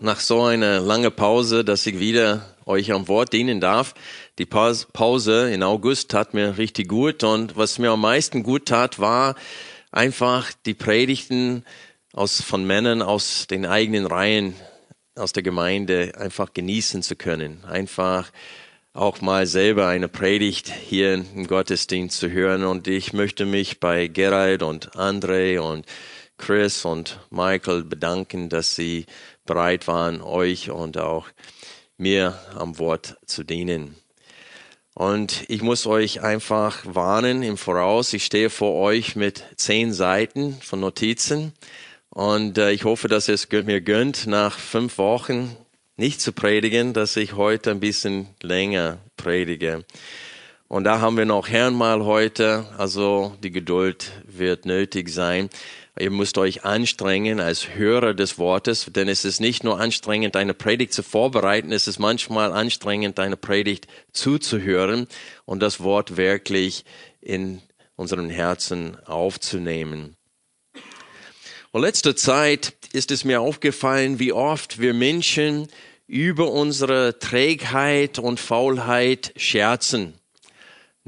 nach 0.00 0.20
so 0.20 0.42
einer 0.42 0.80
langen 0.80 1.12
Pause, 1.12 1.64
dass 1.64 1.86
ich 1.86 1.98
wieder 1.98 2.54
euch 2.66 2.92
am 2.92 3.08
Wort 3.08 3.32
dienen 3.32 3.60
darf. 3.60 3.94
Die 4.38 4.46
Pause 4.46 5.50
in 5.50 5.62
August 5.62 6.10
tat 6.10 6.34
mir 6.34 6.58
richtig 6.58 6.88
gut 6.88 7.24
und 7.24 7.56
was 7.56 7.78
mir 7.78 7.90
am 7.90 8.00
meisten 8.00 8.42
gut 8.42 8.66
tat, 8.66 8.98
war 8.98 9.34
einfach 9.90 10.52
die 10.66 10.74
Predigten 10.74 11.64
aus, 12.12 12.40
von 12.42 12.64
Männern 12.64 13.02
aus 13.02 13.46
den 13.48 13.66
eigenen 13.66 14.06
Reihen, 14.06 14.54
aus 15.16 15.32
der 15.32 15.42
Gemeinde 15.42 16.12
einfach 16.16 16.52
genießen 16.52 17.02
zu 17.02 17.16
können. 17.16 17.64
Einfach 17.64 18.30
auch 18.92 19.20
mal 19.20 19.46
selber 19.46 19.88
eine 19.88 20.08
Predigt 20.08 20.72
hier 20.72 21.14
im 21.14 21.46
Gottesdienst 21.46 22.18
zu 22.18 22.30
hören 22.30 22.64
und 22.64 22.86
ich 22.88 23.12
möchte 23.12 23.46
mich 23.46 23.80
bei 23.80 24.06
Gerald 24.06 24.62
und 24.62 24.96
Andre 24.96 25.62
und 25.62 25.86
Chris 26.36 26.84
und 26.84 27.18
Michael 27.30 27.82
bedanken, 27.82 28.48
dass 28.48 28.76
sie 28.76 29.06
bereit 29.48 29.88
waren, 29.88 30.22
euch 30.22 30.70
und 30.70 30.96
auch 30.96 31.26
mir 31.96 32.38
am 32.54 32.78
Wort 32.78 33.16
zu 33.26 33.42
dienen. 33.42 33.96
Und 34.94 35.44
ich 35.48 35.62
muss 35.62 35.86
euch 35.86 36.22
einfach 36.22 36.82
warnen 36.84 37.42
im 37.42 37.56
Voraus. 37.56 38.12
Ich 38.12 38.24
stehe 38.24 38.50
vor 38.50 38.74
euch 38.74 39.16
mit 39.16 39.44
zehn 39.56 39.92
Seiten 39.92 40.60
von 40.60 40.80
Notizen. 40.80 41.52
Und 42.10 42.58
äh, 42.58 42.72
ich 42.72 42.84
hoffe, 42.84 43.08
dass 43.08 43.28
es 43.28 43.48
mir 43.50 43.80
gönnt, 43.80 44.26
nach 44.26 44.58
fünf 44.58 44.98
Wochen 44.98 45.56
nicht 45.96 46.20
zu 46.20 46.32
predigen, 46.32 46.94
dass 46.94 47.16
ich 47.16 47.34
heute 47.34 47.70
ein 47.70 47.80
bisschen 47.80 48.28
länger 48.42 48.98
predige. 49.16 49.84
Und 50.66 50.84
da 50.84 51.00
haben 51.00 51.16
wir 51.16 51.24
noch 51.24 51.48
Herrn 51.48 51.74
mal 51.74 52.04
heute, 52.04 52.66
also 52.76 53.36
die 53.42 53.50
Geduld 53.50 54.12
wird 54.24 54.66
nötig 54.66 55.08
sein. 55.08 55.48
Ihr 56.00 56.10
müsst 56.10 56.38
euch 56.38 56.64
anstrengen 56.64 57.40
als 57.40 57.74
Hörer 57.74 58.14
des 58.14 58.38
Wortes, 58.38 58.86
denn 58.94 59.08
es 59.08 59.24
ist 59.24 59.40
nicht 59.40 59.64
nur 59.64 59.80
anstrengend, 59.80 60.36
eine 60.36 60.54
Predigt 60.54 60.92
zu 60.92 61.02
vorbereiten, 61.02 61.72
es 61.72 61.88
ist 61.88 61.98
manchmal 61.98 62.52
anstrengend, 62.52 63.18
eine 63.18 63.36
Predigt 63.36 63.88
zuzuhören 64.12 65.08
und 65.44 65.60
das 65.60 65.80
Wort 65.80 66.16
wirklich 66.16 66.84
in 67.20 67.60
unseren 67.96 68.30
Herzen 68.30 68.96
aufzunehmen. 69.06 70.14
Und 71.72 71.82
letzter 71.82 72.14
Zeit 72.14 72.74
ist 72.92 73.10
es 73.10 73.24
mir 73.24 73.40
aufgefallen, 73.40 74.18
wie 74.18 74.32
oft 74.32 74.80
wir 74.80 74.94
Menschen 74.94 75.68
über 76.06 76.50
unsere 76.50 77.18
Trägheit 77.18 78.18
und 78.18 78.40
Faulheit 78.40 79.32
scherzen. 79.36 80.17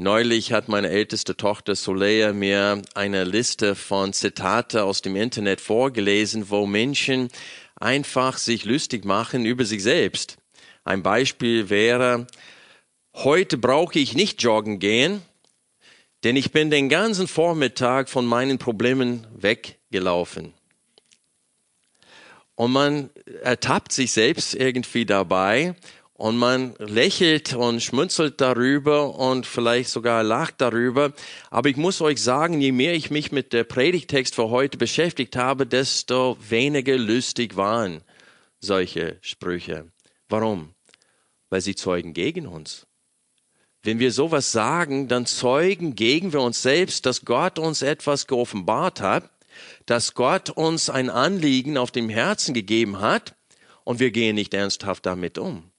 Neulich 0.03 0.55
hat 0.55 0.67
meine 0.67 0.89
älteste 0.89 1.37
Tochter 1.37 1.75
Soleil 1.75 2.33
mir 2.33 2.81
eine 2.95 3.25
Liste 3.25 3.75
von 3.75 4.15
Zitate 4.15 4.83
aus 4.83 5.03
dem 5.03 5.15
Internet 5.15 5.61
vorgelesen, 5.61 6.49
wo 6.49 6.65
Menschen 6.65 7.29
einfach 7.77 8.39
sich 8.39 8.65
lustig 8.65 9.05
machen 9.05 9.45
über 9.45 9.67
sich 9.67 9.83
selbst. 9.83 10.39
Ein 10.85 11.03
Beispiel 11.03 11.69
wäre, 11.69 12.27
heute 13.13 13.59
brauche 13.59 13.99
ich 13.99 14.15
nicht 14.15 14.43
joggen 14.43 14.79
gehen, 14.79 15.21
denn 16.25 16.35
ich 16.35 16.51
bin 16.51 16.71
den 16.71 16.89
ganzen 16.89 17.29
Vormittag 17.29 18.09
von 18.09 18.25
meinen 18.25 18.57
Problemen 18.57 19.27
weggelaufen. 19.37 20.55
Und 22.55 22.73
man 22.73 23.11
ertappt 23.43 23.93
sich 23.93 24.13
selbst 24.13 24.55
irgendwie 24.55 25.05
dabei 25.05 25.75
und 26.21 26.37
man 26.37 26.75
lächelt 26.79 27.55
und 27.55 27.83
schmunzelt 27.83 28.43
darüber 28.43 29.15
und 29.15 29.47
vielleicht 29.47 29.89
sogar 29.89 30.23
lacht 30.23 30.61
darüber. 30.61 31.15
Aber 31.49 31.71
ich 31.71 31.79
muss 31.79 32.03
euch 32.03 32.23
sagen, 32.23 32.61
je 32.61 32.73
mehr 32.73 32.93
ich 32.93 33.11
mich 33.11 33.33
mit 33.33 33.55
der 33.55 33.65
Predigtext 33.65 34.35
für 34.35 34.51
heute 34.51 34.77
beschäftigt 34.77 35.35
habe, 35.37 35.67
desto 35.67 36.37
weniger 36.47 36.99
lustig 36.99 37.57
waren 37.57 38.03
solche 38.61 39.17
Sprüche. 39.23 39.91
Warum? 40.29 40.75
Weil 41.49 41.63
sie 41.63 41.75
zeugen 41.75 42.13
gegen 42.13 42.47
uns. 42.47 42.87
Wenn 43.83 43.99
wir 43.99 44.13
sowas 44.13 44.53
sagen, 44.53 45.09
dann 45.09 45.25
zeugen 45.25 45.95
gegen 45.95 46.35
wir 46.35 46.43
uns 46.43 46.61
selbst, 46.61 47.07
dass 47.07 47.25
Gott 47.25 47.59
uns 47.59 47.81
etwas 47.81 48.27
geoffenbart 48.27 49.01
hat, 49.01 49.31
dass 49.87 50.13
Gott 50.13 50.51
uns 50.51 50.91
ein 50.91 51.09
Anliegen 51.09 51.79
auf 51.79 51.91
dem 51.91 52.11
Herzen 52.11 52.53
gegeben 52.53 53.01
hat 53.01 53.37
und 53.85 54.01
wir 54.01 54.11
gehen 54.11 54.35
nicht 54.35 54.53
ernsthaft 54.53 55.07
damit 55.07 55.39
um. 55.39 55.70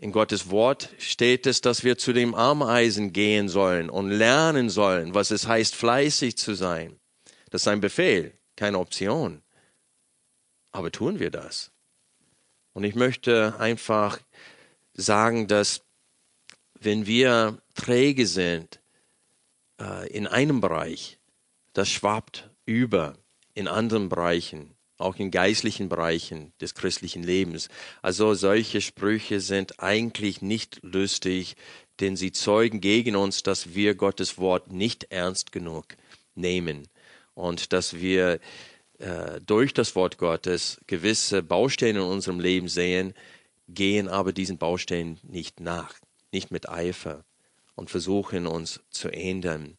In 0.00 0.12
Gottes 0.12 0.50
Wort 0.50 0.94
steht 0.98 1.44
es, 1.46 1.60
dass 1.60 1.82
wir 1.82 1.98
zu 1.98 2.12
dem 2.12 2.34
Ameisen 2.36 3.12
gehen 3.12 3.48
sollen 3.48 3.90
und 3.90 4.10
lernen 4.10 4.70
sollen, 4.70 5.12
was 5.12 5.32
es 5.32 5.48
heißt, 5.48 5.74
fleißig 5.74 6.38
zu 6.38 6.54
sein. 6.54 7.00
Das 7.50 7.62
ist 7.62 7.68
ein 7.68 7.80
Befehl, 7.80 8.38
keine 8.54 8.78
Option. 8.78 9.42
Aber 10.70 10.92
tun 10.92 11.18
wir 11.18 11.30
das? 11.30 11.72
Und 12.74 12.84
ich 12.84 12.94
möchte 12.94 13.58
einfach 13.58 14.20
sagen, 14.94 15.48
dass 15.48 15.82
wenn 16.78 17.06
wir 17.06 17.60
träge 17.74 18.28
sind 18.28 18.80
äh, 19.80 20.08
in 20.12 20.28
einem 20.28 20.60
Bereich, 20.60 21.18
das 21.72 21.88
schwappt 21.88 22.50
über 22.66 23.18
in 23.54 23.66
anderen 23.66 24.08
Bereichen 24.08 24.77
auch 24.98 25.16
in 25.16 25.30
geistlichen 25.30 25.88
Bereichen 25.88 26.52
des 26.60 26.74
christlichen 26.74 27.22
Lebens. 27.22 27.68
Also 28.02 28.34
solche 28.34 28.80
Sprüche 28.80 29.40
sind 29.40 29.80
eigentlich 29.80 30.42
nicht 30.42 30.80
lustig, 30.82 31.56
denn 32.00 32.16
sie 32.16 32.32
zeugen 32.32 32.80
gegen 32.80 33.16
uns, 33.16 33.42
dass 33.42 33.74
wir 33.74 33.94
Gottes 33.94 34.38
Wort 34.38 34.72
nicht 34.72 35.04
ernst 35.10 35.52
genug 35.52 35.96
nehmen 36.34 36.88
und 37.34 37.72
dass 37.72 37.94
wir 37.94 38.40
äh, 38.98 39.40
durch 39.46 39.72
das 39.72 39.94
Wort 39.94 40.18
Gottes 40.18 40.80
gewisse 40.86 41.42
Baustellen 41.42 41.96
in 41.96 42.02
unserem 42.02 42.40
Leben 42.40 42.68
sehen, 42.68 43.14
gehen 43.68 44.08
aber 44.08 44.32
diesen 44.32 44.58
Baustellen 44.58 45.18
nicht 45.22 45.60
nach, 45.60 45.94
nicht 46.32 46.50
mit 46.50 46.68
Eifer 46.68 47.24
und 47.76 47.90
versuchen 47.90 48.46
uns 48.46 48.80
zu 48.90 49.08
ändern. 49.08 49.76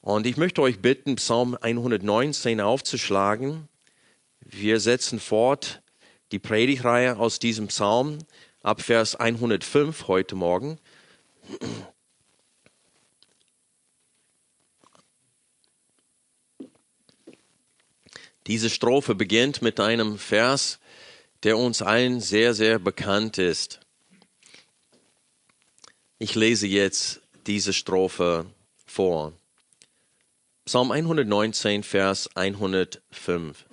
Und 0.00 0.26
ich 0.26 0.36
möchte 0.36 0.62
euch 0.62 0.80
bitten, 0.80 1.16
Psalm 1.16 1.58
119 1.60 2.60
aufzuschlagen. 2.60 3.68
Wir 4.50 4.80
setzen 4.80 5.20
fort 5.20 5.82
die 6.32 6.38
Predigreihe 6.38 7.18
aus 7.18 7.38
diesem 7.38 7.68
Psalm 7.68 8.18
ab 8.62 8.80
Vers 8.80 9.14
105 9.14 10.08
heute 10.08 10.36
Morgen. 10.36 10.78
Diese 18.46 18.70
Strophe 18.70 19.14
beginnt 19.14 19.60
mit 19.60 19.80
einem 19.80 20.18
Vers, 20.18 20.78
der 21.42 21.58
uns 21.58 21.82
allen 21.82 22.20
sehr, 22.22 22.54
sehr 22.54 22.78
bekannt 22.78 23.36
ist. 23.36 23.80
Ich 26.18 26.34
lese 26.34 26.66
jetzt 26.66 27.20
diese 27.46 27.74
Strophe 27.74 28.46
vor. 28.86 29.34
Psalm 30.64 30.90
119, 30.90 31.82
Vers 31.82 32.34
105. 32.34 33.67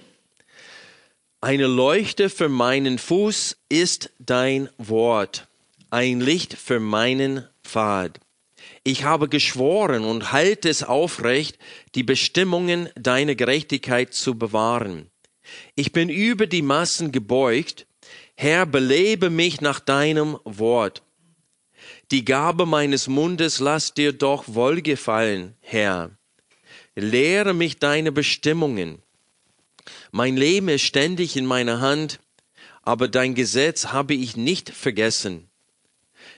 Eine 1.45 1.67
Leuchte 1.67 2.31
für 2.31 2.50
meinen 2.50 2.97
Fuß 2.97 3.57
ist 3.69 4.09
dein 4.18 4.68
Wort, 4.80 5.47
ein 5.92 6.19
Licht 6.19 6.56
für 6.56 6.80
meinen 6.80 7.47
Pfad. 7.63 8.19
Ich 8.83 9.03
habe 9.03 9.30
geschworen 9.30 10.06
und 10.06 10.31
halte 10.31 10.69
es 10.69 10.81
aufrecht, 10.81 11.59
die 11.94 12.01
Bestimmungen 12.01 12.89
deiner 12.95 13.36
Gerechtigkeit 13.36 14.15
zu 14.15 14.39
bewahren. 14.39 15.12
Ich 15.75 15.92
bin 15.92 16.09
über 16.09 16.47
die 16.47 16.63
Massen 16.63 17.12
gebeugt. 17.12 17.86
Herr, 18.36 18.65
belebe 18.65 19.30
mich 19.30 19.62
nach 19.62 19.80
deinem 19.80 20.39
Wort. 20.45 21.03
Die 22.09 22.25
Gabe 22.25 22.65
meines 22.65 23.07
Mundes 23.07 23.59
lass 23.59 23.94
dir 23.94 24.13
doch 24.13 24.45
wohlgefallen, 24.48 25.53
Herr. 25.59 26.09
Lehre 26.95 27.53
mich 27.53 27.77
deine 27.77 28.12
Bestimmungen. 28.12 29.03
Mein 30.17 30.38
Leben 30.38 30.69
ist 30.69 30.83
ständig 30.83 31.35
in 31.35 31.45
meiner 31.45 31.81
Hand, 31.81 32.21
aber 32.83 33.09
dein 33.09 33.35
Gesetz 33.35 33.88
habe 33.88 34.13
ich 34.13 34.38
nicht 34.38 34.69
vergessen. 34.69 35.50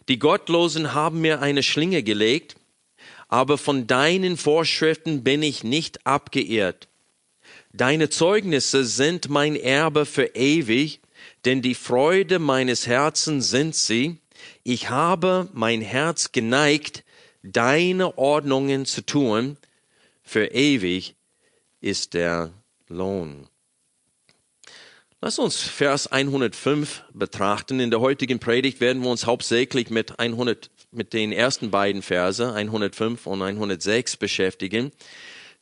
Die 0.07 0.17
Gottlosen 0.17 0.95
haben 0.95 1.21
mir 1.21 1.43
eine 1.43 1.61
Schlinge 1.61 2.01
gelegt, 2.01 2.55
aber 3.27 3.59
von 3.59 3.85
deinen 3.85 4.35
Vorschriften 4.35 5.23
bin 5.23 5.43
ich 5.43 5.63
nicht 5.63 6.07
abgeirrt. 6.07 6.87
Deine 7.71 8.09
Zeugnisse 8.09 8.83
sind 8.83 9.29
mein 9.29 9.55
Erbe 9.55 10.07
für 10.07 10.35
ewig, 10.35 10.99
denn 11.45 11.61
die 11.61 11.75
Freude 11.75 12.39
meines 12.39 12.87
Herzens 12.87 13.51
sind 13.51 13.75
sie. 13.75 14.17
Ich 14.63 14.89
habe 14.89 15.49
mein 15.53 15.81
Herz 15.81 16.31
geneigt, 16.31 17.03
deine 17.43 18.17
Ordnungen 18.17 18.87
zu 18.87 19.05
tun. 19.05 19.55
Für 20.23 20.47
ewig 20.47 21.13
ist 21.79 22.15
der 22.15 22.51
Lohn. 22.87 23.47
Lass 25.19 25.39
uns 25.39 25.59
Vers 25.59 26.11
105 26.11 27.03
betrachten. 27.11 27.79
In 27.79 27.89
der 27.89 28.01
heutigen 28.01 28.37
Predigt 28.37 28.79
werden 28.79 29.01
wir 29.01 29.09
uns 29.09 29.25
hauptsächlich 29.25 29.89
mit 29.89 30.19
100, 30.19 30.69
mit 30.91 31.11
den 31.13 31.31
ersten 31.31 31.71
beiden 31.71 32.03
Verse, 32.03 32.53
105 32.53 33.25
und 33.25 33.41
106 33.41 34.17
beschäftigen. 34.17 34.91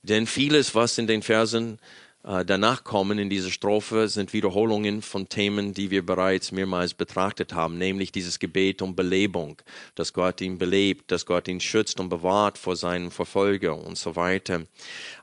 Denn 0.04 0.28
vieles, 0.28 0.76
was 0.76 0.98
in 0.98 1.08
den 1.08 1.22
Versen 1.22 1.80
äh, 2.26 2.44
danach 2.44 2.84
kommen 2.84 3.18
in 3.18 3.30
dieser 3.30 3.50
Strophe, 3.50 4.10
sind 4.10 4.34
Wiederholungen 4.34 5.02
von 5.02 5.30
Themen, 5.30 5.74
die 5.74 5.90
wir 5.90 6.06
bereits 6.06 6.52
mehrmals 6.52 6.94
betrachtet 6.94 7.54
haben, 7.54 7.78
nämlich 7.78 8.12
dieses 8.12 8.40
Gebet 8.40 8.82
um 8.82 8.94
Belebung, 8.94 9.62
dass 9.96 10.12
Gott 10.12 10.42
ihn 10.42 10.58
belebt, 10.58 11.12
dass 11.12 11.26
Gott 11.26 11.48
ihn 11.48 11.62
schützt 11.62 12.02
und 12.02 12.10
bewahrt 12.10 12.58
vor 12.58 12.76
seinen 12.76 13.10
Verfolger 13.10 13.78
und 13.78 13.98
so 13.98 14.18
weiter. 14.18 14.64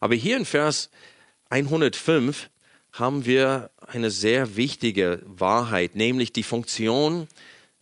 Aber 0.00 0.14
hier 0.14 0.38
in 0.38 0.46
Vers 0.46 0.88
105 1.50 2.48
haben 2.92 3.24
wir 3.24 3.70
eine 3.86 4.10
sehr 4.10 4.56
wichtige 4.56 5.22
Wahrheit, 5.24 5.96
nämlich 5.96 6.32
die 6.32 6.42
Funktion 6.42 7.26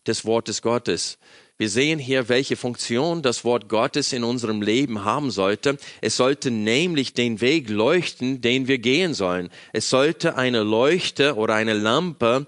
des 0.07 0.25
Wortes 0.25 0.63
Gottes. 0.63 1.19
Wir 1.59 1.69
sehen 1.69 1.99
hier, 1.99 2.31
welche 2.31 2.57
Funktion 2.57 3.21
das 3.21 3.45
Wort 3.45 3.69
Gottes 3.69 4.15
in 4.15 4.25
unserem 4.25 4.63
Leben 4.63 5.05
haben 5.05 5.31
sollte. 5.31 5.77
Es 6.01 6.17
sollte 6.17 6.51
nämlich 6.51 7.13
den 7.13 7.43
Weg 7.43 7.69
leuchten, 7.69 8.41
den 8.41 8.67
wir 8.67 8.79
gehen 8.79 9.13
sollen. 9.13 9.51
Es 9.75 9.91
sollte 9.91 10.37
eine 10.37 10.63
Leuchte 10.63 11.35
oder 11.35 11.55
eine 11.55 11.75
Lampe 11.75 12.47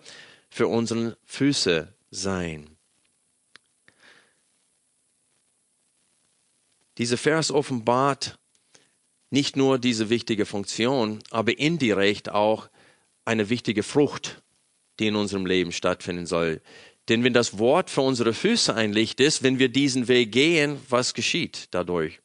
für 0.48 0.66
unsere 0.66 1.18
Füße 1.26 1.92
sein. 2.10 2.70
Dieser 6.96 7.18
Vers 7.18 7.50
offenbart 7.50 8.38
nicht 9.32 9.56
nur 9.56 9.78
diese 9.78 10.10
wichtige 10.10 10.44
Funktion, 10.44 11.20
aber 11.30 11.58
indirekt 11.58 12.30
auch 12.30 12.68
eine 13.24 13.48
wichtige 13.48 13.82
Frucht, 13.82 14.42
die 15.00 15.06
in 15.06 15.16
unserem 15.16 15.46
Leben 15.46 15.72
stattfinden 15.72 16.26
soll. 16.26 16.60
Denn 17.08 17.24
wenn 17.24 17.32
das 17.32 17.58
Wort 17.58 17.88
für 17.88 18.02
unsere 18.02 18.34
Füße 18.34 18.74
ein 18.74 18.92
Licht 18.92 19.20
ist, 19.20 19.42
wenn 19.42 19.58
wir 19.58 19.70
diesen 19.70 20.06
Weg 20.06 20.32
gehen, 20.32 20.78
was 20.88 21.14
geschieht 21.14 21.68
dadurch? 21.70 22.20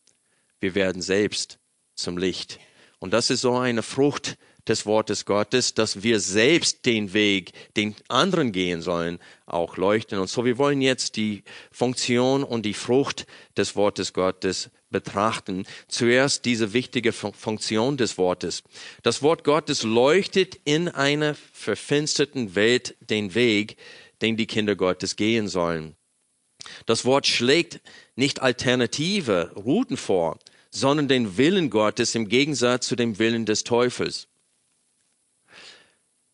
Wir 0.59 0.75
werden 0.75 1.01
selbst 1.01 1.59
zum 1.95 2.18
Licht. 2.18 2.59
Und 3.00 3.13
das 3.13 3.30
ist 3.30 3.42
so 3.42 3.56
eine 3.56 3.83
Frucht 3.83 4.38
des 4.68 4.86
Wortes 4.86 5.24
Gottes, 5.24 5.74
dass 5.74 6.04
wir 6.04 6.19
selbst 6.19 6.86
den 6.86 7.13
Weg, 7.13 7.54
den 7.77 7.95
anderen 8.09 8.51
gehen 8.51 8.81
sollen, 8.81 9.19
auch 9.45 9.77
leuchten. 9.77 10.19
Und 10.19 10.30
so, 10.30 10.44
wir 10.44 10.57
wollen 10.57 10.81
jetzt 10.81 11.15
die 11.15 11.44
Funktion 11.71 12.44
und 12.44 12.65
die 12.65 12.74
Frucht 12.74 13.25
des 13.56 13.77
Wortes 13.77 14.12
Gottes 14.12 14.69
betrachten. 14.89 15.65
Zuerst 15.87 16.45
diese 16.45 16.73
wichtige 16.73 17.11
Funktion 17.11 17.97
des 17.97 18.17
Wortes. 18.17 18.63
Das 19.03 19.21
Wort 19.21 19.43
Gottes 19.43 19.83
leuchtet 19.83 20.59
in 20.63 20.87
einer 20.87 21.35
verfinsterten 21.53 22.55
Welt 22.55 22.95
den 23.01 23.35
Weg, 23.35 23.77
den 24.21 24.37
die 24.37 24.47
Kinder 24.47 24.75
Gottes 24.75 25.15
gehen 25.15 25.47
sollen. 25.47 25.95
Das 26.85 27.05
Wort 27.05 27.27
schlägt 27.27 27.81
nicht 28.15 28.41
alternative 28.41 29.51
Routen 29.55 29.97
vor, 29.97 30.39
sondern 30.69 31.07
den 31.07 31.37
Willen 31.37 31.69
Gottes 31.69 32.15
im 32.15 32.27
Gegensatz 32.27 32.87
zu 32.87 32.95
dem 32.95 33.19
Willen 33.19 33.45
des 33.45 33.63
Teufels 33.63 34.27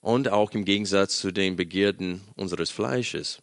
und 0.01 0.27
auch 0.27 0.51
im 0.51 0.65
Gegensatz 0.65 1.19
zu 1.19 1.31
den 1.31 1.55
Begierden 1.55 2.21
unseres 2.35 2.69
Fleisches. 2.69 3.41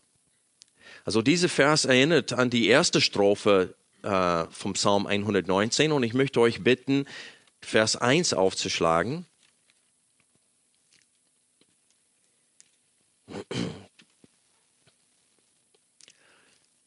Also 1.05 1.23
dieser 1.23 1.49
Vers 1.49 1.87
erinnert 1.87 2.35
an 2.35 2.51
die 2.51 2.69
erste 2.69 3.01
Strophe 3.01 3.75
äh, 4.03 4.47
vom 4.51 4.75
Psalm 4.75 5.07
119 5.07 5.93
und 5.93 6.03
ich 6.03 6.15
möchte 6.15 6.41
euch 6.41 6.63
bitten, 6.63 7.07
Vers 7.61 7.97
1 7.97 8.33
aufzuschlagen. 8.33 9.27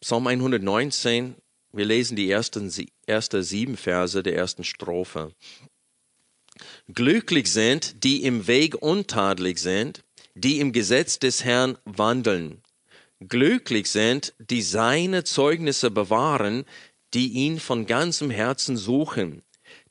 Psalm 0.02 0.28
119, 0.28 1.36
wir 1.72 1.86
lesen 1.86 2.16
die 2.16 2.30
ersten, 2.30 2.72
ersten 3.06 3.44
sieben 3.44 3.78
Verse 3.78 4.22
der 4.22 4.36
ersten 4.36 4.64
Strophe. 4.64 5.34
Glücklich 6.94 7.52
sind, 7.52 8.04
die 8.04 8.24
im 8.24 8.48
Weg 8.48 8.82
untadelig 8.82 9.60
sind, 9.60 10.04
die 10.36 10.60
im 10.60 10.74
Gesetz 10.74 11.20
des 11.20 11.44
Herrn 11.44 11.78
wandeln. 11.86 12.62
Glücklich 13.22 13.90
sind, 13.90 14.34
die 14.38 14.62
seine 14.62 15.24
Zeugnisse 15.24 15.90
bewahren, 15.90 16.66
die 17.14 17.30
ihn 17.30 17.60
von 17.60 17.86
ganzem 17.86 18.30
Herzen 18.30 18.78
suchen, 18.78 19.44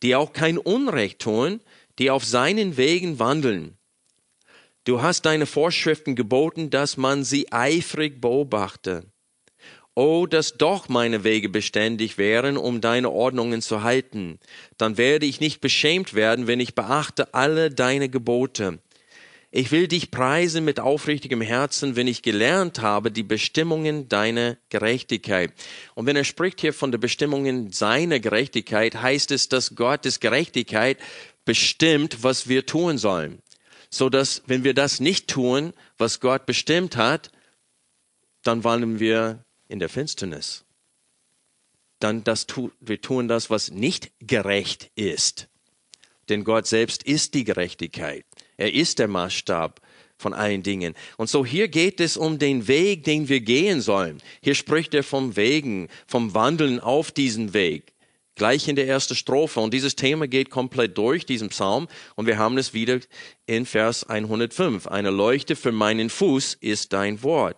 die 0.03 0.15
auch 0.15 0.33
kein 0.33 0.59
Unrecht 0.59 1.21
tun, 1.21 1.61
die 1.99 2.11
auf 2.11 2.25
seinen 2.25 2.77
Wegen 2.77 3.19
wandeln. 3.19 3.77
Du 4.85 5.01
hast 5.01 5.27
deine 5.27 5.47
Vorschriften 5.47 6.17
geboten, 6.17 6.71
dass 6.71 6.97
man 6.97 7.23
sie 7.23 7.53
eifrig 7.53 8.21
beobachte. 8.21 9.05
Oh, 9.95 10.27
dass 10.27 10.57
doch 10.57 10.89
meine 10.89 11.23
Wege 11.23 11.51
beständig 11.51 12.17
wären, 12.17 12.57
um 12.57 12.81
deine 12.81 13.11
Ordnungen 13.11 13.61
zu 13.61 13.83
halten. 13.83 14.39
Dann 14.79 14.97
werde 14.97 15.27
ich 15.27 15.39
nicht 15.39 15.61
beschämt 15.61 16.15
werden, 16.15 16.47
wenn 16.47 16.61
ich 16.61 16.75
beachte 16.75 17.35
alle 17.35 17.71
deine 17.71 18.09
Gebote. 18.09 18.79
Ich 19.55 19.71
will 19.71 19.87
dich 19.87 20.11
preisen 20.11 20.65
mit 20.65 20.81
aufrichtigem 20.81 21.43
Herzen, 21.43 21.95
wenn 21.95 22.07
ich 22.07 22.23
gelernt 22.23 22.81
habe 22.81 23.13
die 23.13 23.23
Bestimmungen 23.23 24.09
deiner 24.09 24.57
Gerechtigkeit. 24.71 25.53
Und 25.95 26.07
wenn 26.07 26.17
er 26.17 26.25
spricht 26.25 26.63
hier 26.63 26.73
von 26.73 26.91
den 26.91 27.03
Bestimmungen 27.03 27.71
seiner 27.71 28.19
Gerechtigkeit, 28.19 29.03
heißt 29.03 29.31
es, 29.31 29.51
dass 29.51 29.75
Gottes 29.75 30.21
Gerechtigkeit 30.21 30.97
bestimmt, 31.45 32.23
was 32.23 32.49
wir 32.49 32.65
tun 32.65 32.97
sollen. 32.97 33.43
So 33.91 34.09
dass, 34.09 34.43
wenn 34.47 34.65
wir 34.65 34.73
das 34.73 35.01
nicht 35.01 35.29
tun, 35.29 35.75
was 35.99 36.21
Gott 36.21 36.47
bestimmt 36.47 36.97
hat, 36.97 37.31
dann 38.43 38.65
wollen 38.65 39.01
wir 39.01 39.45
in 39.69 39.81
der 39.81 39.91
Finsternis. 39.91 40.65
Dann 41.99 42.25
das 42.25 42.47
tu, 42.47 42.71
wir 42.81 43.03
tun 43.03 43.29
das, 43.29 43.51
was 43.51 43.71
nicht 43.71 44.13
gerecht 44.19 44.91
ist. 44.95 45.49
Denn 46.31 46.43
Gott 46.43 46.67
selbst 46.67 47.03
ist 47.03 47.35
die 47.35 47.45
Gerechtigkeit. 47.45 48.25
Er 48.63 48.73
ist 48.73 49.01
der 49.01 49.09
Maßstab 49.09 49.81
von 50.17 50.35
allen 50.35 50.63
Dingen. 50.63 50.95
Und 51.17 51.29
so 51.29 51.45
hier 51.45 51.67
geht 51.67 51.99
es 51.99 52.17
um 52.17 52.39
den 52.39 52.69
Weg, 52.69 53.03
den 53.03 53.29
wir 53.29 53.41
gehen 53.41 53.81
sollen. 53.81 54.23
Hier 54.41 54.55
spricht 54.55 54.95
er 54.95 55.03
vom 55.03 55.35
Wegen, 55.35 55.89
vom 56.07 56.33
Wandeln 56.33 56.79
auf 56.79 57.11
diesen 57.11 57.55
Weg. 57.55 57.93
Gleich 58.37 58.69
in 58.69 58.77
der 58.77 58.87
ersten 58.87 59.17
Strophe. 59.17 59.59
Und 59.59 59.75
dieses 59.75 59.97
Thema 59.97 60.29
geht 60.29 60.49
komplett 60.49 60.97
durch, 60.97 61.27
diesen 61.27 61.49
Psalm. 61.49 61.89
Und 62.15 62.27
wir 62.27 62.39
haben 62.39 62.57
es 62.57 62.73
wieder 62.73 63.01
in 63.47 63.67
Vers 63.67 64.05
105. 64.05 64.87
Eine 64.87 65.11
Leuchte 65.11 65.57
für 65.57 65.73
meinen 65.73 66.09
Fuß 66.09 66.57
ist 66.61 66.93
dein 66.93 67.25
Wort. 67.25 67.57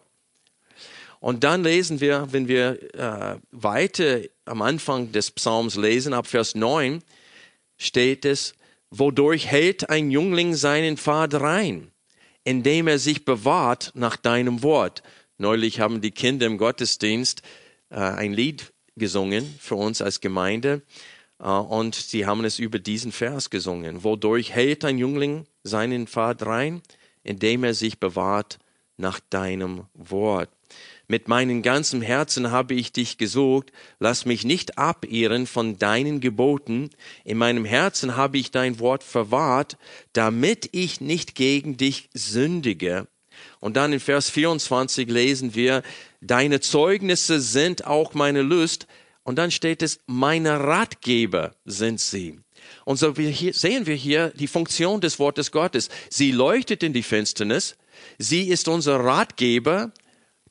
Und 1.20 1.44
dann 1.44 1.64
lesen 1.64 2.00
wir, 2.00 2.28
wenn 2.30 2.48
wir 2.48 2.82
äh, 2.94 3.36
weiter 3.50 4.20
am 4.46 4.62
Anfang 4.62 5.12
des 5.12 5.30
Psalms 5.32 5.76
lesen, 5.76 6.14
ab 6.14 6.26
Vers 6.26 6.54
9, 6.54 7.02
steht 7.76 8.24
es, 8.24 8.54
wodurch 8.98 9.46
hält 9.46 9.90
ein 9.90 10.10
Jüngling 10.10 10.54
seinen 10.54 10.96
Pfad 10.96 11.34
rein, 11.34 11.90
indem 12.44 12.88
er 12.88 12.98
sich 12.98 13.24
bewahrt 13.24 13.92
nach 13.94 14.16
deinem 14.16 14.62
Wort. 14.62 15.02
Neulich 15.38 15.80
haben 15.80 16.00
die 16.00 16.12
Kinder 16.12 16.46
im 16.46 16.58
Gottesdienst 16.58 17.42
äh, 17.90 17.96
ein 17.96 18.32
Lied 18.32 18.72
gesungen 18.96 19.44
für 19.58 19.74
uns 19.74 20.00
als 20.00 20.20
Gemeinde 20.20 20.82
äh, 21.40 21.48
und 21.48 21.94
sie 21.94 22.26
haben 22.26 22.44
es 22.44 22.58
über 22.58 22.78
diesen 22.78 23.12
Vers 23.12 23.50
gesungen. 23.50 24.04
Wodurch 24.04 24.52
hält 24.52 24.84
ein 24.84 24.98
Jüngling 24.98 25.46
seinen 25.64 26.06
Pfad 26.06 26.46
rein, 26.46 26.82
indem 27.22 27.64
er 27.64 27.74
sich 27.74 27.98
bewahrt 27.98 28.58
nach 28.96 29.18
deinem 29.30 29.86
Wort. 29.94 30.50
Mit 31.06 31.28
meinem 31.28 31.62
ganzen 31.62 32.00
Herzen 32.00 32.50
habe 32.50 32.74
ich 32.74 32.92
dich 32.92 33.18
gesucht, 33.18 33.72
lass 33.98 34.24
mich 34.24 34.44
nicht 34.44 34.78
abirren 34.78 35.46
von 35.46 35.78
deinen 35.78 36.20
Geboten, 36.20 36.90
in 37.24 37.36
meinem 37.36 37.64
Herzen 37.64 38.16
habe 38.16 38.38
ich 38.38 38.50
dein 38.50 38.78
Wort 38.78 39.04
verwahrt, 39.04 39.76
damit 40.14 40.70
ich 40.72 41.00
nicht 41.00 41.34
gegen 41.34 41.76
dich 41.76 42.08
sündige. 42.14 43.06
Und 43.60 43.76
dann 43.76 43.92
in 43.92 44.00
Vers 44.00 44.30
24 44.30 45.08
lesen 45.10 45.54
wir, 45.54 45.82
deine 46.20 46.60
Zeugnisse 46.60 47.40
sind 47.40 47.86
auch 47.86 48.14
meine 48.14 48.42
Lust, 48.42 48.86
und 49.24 49.36
dann 49.36 49.50
steht 49.50 49.82
es, 49.82 50.00
meine 50.06 50.60
Ratgeber 50.60 51.56
sind 51.64 51.98
sie. 51.98 52.40
Und 52.84 52.98
so 52.98 53.14
sehen 53.14 53.86
wir 53.86 53.94
hier 53.94 54.30
die 54.36 54.46
Funktion 54.46 55.00
des 55.00 55.18
Wortes 55.18 55.50
Gottes. 55.50 55.88
Sie 56.10 56.30
leuchtet 56.30 56.82
in 56.82 56.92
die 56.92 57.02
Finsternis, 57.02 57.76
sie 58.18 58.48
ist 58.48 58.68
unser 58.68 59.00
Ratgeber, 59.00 59.92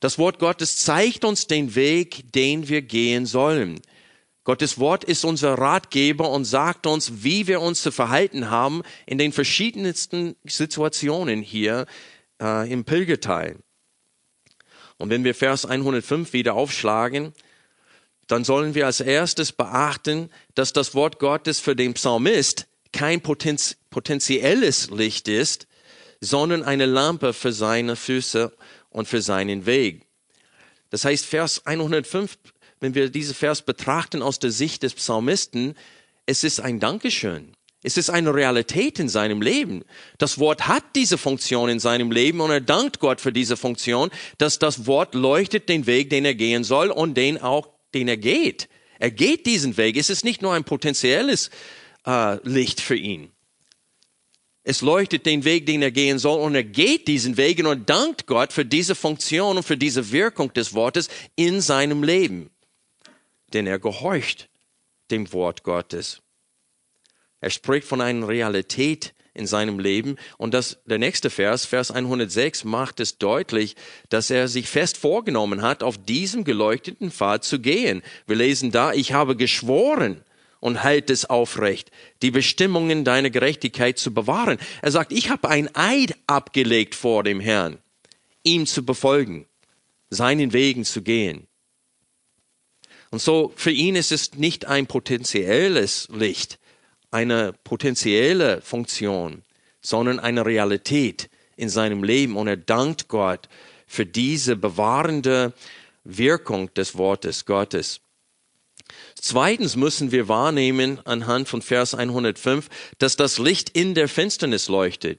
das 0.04 0.18
Wort 0.18 0.38
Gottes 0.38 0.76
zeigt 0.76 1.24
uns 1.24 1.46
den 1.46 1.74
Weg, 1.74 2.30
den 2.34 2.68
wir 2.68 2.82
gehen 2.82 3.24
sollen. 3.24 3.80
Gottes 4.44 4.78
Wort 4.78 5.02
ist 5.02 5.24
unser 5.24 5.54
Ratgeber 5.54 6.28
und 6.28 6.44
sagt 6.44 6.86
uns, 6.86 7.24
wie 7.24 7.46
wir 7.46 7.62
uns 7.62 7.82
zu 7.82 7.90
verhalten 7.90 8.50
haben 8.50 8.82
in 9.06 9.16
den 9.16 9.32
verschiedensten 9.32 10.36
Situationen 10.44 11.40
hier 11.40 11.86
äh, 12.38 12.70
im 12.70 12.84
Pilgerteil. 12.84 13.56
Und 14.98 15.08
wenn 15.08 15.24
wir 15.24 15.34
Vers 15.34 15.64
105 15.64 16.34
wieder 16.34 16.52
aufschlagen, 16.52 17.32
dann 18.26 18.44
sollen 18.44 18.74
wir 18.74 18.84
als 18.84 19.00
erstes 19.00 19.52
beachten, 19.52 20.28
dass 20.54 20.74
das 20.74 20.94
Wort 20.94 21.18
Gottes 21.18 21.60
für 21.60 21.74
den 21.74 21.94
Psalmist 21.94 22.66
kein 22.92 23.22
potenz 23.22 23.78
potenzielles 23.88 24.90
Licht 24.90 25.28
ist, 25.28 25.66
sondern 26.20 26.62
eine 26.62 26.84
Lampe 26.84 27.32
für 27.32 27.54
seine 27.54 27.96
Füße 27.96 28.52
und 28.94 29.08
für 29.08 29.20
seinen 29.20 29.66
Weg. 29.66 30.06
Das 30.90 31.04
heißt, 31.04 31.26
Vers 31.26 31.66
105, 31.66 32.38
wenn 32.80 32.94
wir 32.94 33.10
diese 33.10 33.34
Vers 33.34 33.62
betrachten 33.62 34.22
aus 34.22 34.38
der 34.38 34.52
Sicht 34.52 34.84
des 34.84 34.94
Psalmisten, 34.94 35.74
es 36.26 36.44
ist 36.44 36.60
ein 36.60 36.80
Dankeschön. 36.80 37.54
Es 37.82 37.98
ist 37.98 38.08
eine 38.08 38.32
Realität 38.32 38.98
in 38.98 39.10
seinem 39.10 39.42
Leben. 39.42 39.84
Das 40.16 40.38
Wort 40.38 40.68
hat 40.68 40.84
diese 40.94 41.18
Funktion 41.18 41.68
in 41.68 41.80
seinem 41.80 42.12
Leben 42.12 42.40
und 42.40 42.50
er 42.50 42.60
dankt 42.60 43.00
Gott 43.00 43.20
für 43.20 43.32
diese 43.32 43.58
Funktion, 43.58 44.10
dass 44.38 44.58
das 44.58 44.86
Wort 44.86 45.14
leuchtet 45.14 45.68
den 45.68 45.86
Weg, 45.86 46.08
den 46.08 46.24
er 46.24 46.34
gehen 46.34 46.64
soll 46.64 46.90
und 46.90 47.14
den 47.14 47.42
auch, 47.42 47.68
den 47.92 48.08
er 48.08 48.16
geht. 48.16 48.68
Er 49.00 49.10
geht 49.10 49.44
diesen 49.44 49.76
Weg. 49.76 49.96
Es 49.96 50.08
ist 50.08 50.24
nicht 50.24 50.40
nur 50.40 50.54
ein 50.54 50.64
potenzielles 50.64 51.50
äh, 52.06 52.36
Licht 52.48 52.80
für 52.80 52.96
ihn. 52.96 53.33
Es 54.64 54.80
leuchtet 54.80 55.26
den 55.26 55.44
Weg, 55.44 55.66
den 55.66 55.82
er 55.82 55.90
gehen 55.90 56.18
soll, 56.18 56.40
und 56.40 56.54
er 56.54 56.64
geht 56.64 57.06
diesen 57.06 57.36
Weg 57.36 57.64
und 57.64 57.88
dankt 57.88 58.26
Gott 58.26 58.52
für 58.52 58.64
diese 58.64 58.94
Funktion 58.94 59.58
und 59.58 59.62
für 59.62 59.76
diese 59.76 60.10
Wirkung 60.10 60.52
des 60.54 60.72
Wortes 60.72 61.08
in 61.36 61.60
seinem 61.60 62.02
Leben. 62.02 62.50
Denn 63.52 63.66
er 63.66 63.78
gehorcht 63.78 64.48
dem 65.10 65.30
Wort 65.34 65.62
Gottes. 65.62 66.22
Er 67.40 67.50
spricht 67.50 67.86
von 67.86 68.00
einer 68.00 68.26
Realität 68.26 69.14
in 69.34 69.46
seinem 69.46 69.78
Leben. 69.78 70.16
Und 70.38 70.54
das, 70.54 70.78
der 70.86 70.98
nächste 70.98 71.28
Vers, 71.28 71.66
Vers 71.66 71.90
106, 71.90 72.64
macht 72.64 73.00
es 73.00 73.18
deutlich, 73.18 73.76
dass 74.08 74.30
er 74.30 74.48
sich 74.48 74.68
fest 74.68 74.96
vorgenommen 74.96 75.60
hat, 75.60 75.82
auf 75.82 75.98
diesem 75.98 76.44
geleuchteten 76.44 77.10
Pfad 77.10 77.44
zu 77.44 77.58
gehen. 77.58 78.02
Wir 78.26 78.36
lesen 78.36 78.70
da, 78.70 78.92
ich 78.92 79.12
habe 79.12 79.36
geschworen, 79.36 80.24
und 80.64 80.82
halt 80.82 81.10
es 81.10 81.26
aufrecht, 81.26 81.90
die 82.22 82.30
Bestimmungen 82.30 83.04
deiner 83.04 83.28
Gerechtigkeit 83.28 83.98
zu 83.98 84.14
bewahren. 84.14 84.56
Er 84.80 84.92
sagt, 84.92 85.12
ich 85.12 85.28
habe 85.28 85.50
ein 85.50 85.68
Eid 85.76 86.16
abgelegt 86.26 86.94
vor 86.94 87.22
dem 87.22 87.38
Herrn, 87.38 87.76
ihm 88.44 88.64
zu 88.64 88.82
befolgen, 88.82 89.44
seinen 90.08 90.54
Wegen 90.54 90.86
zu 90.86 91.02
gehen. 91.02 91.48
Und 93.10 93.20
so 93.20 93.52
für 93.56 93.72
ihn 93.72 93.94
ist 93.94 94.10
es 94.10 94.36
nicht 94.36 94.64
ein 94.64 94.86
potenzielles 94.86 96.08
Licht, 96.10 96.58
eine 97.10 97.52
potenzielle 97.62 98.62
Funktion, 98.62 99.42
sondern 99.82 100.18
eine 100.18 100.46
Realität 100.46 101.28
in 101.56 101.68
seinem 101.68 102.02
Leben. 102.02 102.38
Und 102.38 102.48
er 102.48 102.56
dankt 102.56 103.08
Gott 103.08 103.50
für 103.86 104.06
diese 104.06 104.56
bewahrende 104.56 105.52
Wirkung 106.04 106.72
des 106.72 106.96
Wortes 106.96 107.44
Gottes. 107.44 108.00
Zweitens 109.26 109.74
müssen 109.74 110.12
wir 110.12 110.28
wahrnehmen 110.28 111.00
anhand 111.06 111.48
von 111.48 111.62
Vers 111.62 111.94
105, 111.94 112.68
dass 112.98 113.16
das 113.16 113.38
Licht 113.38 113.70
in 113.70 113.94
der 113.94 114.06
Finsternis 114.06 114.68
leuchtet. 114.68 115.18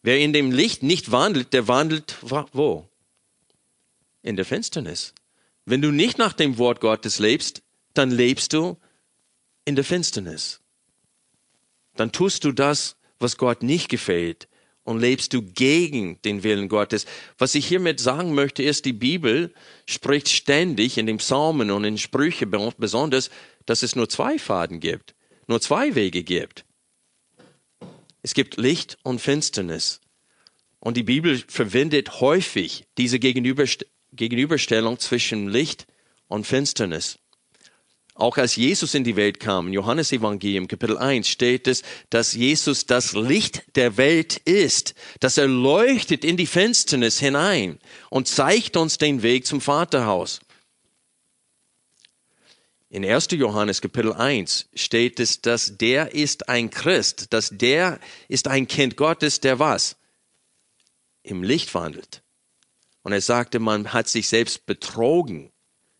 Wer 0.00 0.20
in 0.20 0.32
dem 0.32 0.52
Licht 0.52 0.82
nicht 0.82 1.12
wandelt, 1.12 1.52
der 1.52 1.68
wandelt 1.68 2.16
wo? 2.22 2.88
In 4.22 4.36
der 4.36 4.46
Finsternis. 4.46 5.12
Wenn 5.66 5.82
du 5.82 5.90
nicht 5.90 6.16
nach 6.16 6.32
dem 6.32 6.56
Wort 6.56 6.80
Gottes 6.80 7.18
lebst, 7.18 7.60
dann 7.92 8.10
lebst 8.10 8.54
du 8.54 8.78
in 9.66 9.76
der 9.76 9.84
Finsternis. 9.84 10.62
Dann 11.94 12.12
tust 12.12 12.42
du 12.42 12.52
das, 12.52 12.96
was 13.18 13.36
Gott 13.36 13.62
nicht 13.62 13.90
gefällt 13.90 14.48
und 14.86 15.00
lebst 15.00 15.34
du 15.34 15.42
gegen 15.42 16.22
den 16.22 16.44
Willen 16.44 16.68
Gottes. 16.68 17.06
Was 17.38 17.54
ich 17.54 17.66
hiermit 17.66 18.00
sagen 18.00 18.34
möchte, 18.34 18.62
ist, 18.62 18.84
die 18.84 18.92
Bibel 18.92 19.52
spricht 19.84 20.28
ständig 20.28 20.96
in 20.96 21.06
den 21.06 21.18
Psalmen 21.18 21.70
und 21.72 21.84
in 21.84 21.98
Sprüche 21.98 22.46
besonders, 22.46 23.30
dass 23.66 23.82
es 23.82 23.96
nur 23.96 24.08
zwei 24.08 24.38
Faden 24.38 24.78
gibt, 24.80 25.14
nur 25.48 25.60
zwei 25.60 25.96
Wege 25.96 26.22
gibt. 26.22 26.64
Es 28.22 28.32
gibt 28.32 28.56
Licht 28.56 28.96
und 29.02 29.20
Finsternis. 29.20 30.00
Und 30.78 30.96
die 30.96 31.02
Bibel 31.02 31.42
verwendet 31.48 32.20
häufig 32.20 32.86
diese 32.96 33.18
Gegenüberstellung 33.18 34.98
zwischen 35.00 35.48
Licht 35.48 35.86
und 36.28 36.46
Finsternis. 36.46 37.18
Auch 38.16 38.38
als 38.38 38.56
Jesus 38.56 38.94
in 38.94 39.04
die 39.04 39.14
Welt 39.14 39.40
kam, 39.40 39.66
in 39.66 39.74
Johannes 39.74 40.10
Evangelium 40.10 40.68
Kapitel 40.68 40.96
1 40.96 41.28
steht 41.28 41.68
es, 41.68 41.82
dass 42.08 42.32
Jesus 42.32 42.86
das 42.86 43.12
Licht 43.12 43.76
der 43.76 43.98
Welt 43.98 44.38
ist, 44.38 44.94
dass 45.20 45.36
er 45.36 45.46
leuchtet 45.46 46.24
in 46.24 46.38
die 46.38 46.46
Finsternis 46.46 47.20
hinein 47.20 47.78
und 48.08 48.26
zeigt 48.26 48.78
uns 48.78 48.96
den 48.96 49.22
Weg 49.22 49.46
zum 49.46 49.60
Vaterhaus. 49.60 50.40
In 52.88 53.04
1. 53.04 53.28
Johannes 53.32 53.82
Kapitel 53.82 54.14
1 54.14 54.70
steht 54.72 55.20
es, 55.20 55.42
dass 55.42 55.76
der 55.76 56.14
ist 56.14 56.48
ein 56.48 56.70
Christ, 56.70 57.34
dass 57.34 57.50
der 57.50 58.00
ist 58.28 58.48
ein 58.48 58.66
Kind 58.66 58.96
Gottes, 58.96 59.40
der 59.40 59.58
was? 59.58 59.96
Im 61.22 61.42
Licht 61.42 61.74
wandelt. 61.74 62.22
Und 63.02 63.12
er 63.12 63.20
sagte, 63.20 63.58
man 63.58 63.92
hat 63.92 64.08
sich 64.08 64.28
selbst 64.28 64.64
betrogen, 64.64 65.52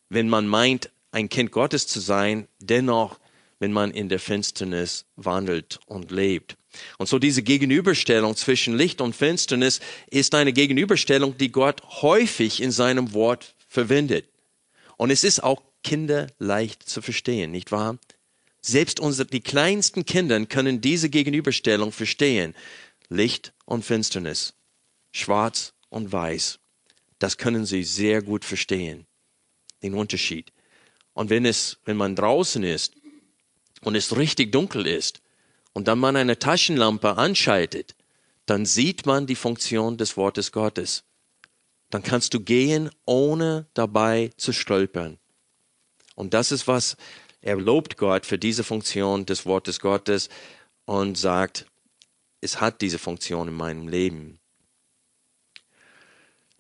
wenn 0.09 0.31
man 0.31 0.47
meint, 0.47 0.91
ein 1.11 1.29
Kind 1.29 1.53
Gottes 1.53 1.87
zu 1.87 2.01
sein, 2.01 2.49
dennoch, 2.59 3.19
wenn 3.59 3.73
man 3.73 3.91
in 3.91 4.09
der 4.09 4.19
Finsternis 4.19 5.07
wandelt 5.17 5.81
und 5.87 6.11
lebt. 6.11 6.57
Und 6.99 7.09
so 7.09 7.19
diese 7.19 7.43
Gegenüberstellung 7.43 8.37
zwischen 8.37 8.77
Licht 8.77 9.01
und 9.01 9.17
Finsternis 9.17 9.81
ist 10.11 10.35
eine 10.35 10.53
Gegenüberstellung, 10.53 11.39
die 11.39 11.51
Gott 11.51 11.83
häufig 12.03 12.63
in 12.63 12.71
seinem 12.71 13.15
Wort 13.15 13.55
verwendet. 13.67 14.29
Und 14.97 15.11
es 15.11 15.25
ist 15.25 15.43
auch 15.43 15.63
kinderleicht 15.83 16.83
zu 16.83 17.01
verstehen, 17.01 17.51
nicht 17.51 17.73
wahr? 17.73 17.99
Selbst 18.61 18.99
unsere, 18.99 19.29
die 19.29 19.41
kleinsten 19.41 20.05
Kinder 20.05 20.45
können 20.47 20.81
diese 20.81 21.09
Gegenüberstellung 21.09 21.93
verstehen. 21.93 22.55
Licht 23.09 23.53
und 23.65 23.85
Finsternis, 23.85 24.55
schwarz 25.13 25.73
und 25.89 26.11
weiß. 26.11 26.59
Das 27.19 27.39
können 27.39 27.65
sie 27.65 27.85
sehr 27.85 28.23
gut 28.23 28.45
verstehen. 28.45 29.07
Den 29.83 29.95
Unterschied. 29.95 30.53
Und 31.17 31.31
wenn 31.31 31.47
es, 31.47 31.79
wenn 31.87 31.97
man 31.97 32.15
draußen 32.15 32.63
ist 32.63 32.93
und 33.81 33.95
es 33.95 34.15
richtig 34.19 34.53
dunkel 34.53 34.87
ist 34.87 35.23
und 35.73 35.89
dann 35.89 35.99
man 35.99 36.15
eine 36.15 36.39
Taschenlampe 36.39 37.17
anschaltet, 37.17 37.97
dann 38.45 38.67
sieht 38.67 39.07
man 39.07 39.27
die 39.27 39.35
Funktion 39.35 39.97
des 39.97 40.19
Wortes 40.19 40.53
Gottes. 40.53 41.05
Dann 41.89 42.03
kannst 42.03 42.35
du 42.35 42.41
gehen, 42.41 42.91
ohne 43.07 43.67
dabei 43.73 44.31
zu 44.37 44.53
stolpern. 44.53 45.17
Und 46.17 46.35
das 46.35 46.53
ist 46.53 46.69
was, 46.69 46.99
er 47.41 47.57
lobt 47.57 47.97
Gott 47.97 48.27
für 48.27 48.39
diese 48.39 48.63
Funktion 48.63 49.25
des 49.25 49.47
Wortes 49.47 49.81
Gottes 49.81 50.29
und 50.85 51.17
sagt, 51.17 51.65
es 52.43 52.61
hat 52.61 52.83
diese 52.83 52.99
Funktion 52.99 53.49
in 53.49 53.55
meinem 53.55 53.89
Leben. 53.89 54.39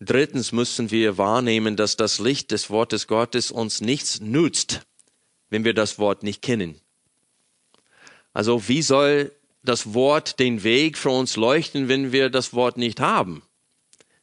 Drittens 0.01 0.53
müssen 0.53 0.91
wir 0.91 1.17
wahrnehmen, 1.17 1.77
dass 1.77 1.97
das 1.97 2.19
Licht 2.19 2.51
des 2.51 2.69
Wortes 2.69 3.07
Gottes 3.07 3.51
uns 3.51 3.81
nichts 3.81 4.21
nützt, 4.21 4.83
wenn 5.49 5.65
wir 5.65 5.73
das 5.73 5.99
Wort 5.99 6.23
nicht 6.23 6.43
kennen. 6.43 6.81
Also 8.35 8.69
wie 8.69 8.83
soll 8.83 9.33
das 9.63 9.95
Wort 9.95 10.39
den 10.39 10.63
Weg 10.63 10.99
für 10.99 11.11
uns 11.11 11.37
leuchten, 11.37 11.89
wenn 11.89 12.13
wir 12.13 12.29
das 12.29 12.53
Wort 12.53 12.77
nicht 12.77 13.01
haben? 13.01 13.43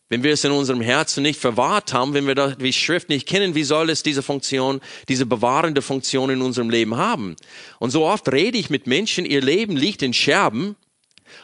Wenn 0.10 0.22
wir 0.22 0.34
es 0.34 0.44
in 0.44 0.51
unserem 0.51 0.82
Herzen 0.82 1.24
nicht 1.24 1.39
verwahrt 1.39 1.92
haben, 1.92 2.13
wenn 2.13 2.27
wir 2.27 2.36
die 2.56 2.72
Schrift 2.72 3.10
nicht 3.10 3.27
kennen, 3.27 3.56
wie 3.56 3.63
soll 3.63 3.89
es 3.89 4.03
diese 4.03 4.22
Funktion, 4.22 4.80
diese 5.10 5.25
bewahrende 5.25 5.82
Funktion 5.82 6.30
in 6.30 6.44
unserem 6.44 6.70
Leben 6.70 6.98
haben? 6.98 7.36
Und 7.80 7.89
so 7.89 8.06
oft 8.06 8.32
rede 8.32 8.60
ich 8.60 8.70
mit 8.70 8.86
Menschen, 8.86 9.25
ihr 9.25 9.42
Leben 9.42 9.75
liegt 9.75 10.03
in 10.03 10.13
Scherben 10.13 10.75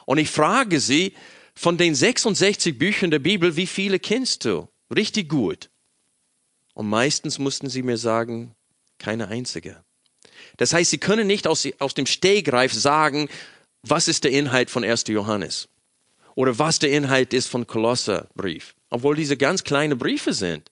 und 0.05 0.19
ich 0.19 0.29
frage 0.29 0.79
sie, 0.79 1.13
von 1.59 1.77
den 1.77 1.93
66 1.93 2.77
Büchern 2.77 3.11
der 3.11 3.19
Bibel, 3.19 3.57
wie 3.57 3.67
viele 3.67 3.99
kennst 3.99 4.45
du? 4.45 4.69
Richtig 4.95 5.27
gut. 5.27 5.69
Und 6.73 6.87
meistens 6.87 7.37
mussten 7.37 7.69
sie 7.69 7.83
mir 7.83 7.97
sagen, 7.97 8.55
keine 8.97 9.27
einzige. 9.27 9.83
Das 10.55 10.71
heißt, 10.71 10.89
sie 10.89 10.99
können 10.99 11.27
nicht 11.27 11.47
aus, 11.47 11.67
aus 11.79 11.93
dem 11.93 12.05
Stehgreif 12.05 12.71
sagen, 12.71 13.27
was 13.83 14.07
ist 14.07 14.23
der 14.23 14.31
Inhalt 14.31 14.69
von 14.69 14.85
1. 14.85 15.03
Johannes? 15.09 15.67
Oder 16.33 16.57
was 16.57 16.79
der 16.79 16.91
Inhalt 16.91 17.33
ist 17.33 17.47
von 17.47 17.67
Kolosserbrief. 17.67 18.73
Obwohl 18.89 19.17
diese 19.17 19.35
ganz 19.35 19.65
kleine 19.65 19.97
Briefe 19.97 20.31
sind. 20.31 20.71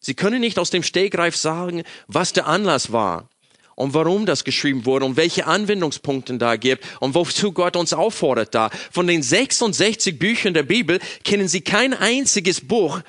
Sie 0.00 0.14
können 0.14 0.40
nicht 0.40 0.58
aus 0.58 0.70
dem 0.70 0.82
Stehgreif 0.82 1.36
sagen, 1.36 1.84
was 2.08 2.32
der 2.32 2.48
Anlass 2.48 2.90
war 2.90 3.30
und 3.74 3.94
warum 3.94 4.26
das 4.26 4.44
geschrieben 4.44 4.86
wurde 4.86 5.04
und 5.04 5.16
welche 5.16 5.46
Anwendungspunkte 5.46 6.38
da 6.38 6.56
gibt 6.56 6.84
und 7.00 7.14
wozu 7.14 7.52
Gott 7.52 7.76
uns 7.76 7.92
auffordert 7.92 8.54
da. 8.54 8.70
Von 8.90 9.06
den 9.06 9.22
66 9.22 10.18
Büchern 10.18 10.54
der 10.54 10.62
Bibel 10.62 11.00
kennen 11.24 11.48
sie 11.48 11.60
kein 11.60 11.94
einziges 11.94 12.60
Buch 12.60 13.00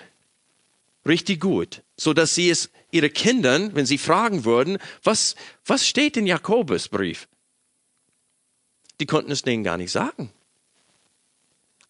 richtig 1.06 1.42
gut, 1.42 1.82
so 1.98 2.14
dass 2.14 2.36
sie 2.36 2.50
es 2.50 2.70
ihre 2.92 3.10
Kindern, 3.10 3.76
wenn 3.76 3.86
sie 3.86 3.98
fragen 3.98 4.46
würden, 4.46 4.78
was, 5.04 5.36
was 5.66 5.88
steht 5.88 6.16
in 6.18 6.28
Jakobusbrief? 6.28 7.28
Die 9.00 9.06
konnten 9.06 9.32
es 9.32 9.42
denen 9.42 9.64
gar 9.64 9.78
nicht 9.78 9.92
sagen. 9.92 10.32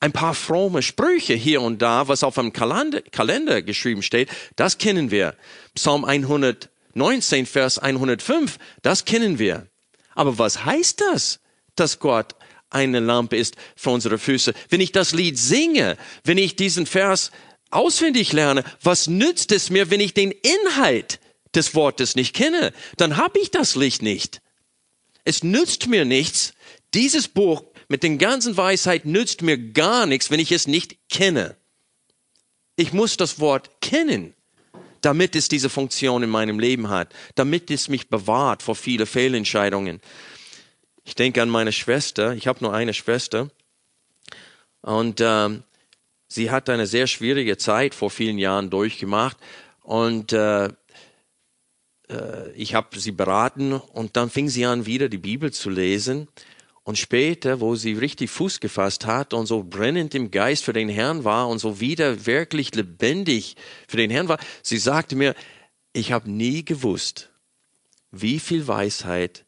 ein 0.03 0.11
paar 0.11 0.33
fromme 0.33 0.81
Sprüche 0.81 1.33
hier 1.33 1.61
und 1.61 1.81
da, 1.81 2.09
was 2.09 2.25
auf 2.25 2.37
einem 2.37 2.51
Kalender, 2.51 3.01
Kalender 3.01 3.61
geschrieben 3.61 4.03
steht, 4.03 4.29
das 4.57 4.77
kennen 4.77 5.11
wir. 5.11 5.33
Psalm 5.75 6.03
119, 6.95 7.45
Vers 7.45 7.79
105, 7.79 8.57
das 8.81 9.05
kennen 9.05 9.39
wir. 9.39 9.67
Aber 10.15 10.37
was 10.37 10.65
heißt 10.65 11.01
das, 11.01 11.39
dass 11.75 11.99
Gott 11.99 12.35
eine 12.69 12.99
Lampe 12.99 13.37
ist 13.37 13.55
für 13.75 13.89
unsere 13.89 14.17
Füße? 14.17 14.53
Wenn 14.69 14.81
ich 14.81 14.91
das 14.91 15.13
Lied 15.13 15.37
singe, 15.37 15.97
wenn 16.23 16.37
ich 16.37 16.55
diesen 16.55 16.85
Vers 16.85 17.31
auswendig 17.71 18.33
lerne, 18.33 18.63
was 18.81 19.07
nützt 19.07 19.51
es 19.51 19.69
mir, 19.69 19.89
wenn 19.89 19.99
ich 19.99 20.13
den 20.13 20.31
Inhalt 20.31 21.19
des 21.55 21.75
Wortes 21.75 22.15
nicht 22.15 22.35
kenne? 22.35 22.73
Dann 22.97 23.17
habe 23.17 23.39
ich 23.39 23.51
das 23.51 23.75
Licht 23.75 24.01
nicht. 24.01 24.41
Es 25.25 25.43
nützt 25.43 25.87
mir 25.87 26.05
nichts. 26.05 26.53
Dieses 26.93 27.27
Buch 27.27 27.63
mit 27.87 28.03
den 28.03 28.17
ganzen 28.17 28.55
Weisheit 28.57 29.05
nützt 29.05 29.41
mir 29.41 29.57
gar 29.57 30.05
nichts, 30.05 30.29
wenn 30.29 30.39
ich 30.39 30.51
es 30.51 30.67
nicht 30.67 31.09
kenne. 31.09 31.55
Ich 32.75 32.93
muss 32.93 33.17
das 33.17 33.39
Wort 33.39 33.81
kennen, 33.81 34.33
damit 35.05 35.35
es 35.35 35.47
diese 35.47 35.69
Funktion 35.69 36.23
in 36.23 36.29
meinem 36.29 36.59
Leben 36.59 36.89
hat, 36.89 37.13
damit 37.35 37.69
es 37.69 37.89
mich 37.89 38.09
bewahrt 38.09 38.63
vor 38.63 38.75
viele 38.75 39.05
Fehlentscheidungen. 39.05 40.01
Ich 41.03 41.15
denke 41.15 41.41
an 41.41 41.49
meine 41.49 41.71
Schwester. 41.71 42.33
Ich 42.33 42.47
habe 42.47 42.63
nur 42.63 42.73
eine 42.73 42.93
Schwester. 42.93 43.49
Und 44.81 45.21
ähm, 45.21 45.63
sie 46.27 46.49
hat 46.49 46.69
eine 46.69 46.87
sehr 46.87 47.07
schwierige 47.07 47.57
Zeit 47.57 47.93
vor 47.93 48.09
vielen 48.09 48.37
Jahren 48.37 48.69
durchgemacht. 48.69 49.37
Und 49.81 50.31
äh, 50.31 50.69
äh, 52.09 52.51
ich 52.55 52.75
habe 52.75 52.99
sie 52.99 53.11
beraten 53.11 53.73
und 53.73 54.15
dann 54.15 54.29
fing 54.29 54.49
sie 54.49 54.65
an, 54.65 54.85
wieder 54.85 55.09
die 55.09 55.17
Bibel 55.17 55.51
zu 55.51 55.69
lesen. 55.69 56.27
Und 56.83 56.97
später, 56.97 57.61
wo 57.61 57.75
sie 57.75 57.93
richtig 57.93 58.29
Fuß 58.29 58.59
gefasst 58.59 59.05
hat 59.05 59.33
und 59.33 59.45
so 59.45 59.63
brennend 59.63 60.13
im 60.15 60.31
Geist 60.31 60.65
für 60.65 60.73
den 60.73 60.89
Herrn 60.89 61.23
war 61.23 61.47
und 61.47 61.59
so 61.59 61.79
wieder 61.79 62.25
wirklich 62.25 62.75
lebendig 62.75 63.55
für 63.87 63.97
den 63.97 64.11
Herrn 64.11 64.27
war, 64.27 64.39
sie 64.61 64.77
sagte 64.77 65.15
mir, 65.15 65.33
ich 65.93 66.11
habe 66.11 66.29
nie 66.29 66.65
gewusst, 66.65 67.29
wie 68.11 68.39
viel 68.39 68.67
Weisheit 68.67 69.45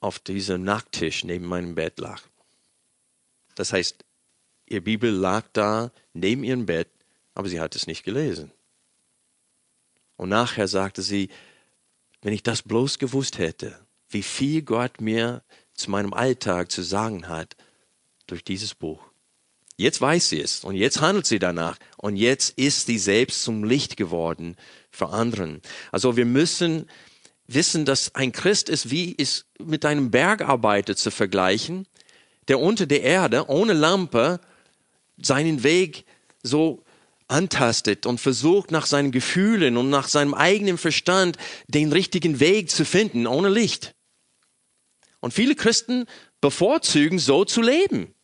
auf 0.00 0.18
diesem 0.18 0.64
Nachttisch 0.64 1.24
neben 1.24 1.46
meinem 1.46 1.74
Bett 1.74 1.98
lag. 1.98 2.22
Das 3.54 3.72
heißt, 3.72 4.04
ihr 4.66 4.84
Bibel 4.84 5.10
lag 5.10 5.46
da 5.54 5.92
neben 6.12 6.44
ihrem 6.44 6.66
Bett, 6.66 6.88
aber 7.34 7.48
sie 7.48 7.60
hat 7.60 7.74
es 7.74 7.86
nicht 7.86 8.04
gelesen. 8.04 8.52
Und 10.16 10.28
nachher 10.28 10.68
sagte 10.68 11.02
sie, 11.02 11.30
wenn 12.20 12.32
ich 12.32 12.42
das 12.42 12.62
bloß 12.62 12.98
gewusst 12.98 13.38
hätte, 13.38 13.86
wie 14.08 14.22
viel 14.22 14.62
Gott 14.62 15.00
mir 15.00 15.42
zu 15.76 15.90
meinem 15.90 16.12
Alltag 16.12 16.70
zu 16.70 16.82
sagen 16.82 17.28
hat 17.28 17.56
durch 18.26 18.44
dieses 18.44 18.74
Buch. 18.74 19.00
Jetzt 19.76 20.00
weiß 20.00 20.30
sie 20.30 20.40
es 20.40 20.64
und 20.64 20.74
jetzt 20.74 21.00
handelt 21.00 21.26
sie 21.26 21.38
danach 21.38 21.76
und 21.98 22.16
jetzt 22.16 22.58
ist 22.58 22.86
sie 22.86 22.98
selbst 22.98 23.42
zum 23.42 23.62
Licht 23.62 23.96
geworden 23.96 24.56
für 24.90 25.10
anderen. 25.10 25.60
Also 25.92 26.16
wir 26.16 26.24
müssen 26.24 26.88
wissen, 27.46 27.84
dass 27.84 28.14
ein 28.14 28.32
Christ 28.32 28.68
ist, 28.68 28.90
wie 28.90 29.14
es 29.18 29.44
mit 29.58 29.84
einem 29.84 30.10
Bergarbeiter 30.10 30.96
zu 30.96 31.10
vergleichen, 31.10 31.86
der 32.48 32.60
unter 32.60 32.86
der 32.86 33.02
Erde 33.02 33.48
ohne 33.48 33.74
Lampe 33.74 34.40
seinen 35.20 35.62
Weg 35.62 36.04
so 36.42 36.82
antastet 37.28 38.06
und 38.06 38.20
versucht 38.20 38.70
nach 38.70 38.86
seinen 38.86 39.10
Gefühlen 39.10 39.76
und 39.76 39.90
nach 39.90 40.08
seinem 40.08 40.34
eigenen 40.34 40.78
Verstand 40.78 41.36
den 41.66 41.92
richtigen 41.92 42.40
Weg 42.40 42.70
zu 42.70 42.84
finden 42.84 43.26
ohne 43.26 43.48
Licht. 43.48 43.95
Und 45.26 45.32
viele 45.32 45.56
Christen 45.56 46.06
bevorzugen 46.40 47.18
so 47.18 47.44
zu 47.44 47.60
leben. 47.60 48.14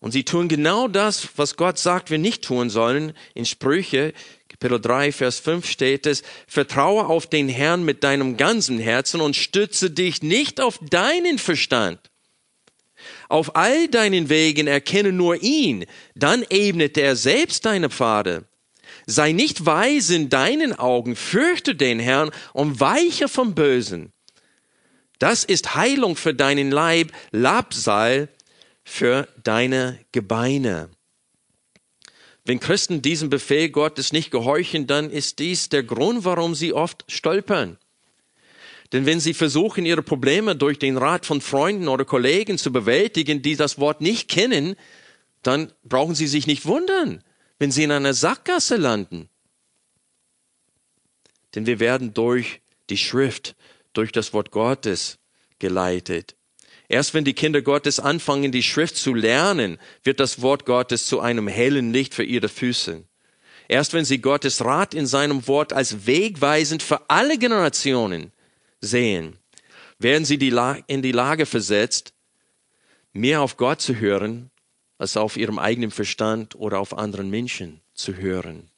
Und 0.00 0.10
sie 0.10 0.24
tun 0.24 0.48
genau 0.48 0.88
das, 0.88 1.28
was 1.36 1.54
Gott 1.56 1.78
sagt, 1.78 2.10
wir 2.10 2.18
nicht 2.18 2.42
tun 2.42 2.70
sollen. 2.70 3.12
In 3.34 3.46
Sprüche, 3.46 4.12
Kapitel 4.48 4.80
3, 4.80 5.12
Vers 5.12 5.38
5 5.38 5.64
steht 5.64 6.06
es, 6.06 6.24
vertraue 6.48 7.06
auf 7.06 7.28
den 7.28 7.48
Herrn 7.48 7.84
mit 7.84 8.02
deinem 8.02 8.36
ganzen 8.36 8.80
Herzen 8.80 9.20
und 9.20 9.36
stütze 9.36 9.92
dich 9.92 10.22
nicht 10.22 10.60
auf 10.60 10.80
deinen 10.90 11.38
Verstand. 11.38 12.00
Auf 13.28 13.54
all 13.54 13.86
deinen 13.86 14.28
Wegen 14.28 14.66
erkenne 14.66 15.12
nur 15.12 15.40
ihn, 15.40 15.86
dann 16.16 16.44
ebnet 16.50 16.98
er 16.98 17.14
selbst 17.14 17.64
deine 17.64 17.90
Pfade. 17.90 18.44
Sei 19.06 19.30
nicht 19.30 19.64
weise 19.66 20.16
in 20.16 20.30
deinen 20.30 20.76
Augen, 20.76 21.14
fürchte 21.14 21.76
den 21.76 22.00
Herrn 22.00 22.32
und 22.54 22.80
weiche 22.80 23.28
vom 23.28 23.54
Bösen. 23.54 24.12
Das 25.20 25.44
ist 25.44 25.74
Heilung 25.74 26.16
für 26.16 26.34
deinen 26.34 26.70
Leib, 26.70 27.12
Labsal 27.30 28.28
für 28.82 29.28
deine 29.44 30.00
Gebeine. 30.12 30.88
Wenn 32.44 32.58
Christen 32.58 33.02
diesem 33.02 33.28
Befehl 33.28 33.68
Gottes 33.68 34.12
nicht 34.12 34.30
gehorchen, 34.30 34.86
dann 34.86 35.10
ist 35.10 35.38
dies 35.38 35.68
der 35.68 35.82
Grund, 35.82 36.24
warum 36.24 36.54
sie 36.54 36.72
oft 36.72 37.04
stolpern. 37.06 37.76
Denn 38.92 39.06
wenn 39.06 39.20
Sie 39.20 39.34
versuchen, 39.34 39.86
Ihre 39.86 40.02
Probleme 40.02 40.56
durch 40.56 40.78
den 40.78 40.96
Rat 40.96 41.24
von 41.24 41.40
Freunden 41.40 41.86
oder 41.86 42.04
Kollegen 42.04 42.58
zu 42.58 42.72
bewältigen, 42.72 43.40
die 43.40 43.54
das 43.54 43.78
Wort 43.78 44.00
nicht 44.00 44.28
kennen, 44.28 44.74
dann 45.42 45.72
brauchen 45.84 46.16
Sie 46.16 46.26
sich 46.26 46.46
nicht 46.46 46.66
wundern, 46.66 47.22
wenn 47.58 47.70
Sie 47.70 47.84
in 47.84 47.92
einer 47.92 48.14
Sackgasse 48.14 48.76
landen. 48.76 49.28
Denn 51.54 51.66
wir 51.66 51.78
werden 51.78 52.14
durch 52.14 52.62
die 52.88 52.96
Schrift, 52.96 53.54
durch 53.92 54.12
das 54.12 54.32
Wort 54.32 54.50
Gottes 54.50 55.18
geleitet. 55.58 56.36
Erst 56.88 57.14
wenn 57.14 57.24
die 57.24 57.34
Kinder 57.34 57.62
Gottes 57.62 58.00
anfangen, 58.00 58.50
die 58.50 58.64
Schrift 58.64 58.96
zu 58.96 59.14
lernen, 59.14 59.78
wird 60.02 60.18
das 60.18 60.42
Wort 60.42 60.66
Gottes 60.66 61.06
zu 61.06 61.20
einem 61.20 61.46
hellen 61.46 61.92
Licht 61.92 62.14
für 62.14 62.24
ihre 62.24 62.48
Füße. 62.48 63.04
Erst 63.68 63.92
wenn 63.92 64.04
sie 64.04 64.18
Gottes 64.18 64.64
Rat 64.64 64.94
in 64.94 65.06
seinem 65.06 65.46
Wort 65.46 65.72
als 65.72 66.06
wegweisend 66.06 66.82
für 66.82 67.08
alle 67.08 67.38
Generationen 67.38 68.32
sehen, 68.80 69.38
werden 70.00 70.24
sie 70.24 70.34
in 70.34 71.02
die 71.02 71.12
Lage 71.12 71.46
versetzt, 71.46 72.12
mehr 73.12 73.42
auf 73.42 73.56
Gott 73.56 73.80
zu 73.80 73.94
hören, 73.96 74.50
als 74.98 75.16
auf 75.16 75.36
ihrem 75.36 75.58
eigenen 75.58 75.90
Verstand 75.90 76.56
oder 76.56 76.80
auf 76.80 76.96
anderen 76.96 77.30
Menschen 77.30 77.80
zu 77.94 78.16
hören. 78.16 78.68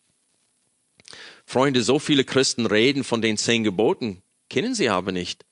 Freunde, 1.46 1.83
so 1.83 1.98
viele 1.98 2.25
Christen 2.25 2.66
reden 2.66 3.05
von 3.05 3.22
den 3.22 3.37
zehn 3.37 3.64
Geboten, 3.64 4.21
kennen 4.53 4.75
sie 4.75 4.88
aber 4.88 5.11
nicht. 5.11 5.45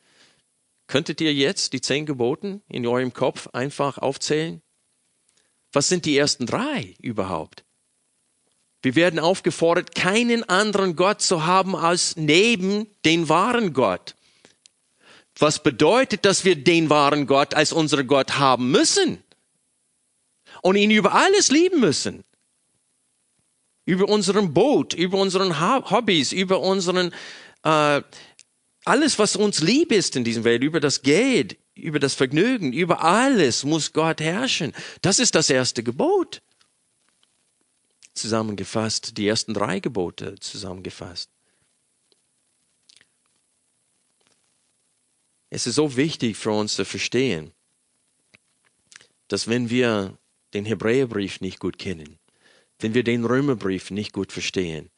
Könntet 0.86 1.20
ihr 1.20 1.34
jetzt 1.34 1.72
die 1.72 1.80
zehn 1.80 2.06
Geboten 2.06 2.62
in 2.68 2.86
eurem 2.86 3.12
Kopf 3.12 3.48
einfach 3.48 3.98
aufzählen? 3.98 4.62
Was 5.72 5.88
sind 5.88 6.04
die 6.04 6.16
ersten 6.16 6.46
drei 6.46 6.94
überhaupt? 7.00 7.64
Wir 8.82 8.94
werden 8.94 9.18
aufgefordert, 9.18 9.94
keinen 9.94 10.48
anderen 10.48 10.96
Gott 10.96 11.20
zu 11.20 11.46
haben 11.46 11.74
als 11.74 12.16
neben 12.16 12.86
den 13.04 13.28
wahren 13.28 13.72
Gott 13.72 14.14
was 15.40 15.62
bedeutet, 15.62 16.24
dass 16.24 16.44
wir 16.44 16.56
den 16.56 16.90
wahren 16.90 17.26
Gott 17.26 17.54
als 17.54 17.72
unseren 17.72 18.06
Gott 18.06 18.38
haben 18.38 18.70
müssen 18.70 19.22
und 20.62 20.76
ihn 20.76 20.90
über 20.90 21.14
alles 21.14 21.50
lieben 21.50 21.80
müssen. 21.80 22.24
Über 23.86 24.08
unseren 24.08 24.52
Boot, 24.52 24.92
über 24.92 25.18
unseren 25.18 25.60
Hobbys, 25.60 26.32
über 26.32 26.60
unseren, 26.60 27.12
äh, 27.64 28.02
alles, 28.84 29.18
was 29.18 29.36
uns 29.36 29.60
lieb 29.60 29.92
ist 29.92 30.16
in 30.16 30.24
diesem 30.24 30.44
Welt, 30.44 30.62
über 30.62 30.80
das 30.80 31.02
Geld, 31.02 31.58
über 31.74 31.98
das 31.98 32.14
Vergnügen, 32.14 32.72
über 32.72 33.02
alles 33.02 33.64
muss 33.64 33.92
Gott 33.92 34.20
herrschen. 34.20 34.72
Das 35.02 35.18
ist 35.18 35.34
das 35.34 35.50
erste 35.50 35.82
Gebot. 35.82 36.42
Zusammengefasst, 38.14 39.16
die 39.16 39.28
ersten 39.28 39.54
drei 39.54 39.80
Gebote 39.80 40.34
zusammengefasst. 40.40 41.30
Es 45.50 45.66
ist 45.66 45.74
so 45.74 45.96
wichtig 45.96 46.36
für 46.36 46.52
uns 46.52 46.74
zu 46.74 46.84
verstehen, 46.84 47.52
dass 49.28 49.48
wenn 49.48 49.68
wir 49.68 50.16
den 50.54 50.64
Hebräerbrief 50.64 51.40
nicht 51.40 51.58
gut 51.60 51.78
kennen, 51.78 52.18
wenn 52.78 52.94
wir 52.94 53.04
den 53.04 53.24
Römerbrief 53.24 53.90
nicht 53.90 54.12
gut 54.12 54.32
verstehen, 54.32 54.90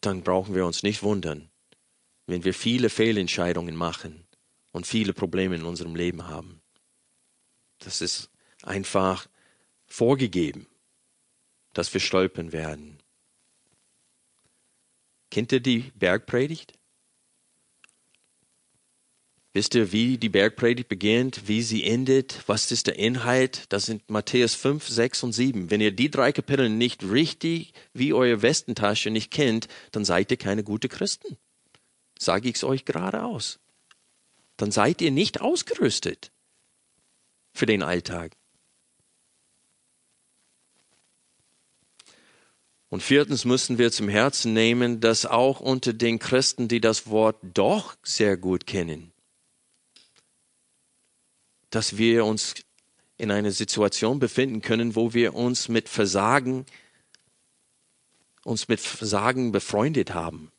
dann 0.00 0.22
brauchen 0.22 0.54
wir 0.54 0.66
uns 0.66 0.82
nicht 0.82 1.02
wundern, 1.02 1.51
wenn 2.26 2.44
wir 2.44 2.54
viele 2.54 2.90
Fehlentscheidungen 2.90 3.76
machen 3.76 4.26
und 4.70 4.86
viele 4.86 5.12
Probleme 5.12 5.54
in 5.54 5.64
unserem 5.64 5.94
Leben 5.94 6.28
haben. 6.28 6.62
Das 7.78 8.00
ist 8.00 8.30
einfach 8.62 9.28
vorgegeben, 9.86 10.66
dass 11.72 11.92
wir 11.92 12.00
stolpern 12.00 12.52
werden. 12.52 13.02
Kennt 15.30 15.52
ihr 15.52 15.60
die 15.60 15.92
Bergpredigt? 15.94 16.74
Wisst 19.54 19.74
ihr, 19.74 19.92
wie 19.92 20.16
die 20.16 20.30
Bergpredigt 20.30 20.88
beginnt, 20.88 21.46
wie 21.46 21.60
sie 21.60 21.84
endet, 21.84 22.42
was 22.46 22.72
ist 22.72 22.86
der 22.86 22.98
Inhalt? 22.98 23.66
Das 23.68 23.84
sind 23.84 24.08
Matthäus 24.10 24.54
5, 24.54 24.88
6 24.88 25.22
und 25.24 25.32
7. 25.32 25.70
Wenn 25.70 25.82
ihr 25.82 25.92
die 25.92 26.10
drei 26.10 26.32
Kapitel 26.32 26.70
nicht 26.70 27.04
richtig 27.04 27.74
wie 27.92 28.14
eure 28.14 28.40
Westentasche 28.40 29.10
nicht 29.10 29.30
kennt, 29.30 29.68
dann 29.90 30.06
seid 30.06 30.30
ihr 30.30 30.38
keine 30.38 30.64
gute 30.64 30.88
Christen. 30.88 31.36
Sage 32.22 32.48
ich 32.48 32.56
es 32.56 32.64
euch 32.64 32.84
geradeaus. 32.84 33.58
Dann 34.56 34.70
seid 34.70 35.00
ihr 35.00 35.10
nicht 35.10 35.40
ausgerüstet. 35.40 36.30
für 37.54 37.66
den 37.66 37.82
Alltag. 37.82 38.34
Und 42.88 43.02
viertens 43.02 43.44
müssen 43.44 43.76
wir 43.76 43.92
zum 43.92 44.08
Herzen 44.08 44.54
nehmen, 44.54 45.00
dass 45.00 45.26
auch 45.26 45.60
unter 45.60 45.92
den 45.92 46.18
Christen, 46.18 46.66
die 46.66 46.80
das 46.80 47.08
Wort 47.08 47.36
doch 47.42 47.94
sehr 48.02 48.38
gut 48.38 48.66
kennen, 48.66 49.12
dass 51.68 51.98
wir 51.98 52.24
uns 52.24 52.54
in 53.18 53.30
einer 53.30 53.50
Situation 53.50 54.18
befinden 54.18 54.62
können, 54.62 54.96
wo 54.96 55.12
wir 55.12 55.34
uns 55.34 55.68
mit 55.68 55.90
Versagen, 55.90 56.64
uns 58.44 58.68
mit 58.68 58.80
Versagen 58.80 59.52
befreundet 59.52 60.14
haben 60.14 60.51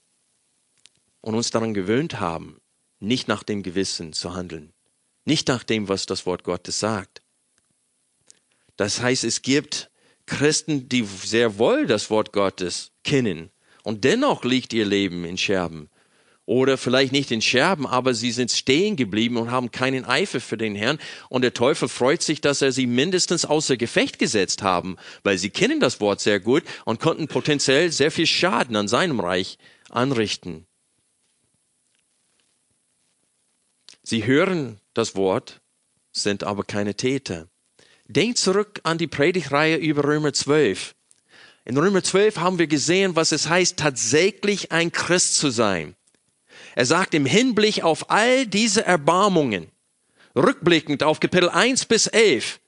und 1.23 1.33
uns 1.33 1.49
daran 1.49 1.73
gewöhnt 1.73 2.19
haben, 2.19 2.61
nicht 2.99 3.27
nach 3.27 3.41
dem 3.41 3.63
Gewissen 3.63 4.13
zu 4.13 4.35
handeln, 4.35 4.73
nicht 5.25 5.47
nach 5.47 5.63
dem, 5.63 5.89
was 5.89 6.05
das 6.05 6.27
Wort 6.27 6.43
Gottes 6.43 6.79
sagt. 6.79 7.23
Das 8.77 9.01
heißt, 9.01 9.23
es 9.23 9.41
gibt 9.41 9.89
Christen, 10.25 10.89
die 10.89 11.03
sehr 11.03 11.57
wohl 11.57 11.87
das 11.87 12.09
Wort 12.09 12.33
Gottes 12.33 12.91
kennen 13.03 13.49
und 13.83 14.03
dennoch 14.03 14.43
liegt 14.43 14.73
ihr 14.73 14.85
Leben 14.85 15.25
in 15.25 15.37
Scherben. 15.37 15.89
Oder 16.45 16.77
vielleicht 16.77 17.13
nicht 17.13 17.31
in 17.31 17.41
Scherben, 17.41 17.87
aber 17.87 18.13
sie 18.13 18.31
sind 18.31 18.51
stehen 18.51 18.97
geblieben 18.97 19.37
und 19.37 19.49
haben 19.49 19.71
keinen 19.71 20.03
Eifer 20.03 20.41
für 20.41 20.57
den 20.57 20.75
Herrn. 20.75 20.99
Und 21.29 21.41
der 21.41 21.53
Teufel 21.53 21.87
freut 21.87 22.21
sich, 22.21 22.41
dass 22.41 22.61
er 22.61 22.73
sie 22.73 22.85
mindestens 22.85 23.45
außer 23.45 23.77
Gefecht 23.77 24.19
gesetzt 24.19 24.61
haben, 24.61 24.97
weil 25.23 25.37
sie 25.37 25.51
kennen 25.51 25.79
das 25.79 26.01
Wort 26.01 26.19
sehr 26.19 26.41
gut 26.41 26.63
und 26.83 26.99
konnten 26.99 27.29
potenziell 27.29 27.93
sehr 27.93 28.11
viel 28.11 28.27
Schaden 28.27 28.75
an 28.75 28.89
seinem 28.89 29.21
Reich 29.21 29.57
anrichten. 29.89 30.65
Sie 34.03 34.25
hören 34.25 34.79
das 34.93 35.15
Wort, 35.15 35.61
sind 36.11 36.43
aber 36.43 36.63
keine 36.63 36.95
Täter. 36.95 37.47
Denkt 38.07 38.37
zurück 38.37 38.81
an 38.83 38.97
die 38.97 39.07
Predigreihe 39.07 39.77
über 39.77 40.03
Römer 40.03 40.33
12. 40.33 40.93
In 41.65 41.77
Römer 41.77 42.03
12 42.03 42.37
haben 42.37 42.59
wir 42.59 42.67
gesehen, 42.67 43.15
was 43.15 43.31
es 43.31 43.47
heißt, 43.47 43.77
tatsächlich 43.77 44.73
ein 44.73 44.91
Christ 44.91 45.37
zu 45.37 45.49
sein. 45.49 45.95
Er 46.75 46.85
sagt 46.85 47.13
im 47.13 47.25
Hinblick 47.25 47.83
auf 47.83 48.11
all 48.11 48.45
diese 48.45 48.85
Erbarmungen, 48.85 49.71
rückblickend 50.35 51.01
auf 51.03 51.21
Kapitel 51.21 51.49
1 51.49 51.85
bis 51.85 52.07
11, 52.07 52.59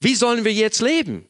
wie 0.00 0.14
sollen 0.14 0.44
wir 0.44 0.52
jetzt 0.52 0.80
leben? 0.80 1.28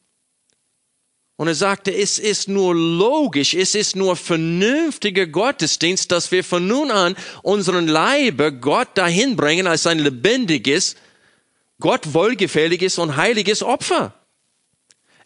Und 1.37 1.49
er 1.49 1.55
sagte, 1.55 1.94
es 1.94 2.18
ist 2.18 2.49
nur 2.49 2.75
logisch, 2.75 3.53
es 3.53 3.75
ist 3.75 3.94
nur 3.94 4.16
vernünftiger 4.16 5.27
Gottesdienst, 5.27 6.11
dass 6.11 6.33
wir 6.33 6.42
von 6.42 6.66
nun 6.66 6.90
an 6.90 7.14
unseren 7.42 7.87
Leibe 7.87 8.53
Gott 8.55 8.88
dahin 8.94 9.37
bringen 9.37 9.66
als 9.66 9.87
ein 9.87 9.99
lebendiges, 9.99 10.96
Gott 11.79 12.14
wohlgefälliges 12.14 12.99
und 12.99 13.16
heiliges 13.16 13.62
Opfer. 13.62 14.14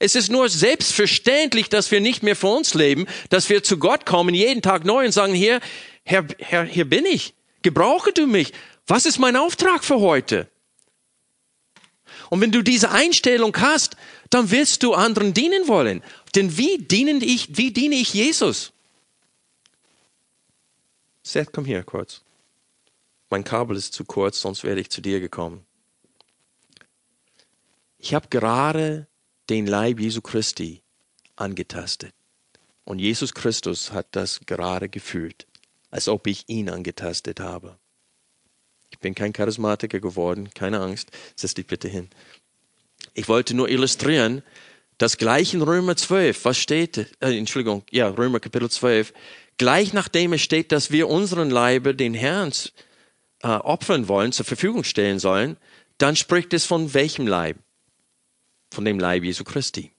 Es 0.01 0.17
ist 0.17 0.31
nur 0.31 0.49
selbstverständlich, 0.49 1.69
dass 1.69 1.93
wir 1.93 2.01
nicht 2.01 2.25
mehr 2.25 2.35
für 2.35 2.49
uns 2.49 2.75
leben, 2.75 3.07
dass 3.29 3.49
wir 3.49 3.63
zu 3.63 3.79
Gott 3.79 4.05
kommen 4.05 4.35
jeden 4.35 4.63
Tag 4.63 4.85
neu 4.85 5.05
und 5.05 5.13
sagen, 5.13 5.35
hier, 5.35 5.61
Herr, 6.03 6.27
Herr, 6.39 6.65
hier 6.65 6.89
bin 6.89 7.07
ich. 7.07 7.35
Gebrauche 7.63 8.13
du 8.13 8.27
mich. 8.27 8.53
Was 8.87 9.07
ist 9.07 9.19
mein 9.19 9.37
Auftrag 9.37 9.85
für 9.85 10.01
heute? 10.01 10.49
Und 12.31 12.41
wenn 12.41 12.51
du 12.51 12.63
diese 12.63 12.91
Einstellung 12.91 13.57
hast, 13.59 13.97
dann 14.31 14.51
wirst 14.51 14.83
du 14.83 14.95
anderen 14.95 15.35
dienen 15.35 15.69
wollen. 15.69 16.03
Denn 16.35 16.57
wie 16.57 16.79
dienen 16.79 17.21
ich, 17.21 17.57
wie 17.57 17.73
diene 17.73 17.97
ich 17.97 18.15
Jesus? 18.15 18.73
Seth, 21.23 21.53
komm 21.53 21.65
hier 21.65 21.83
kurz. 21.83 22.23
Mein 23.29 23.45
Kabel 23.45 23.77
ist 23.77 23.93
zu 23.93 24.05
kurz, 24.05 24.41
sonst 24.41 24.65
werde 24.65 24.81
ich 24.81 24.91
zu 24.91 25.01
dir 25.01 25.21
gekommen. 25.21 25.65
Ich 27.99 28.15
habe 28.15 28.29
gerade 28.29 29.07
den 29.51 29.67
Leib 29.67 30.01
Jesu 30.01 30.21
Christi 30.21 30.83
angetastet. 31.37 32.15
Und 32.85 32.99
Jesus 32.99 33.35
Christus 33.35 33.93
hat 33.93 34.09
das 34.13 34.41
gerade 34.47 34.89
gefühlt, 34.89 35.47
als 35.91 36.09
ob 36.09 36.27
ich 36.27 36.49
ihn 36.49 36.71
angetastet 36.71 37.41
habe. 37.41 37.79
Ich 38.91 38.99
bin 38.99 39.15
kein 39.15 39.33
Charismatiker 39.33 40.01
geworden, 40.01 40.51
keine 40.55 40.81
Angst, 40.81 41.11
setz 41.37 41.55
dich 41.55 41.67
bitte 41.67 41.89
hin. 41.89 42.09
Ich 43.15 43.29
wollte 43.29 43.55
nur 43.55 43.69
illustrieren, 43.69 44.43
dass 44.99 45.17
gleich 45.17 45.55
in 45.55 45.63
Römer 45.63 45.97
12, 45.97 46.45
was 46.45 46.59
steht, 46.59 46.99
äh, 47.21 47.37
Entschuldigung, 47.37 47.85
ja, 47.91 48.09
Römer 48.09 48.41
Kapitel 48.41 48.71
12, 48.71 49.13
gleich 49.57 49.93
nachdem 49.93 50.33
es 50.33 50.43
steht, 50.43 50.73
dass 50.73 50.91
wir 50.91 51.09
unseren 51.09 51.51
Leibe 51.51 51.95
den 51.95 52.15
Herrn 52.15 52.53
äh, 53.43 53.49
opfern 53.49 54.09
wollen, 54.09 54.33
zur 54.33 54.45
Verfügung 54.45 54.85
stellen 54.85 55.19
sollen, 55.19 55.57
dann 55.99 56.17
spricht 56.17 56.53
es 56.53 56.65
von 56.65 56.93
welchem 56.95 57.27
Leib? 57.27 57.57
von 58.73 58.85
dem 58.85 58.99
Leib 58.99 59.25
Jesu 59.25 59.45
Christi. 59.45 59.93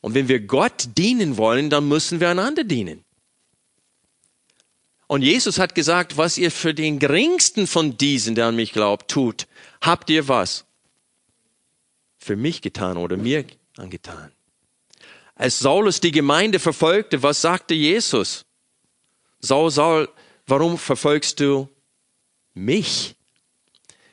Und 0.00 0.14
wenn 0.14 0.28
wir 0.28 0.40
Gott 0.40 0.88
dienen 0.96 1.36
wollen, 1.36 1.70
dann 1.70 1.86
müssen 1.86 2.20
wir 2.20 2.30
einander 2.30 2.64
dienen. 2.64 3.04
Und 5.06 5.22
Jesus 5.22 5.58
hat 5.58 5.74
gesagt, 5.74 6.16
was 6.16 6.38
ihr 6.38 6.50
für 6.50 6.74
den 6.74 6.98
geringsten 6.98 7.66
von 7.66 7.98
diesen, 7.98 8.34
der 8.34 8.46
an 8.46 8.56
mich 8.56 8.72
glaubt, 8.72 9.10
tut, 9.10 9.46
habt 9.80 10.08
ihr 10.10 10.26
was? 10.26 10.64
Für 12.22 12.36
mich 12.36 12.62
getan 12.62 12.98
oder 12.98 13.16
mir 13.16 13.44
angetan. 13.76 14.30
Als 15.34 15.58
Saulus 15.58 15.98
die 15.98 16.12
Gemeinde 16.12 16.60
verfolgte, 16.60 17.24
was 17.24 17.40
sagte 17.40 17.74
Jesus? 17.74 18.44
Saul, 19.40 19.72
Saul, 19.72 20.08
warum 20.46 20.78
verfolgst 20.78 21.40
du 21.40 21.68
mich? 22.54 23.16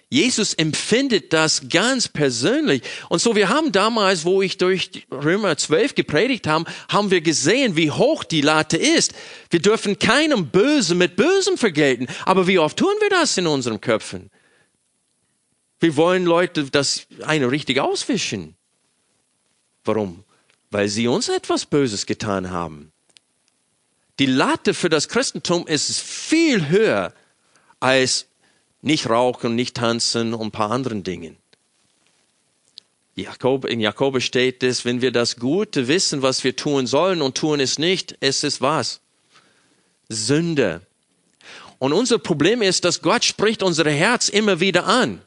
Jesus 0.09 0.55
empfindet 0.55 1.33
das 1.33 1.69
ganz 1.69 2.07
persönlich. 2.07 2.81
Und 3.09 3.21
so, 3.21 3.35
wir 3.35 3.49
haben 3.49 3.71
damals, 3.71 4.25
wo 4.25 4.41
ich 4.41 4.57
durch 4.57 5.05
Römer 5.11 5.55
12 5.55 5.93
gepredigt 5.93 6.47
haben, 6.47 6.65
haben 6.87 7.11
wir 7.11 7.21
gesehen, 7.21 7.75
wie 7.75 7.91
hoch 7.91 8.23
die 8.23 8.41
Latte 8.41 8.77
ist. 8.77 9.13
Wir 9.51 9.61
dürfen 9.61 9.99
keinem 9.99 10.47
Bösen 10.47 10.97
mit 10.97 11.15
Bösem 11.15 11.59
vergelten. 11.59 12.07
Aber 12.25 12.47
wie 12.47 12.57
oft 12.57 12.77
tun 12.77 12.95
wir 13.01 13.09
das 13.11 13.37
in 13.37 13.45
unseren 13.45 13.81
Köpfen? 13.81 14.31
Wir 15.79 15.95
wollen 15.95 16.25
Leute 16.25 16.65
das 16.65 17.07
eine 17.25 17.51
richtig 17.51 17.79
auswischen. 17.79 18.55
Warum? 19.85 20.23
Weil 20.71 20.89
sie 20.89 21.07
uns 21.07 21.29
etwas 21.29 21.65
Böses 21.65 22.05
getan 22.05 22.51
haben. 22.51 22.91
Die 24.19 24.25
Latte 24.25 24.73
für 24.73 24.89
das 24.89 25.07
Christentum 25.07 25.65
ist 25.65 25.99
viel 25.99 26.67
höher 26.67 27.13
als 27.79 28.27
nicht 28.81 29.09
rauchen, 29.09 29.55
nicht 29.55 29.77
tanzen 29.77 30.33
und 30.33 30.47
ein 30.47 30.51
paar 30.51 30.71
anderen 30.71 31.03
Dingen. 31.03 31.37
Jakob, 33.15 33.65
in 33.65 33.79
Jakobus 33.79 34.23
steht 34.23 34.63
es, 34.63 34.85
wenn 34.85 35.01
wir 35.01 35.11
das 35.11 35.37
Gute 35.37 35.87
wissen, 35.87 36.21
was 36.21 36.43
wir 36.43 36.55
tun 36.55 36.87
sollen 36.87 37.21
und 37.21 37.37
tun 37.37 37.59
es 37.59 37.77
nicht, 37.79 38.15
es 38.19 38.43
ist 38.43 38.61
was? 38.61 39.01
Sünde. 40.07 40.81
Und 41.79 41.93
unser 41.93 42.17
Problem 42.17 42.61
ist, 42.61 42.85
dass 42.85 43.01
Gott 43.01 43.23
spricht 43.23 43.63
unser 43.63 43.89
Herz 43.89 44.29
immer 44.29 44.59
wieder 44.59 44.85
an. 44.85 45.21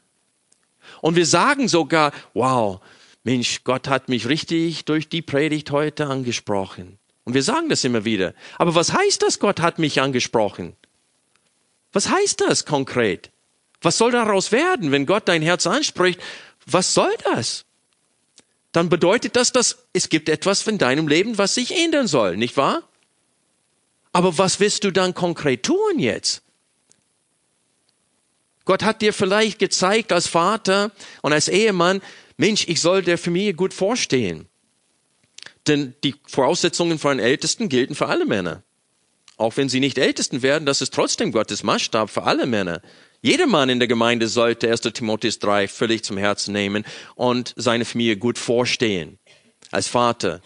Und 1.03 1.17
wir 1.17 1.25
sagen 1.25 1.67
sogar, 1.67 2.13
wow, 2.33 2.79
Mensch, 3.25 3.65
Gott 3.65 3.89
hat 3.89 4.07
mich 4.07 4.29
richtig 4.29 4.85
durch 4.85 5.09
die 5.09 5.21
Predigt 5.21 5.69
heute 5.69 6.07
angesprochen. 6.07 6.97
Und 7.25 7.33
wir 7.33 7.43
sagen 7.43 7.67
das 7.67 7.83
immer 7.83 8.05
wieder. 8.05 8.33
Aber 8.57 8.73
was 8.73 8.93
heißt 8.93 9.21
das, 9.21 9.39
Gott 9.39 9.59
hat 9.59 9.79
mich 9.79 9.99
angesprochen? 9.99 10.77
Was 11.91 12.09
heißt 12.09 12.39
das 12.39 12.63
konkret? 12.63 13.31
Was 13.81 13.97
soll 13.97 14.11
daraus 14.11 14.53
werden, 14.53 14.93
wenn 14.93 15.05
Gott 15.05 15.27
dein 15.27 15.41
Herz 15.41 15.67
anspricht? 15.67 16.21
Was 16.65 16.93
soll 16.93 17.13
das? 17.33 17.65
Dann 18.71 18.87
bedeutet 18.87 19.35
das, 19.35 19.51
dass 19.51 19.79
es 19.91 20.07
gibt 20.07 20.29
etwas 20.29 20.65
in 20.67 20.77
deinem 20.77 21.09
Leben, 21.09 21.37
was 21.37 21.53
sich 21.53 21.77
ändern 21.77 22.07
soll, 22.07 22.37
nicht 22.37 22.55
wahr? 22.55 22.81
Aber 24.13 24.37
was 24.37 24.61
wirst 24.61 24.85
du 24.85 24.91
dann 24.91 25.13
konkret 25.13 25.63
tun 25.63 25.99
jetzt? 25.99 26.42
Gott 28.65 28.83
hat 28.83 29.01
dir 29.01 29.13
vielleicht 29.13 29.59
gezeigt 29.59 30.11
als 30.11 30.27
Vater 30.27 30.91
und 31.21 31.33
als 31.33 31.47
Ehemann, 31.47 32.01
Mensch, 32.37 32.67
ich 32.67 32.81
soll 32.81 33.01
der 33.01 33.17
Familie 33.17 33.53
gut 33.53 33.73
vorstehen. 33.73 34.47
Denn 35.67 35.95
die 36.03 36.15
Voraussetzungen 36.27 36.99
für 36.99 37.09
einen 37.09 37.19
Ältesten 37.19 37.69
gelten 37.69 37.95
für 37.95 38.07
alle 38.07 38.25
Männer. 38.25 38.63
Auch 39.37 39.57
wenn 39.57 39.69
sie 39.69 39.79
nicht 39.79 39.97
Ältesten 39.97 40.41
werden, 40.41 40.65
das 40.65 40.81
ist 40.81 40.93
trotzdem 40.93 41.31
Gottes 41.31 41.63
Maßstab 41.63 42.09
für 42.09 42.23
alle 42.23 42.45
Männer. 42.45 42.81
Jeder 43.21 43.47
Mann 43.47 43.69
in 43.69 43.79
der 43.79 43.87
Gemeinde 43.87 44.27
sollte 44.27 44.69
1. 44.69 44.81
Timotheus 44.81 45.39
3 45.39 45.67
völlig 45.67 46.03
zum 46.03 46.17
Herzen 46.17 46.53
nehmen 46.53 46.85
und 47.15 47.53
seine 47.55 47.85
Familie 47.85 48.17
gut 48.17 48.37
vorstehen. 48.37 49.17
Als 49.71 49.87
Vater. 49.87 50.41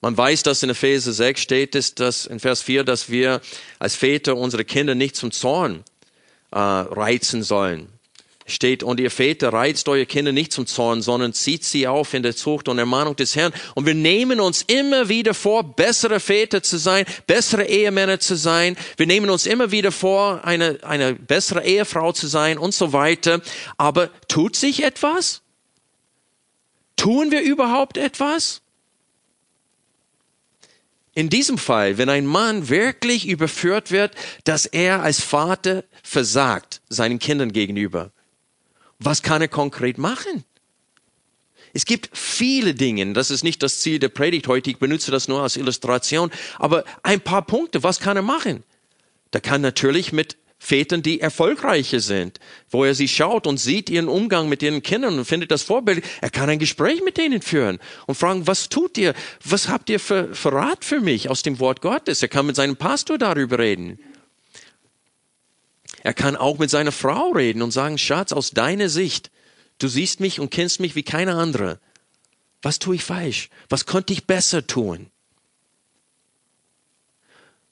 Man 0.00 0.16
weiß, 0.16 0.42
dass 0.42 0.62
in 0.62 0.70
Epheser 0.70 1.12
6 1.12 1.40
steht 1.40 1.74
es, 1.74 1.94
dass 1.94 2.26
in 2.26 2.40
Vers 2.40 2.62
4, 2.62 2.84
dass 2.84 3.10
wir 3.10 3.40
als 3.78 3.96
Väter 3.96 4.36
unsere 4.36 4.64
Kinder 4.64 4.94
nicht 4.94 5.16
zum 5.16 5.32
Zorn 5.32 5.84
äh, 6.54 6.58
reizen 6.58 7.42
sollen. 7.42 7.88
steht, 8.46 8.82
und 8.82 9.00
ihr 9.00 9.10
Väter 9.10 9.52
reizt 9.52 9.88
eure 9.88 10.06
Kinder 10.06 10.30
nicht 10.30 10.52
zum 10.52 10.66
Zorn, 10.66 11.02
sondern 11.02 11.32
zieht 11.32 11.64
sie 11.64 11.88
auf 11.88 12.14
in 12.14 12.22
der 12.22 12.36
Zucht 12.36 12.68
und 12.68 12.78
Ermahnung 12.78 13.16
des 13.16 13.34
Herrn. 13.34 13.52
Und 13.74 13.86
wir 13.86 13.94
nehmen 13.94 14.38
uns 14.38 14.62
immer 14.62 15.08
wieder 15.08 15.34
vor, 15.34 15.64
bessere 15.64 16.20
Väter 16.20 16.62
zu 16.62 16.76
sein, 16.76 17.06
bessere 17.26 17.64
Ehemänner 17.64 18.20
zu 18.20 18.36
sein. 18.36 18.76
Wir 18.98 19.06
nehmen 19.06 19.30
uns 19.30 19.46
immer 19.46 19.70
wieder 19.70 19.90
vor, 19.90 20.44
eine, 20.44 20.78
eine 20.82 21.14
bessere 21.14 21.64
Ehefrau 21.64 22.12
zu 22.12 22.26
sein 22.26 22.58
und 22.58 22.74
so 22.74 22.92
weiter. 22.92 23.40
Aber 23.78 24.10
tut 24.28 24.54
sich 24.54 24.84
etwas? 24.84 25.40
Tun 26.96 27.30
wir 27.30 27.40
überhaupt 27.40 27.96
etwas? 27.96 28.60
In 31.16 31.30
diesem 31.30 31.58
Fall, 31.58 31.96
wenn 31.96 32.08
ein 32.08 32.26
Mann 32.26 32.68
wirklich 32.68 33.28
überführt 33.28 33.92
wird, 33.92 34.14
dass 34.42 34.66
er 34.66 35.02
als 35.02 35.20
Vater 35.20 35.84
versagt 36.04 36.82
seinen 36.88 37.18
Kindern 37.18 37.52
gegenüber, 37.52 38.12
was 39.00 39.22
kann 39.22 39.42
er 39.42 39.48
konkret 39.48 39.98
machen? 39.98 40.44
Es 41.72 41.86
gibt 41.86 42.16
viele 42.16 42.74
Dinge, 42.74 43.12
das 43.14 43.32
ist 43.32 43.42
nicht 43.42 43.60
das 43.64 43.80
Ziel 43.80 43.98
der 43.98 44.10
Predigt 44.10 44.46
heute, 44.46 44.70
ich 44.70 44.78
benutze 44.78 45.10
das 45.10 45.26
nur 45.26 45.40
als 45.40 45.56
Illustration, 45.56 46.30
aber 46.58 46.84
ein 47.02 47.20
paar 47.20 47.42
Punkte, 47.42 47.82
was 47.82 47.98
kann 47.98 48.16
er 48.16 48.22
machen? 48.22 48.62
Der 49.32 49.40
kann 49.40 49.60
natürlich 49.60 50.12
mit 50.12 50.36
Vätern, 50.58 51.02
die 51.02 51.20
erfolgreicher 51.20 52.00
sind, 52.00 52.38
wo 52.70 52.84
er 52.84 52.94
sie 52.94 53.08
schaut 53.08 53.46
und 53.46 53.58
sieht 53.58 53.90
ihren 53.90 54.08
Umgang 54.08 54.48
mit 54.48 54.62
ihren 54.62 54.82
Kindern 54.82 55.18
und 55.18 55.24
findet 55.24 55.50
das 55.50 55.62
Vorbild. 55.62 56.04
Er 56.20 56.30
kann 56.30 56.48
ein 56.48 56.60
Gespräch 56.60 57.02
mit 57.02 57.18
denen 57.18 57.42
führen 57.42 57.80
und 58.06 58.14
fragen, 58.14 58.46
was 58.46 58.68
tut 58.68 58.96
ihr? 58.96 59.14
Was 59.44 59.68
habt 59.68 59.90
ihr 59.90 59.98
für 59.98 60.30
Rat 60.44 60.84
für 60.84 61.00
mich 61.00 61.28
aus 61.28 61.42
dem 61.42 61.58
Wort 61.58 61.80
Gottes? 61.80 62.22
Er 62.22 62.28
kann 62.28 62.46
mit 62.46 62.56
seinem 62.56 62.76
Pastor 62.76 63.18
darüber 63.18 63.58
reden. 63.58 63.98
Er 66.04 66.12
kann 66.12 66.36
auch 66.36 66.58
mit 66.58 66.70
seiner 66.70 66.92
Frau 66.92 67.30
reden 67.30 67.62
und 67.62 67.70
sagen, 67.70 67.96
Schatz, 67.96 68.32
aus 68.32 68.50
deiner 68.50 68.90
Sicht, 68.90 69.30
du 69.78 69.88
siehst 69.88 70.20
mich 70.20 70.38
und 70.38 70.50
kennst 70.50 70.78
mich 70.78 70.94
wie 70.94 71.02
keine 71.02 71.34
andere. 71.34 71.80
Was 72.60 72.78
tue 72.78 72.96
ich 72.96 73.02
falsch? 73.02 73.48
Was 73.70 73.86
könnte 73.86 74.12
ich 74.12 74.26
besser 74.26 74.66
tun? 74.66 75.10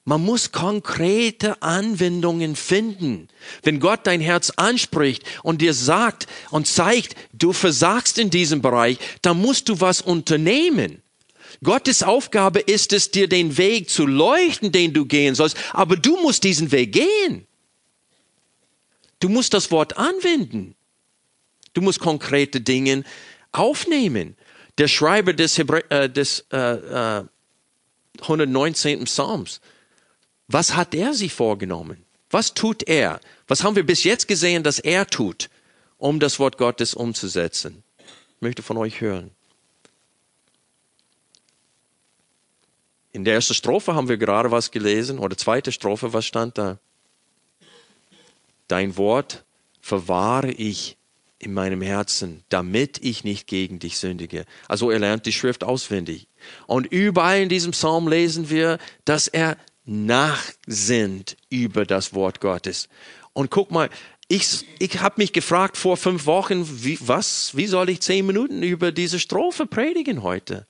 Man 0.03 0.21
muss 0.21 0.51
konkrete 0.51 1.61
Anwendungen 1.61 2.55
finden. 2.55 3.29
Wenn 3.61 3.79
Gott 3.79 4.01
dein 4.03 4.19
Herz 4.19 4.49
anspricht 4.55 5.23
und 5.43 5.61
dir 5.61 5.75
sagt 5.75 6.27
und 6.49 6.67
zeigt, 6.67 7.15
du 7.33 7.53
versagst 7.53 8.17
in 8.17 8.31
diesem 8.31 8.63
Bereich, 8.63 8.97
dann 9.21 9.39
musst 9.39 9.69
du 9.69 9.79
was 9.79 10.01
unternehmen. 10.01 11.03
Gottes 11.63 12.01
Aufgabe 12.01 12.59
ist 12.59 12.93
es, 12.93 13.11
dir 13.11 13.29
den 13.29 13.57
Weg 13.57 13.91
zu 13.91 14.07
leuchten, 14.07 14.71
den 14.71 14.91
du 14.91 15.05
gehen 15.05 15.35
sollst, 15.35 15.55
aber 15.71 15.95
du 15.95 16.19
musst 16.19 16.43
diesen 16.43 16.71
Weg 16.71 16.93
gehen. 16.93 17.47
Du 19.23 19.29
musst 19.29 19.53
das 19.53 19.71
Wort 19.71 19.95
anwenden. 19.95 20.75
Du 21.71 21.79
musst 21.79 22.01
konkrete 22.01 22.59
Dinge 22.59 23.05
aufnehmen. 23.53 24.35
Der 24.77 24.89
Schreiber 24.89 25.31
des, 25.31 25.57
Hebrä 25.57 25.79
äh, 25.87 26.09
des 26.09 26.45
äh, 26.51 27.19
äh, 27.19 27.23
119. 28.19 29.05
Psalms 29.05 29.61
was 30.49 30.75
hat 30.75 30.93
er 30.93 31.13
sich 31.13 31.33
vorgenommen? 31.33 32.03
Was 32.29 32.53
tut 32.53 32.83
er? 32.83 33.21
Was 33.47 33.63
haben 33.63 33.77
wir 33.77 33.85
bis 33.85 34.03
jetzt 34.03 34.27
gesehen, 34.27 34.61
dass 34.61 34.77
er 34.77 35.07
tut, 35.07 35.49
um 35.97 36.19
das 36.19 36.37
Wort 36.37 36.57
Gottes 36.57 36.93
umzusetzen? 36.93 37.81
Ich 37.97 38.41
möchte 38.41 38.61
von 38.61 38.75
euch 38.75 38.99
hören. 38.99 39.31
In 43.13 43.23
der 43.23 43.35
ersten 43.35 43.53
Strophe 43.53 43.95
haben 43.95 44.09
wir 44.09 44.17
gerade 44.17 44.51
was 44.51 44.69
gelesen, 44.69 45.17
oder 45.17 45.37
zweite 45.37 45.71
Strophe, 45.71 46.11
was 46.11 46.25
stand 46.25 46.57
da? 46.57 46.77
Dein 48.73 48.97
Wort 48.97 49.45
verwahre 49.81 50.49
ich 50.49 50.97
in 51.37 51.53
meinem 51.53 51.83
Herzen, 51.83 52.43
damit 52.49 52.97
ich 53.03 53.23
nicht 53.23 53.45
gegen 53.45 53.77
dich 53.77 53.99
sündige. 53.99 54.45
Also 54.67 54.89
er 54.89 54.97
lernt 54.97 55.27
die 55.27 55.31
Schrift 55.31 55.63
auswendig. 55.63 56.27
Und 56.65 56.87
überall 56.87 57.43
in 57.43 57.49
diesem 57.49 57.73
Psalm 57.73 58.07
lesen 58.07 58.49
wir, 58.49 58.79
dass 59.05 59.27
er 59.27 59.57
nachsinnt 59.85 61.37
über 61.51 61.85
das 61.85 62.15
Wort 62.15 62.41
Gottes. 62.41 62.89
Und 63.33 63.51
guck 63.51 63.69
mal, 63.69 63.91
ich, 64.27 64.65
ich 64.79 65.01
habe 65.01 65.21
mich 65.21 65.33
gefragt 65.33 65.77
vor 65.77 65.95
fünf 65.95 66.25
Wochen, 66.25 66.65
wie, 66.83 66.97
was, 66.99 67.55
wie 67.55 67.67
soll 67.67 67.89
ich 67.89 68.01
zehn 68.01 68.25
Minuten 68.25 68.63
über 68.63 68.91
diese 68.91 69.19
Strophe 69.19 69.67
predigen 69.67 70.23
heute? 70.23 70.65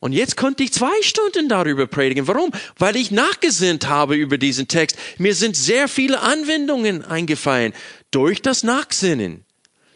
Und 0.00 0.12
jetzt 0.12 0.36
konnte 0.38 0.62
ich 0.62 0.72
zwei 0.72 1.02
Stunden 1.02 1.48
darüber 1.48 1.86
predigen. 1.86 2.26
Warum? 2.26 2.50
Weil 2.78 2.96
ich 2.96 3.10
nachgesinnt 3.10 3.86
habe 3.86 4.16
über 4.16 4.38
diesen 4.38 4.66
Text. 4.66 4.98
Mir 5.18 5.34
sind 5.34 5.56
sehr 5.56 5.88
viele 5.88 6.20
Anwendungen 6.20 7.04
eingefallen 7.04 7.74
durch 8.10 8.40
das 8.40 8.62
Nachsinnen, 8.62 9.44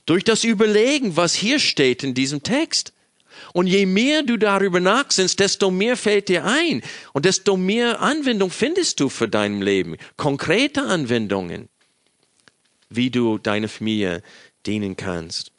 durch 0.05 0.23
das 0.23 0.45
Überlegen, 0.45 1.17
was 1.17 1.35
hier 1.35 1.59
steht 1.59 2.05
in 2.05 2.13
diesem 2.13 2.43
Text. 2.43 2.93
Und 3.55 3.67
je 3.67 3.87
mehr 3.87 4.23
du 4.23 4.37
darüber 4.37 4.79
nachsinnst, 4.79 5.41
desto 5.41 5.71
mehr 5.71 5.97
fällt 5.97 6.29
dir 6.29 6.45
ein 6.45 6.83
und 7.15 7.25
desto 7.25 7.57
mehr 7.57 8.01
Anwendung 8.01 8.51
findest 8.51 9.01
du 9.01 9.09
für 9.09 9.29
dein 9.29 9.63
Leben. 9.63 9.97
Konkrete 10.17 10.83
Anwendungen, 10.83 11.69
wie 12.91 13.11
du 13.11 13.39
deine 13.39 13.69
Familie 13.69 14.23
dienen 14.67 14.97
kannst. 14.97 15.54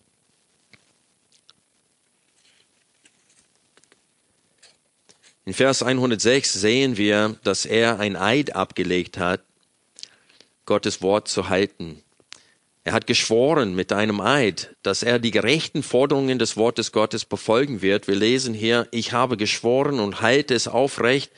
In 5.47 5.53
Vers 5.53 5.83
106 5.83 6.53
sehen 6.53 6.97
wir, 6.97 7.35
dass 7.43 7.65
er 7.65 7.99
ein 7.99 8.15
Eid 8.15 8.55
abgelegt 8.55 9.19
hat, 9.19 9.41
Gottes 10.65 11.03
Wort 11.03 11.27
zu 11.27 11.49
halten. 11.49 12.01
Er 12.83 12.93
hat 12.93 13.05
geschworen 13.05 13.75
mit 13.75 13.93
einem 13.93 14.21
Eid, 14.21 14.75
dass 14.81 15.03
er 15.03 15.19
die 15.19 15.29
gerechten 15.29 15.83
Forderungen 15.83 16.39
des 16.39 16.57
Wortes 16.57 16.91
Gottes 16.91 17.25
befolgen 17.25 17.83
wird. 17.83 18.07
Wir 18.07 18.15
lesen 18.15 18.55
hier, 18.55 18.87
ich 18.89 19.11
habe 19.11 19.37
geschworen 19.37 19.99
und 19.99 20.21
halte 20.21 20.55
es 20.55 20.67
aufrecht, 20.67 21.31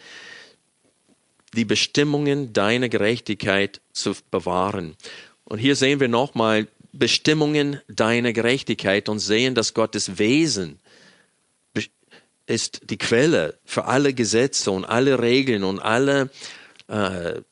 die 1.54 1.65
Bestimmungen 1.65 2.54
deiner 2.54 2.88
Gerechtigkeit 2.88 3.82
zu 3.91 4.13
bewahren. 4.32 4.96
Und 5.43 5.60
hier 5.60 5.76
sehen 5.76 6.00
wir 6.00 6.08
nochmal 6.08 6.67
Bestimmungen 6.93 7.82
deiner 7.89 8.32
Gerechtigkeit 8.32 9.10
und 9.10 9.20
sehen, 9.20 9.54
dass 9.54 9.74
Gottes 9.74 10.17
Wesen 10.17 10.80
ist 12.47 12.89
die 12.89 12.97
Quelle 12.97 13.60
für 13.65 13.86
alle 13.86 14.13
Gesetze 14.13 14.71
und 14.71 14.86
alle 14.86 15.21
Regeln 15.21 15.63
und 15.63 15.79
alle 15.79 16.29
äh, 16.88 17.38
äh, 17.38 17.43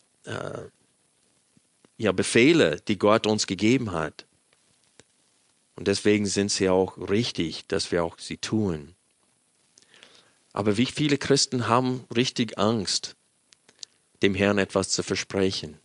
ja, 1.98 2.12
Befehle, 2.12 2.82
die 2.88 2.98
Gott 2.98 3.28
uns 3.28 3.46
gegeben 3.46 3.92
hat. 3.92 4.26
Und 5.76 5.88
deswegen 5.88 6.26
sind 6.26 6.52
sie 6.52 6.70
auch 6.70 6.98
richtig, 6.98 7.68
dass 7.68 7.92
wir 7.92 8.04
auch 8.04 8.18
sie 8.18 8.38
tun. 8.38 8.96
Aber 10.54 10.78
wie 10.78 10.86
viele 10.86 11.18
Christen 11.18 11.68
haben 11.68 12.06
richtig 12.16 12.58
Angst, 12.58 13.16
dem 14.22 14.34
Herrn 14.36 14.58
etwas 14.58 14.90
zu 14.90 15.04
versprechen? 15.04 15.78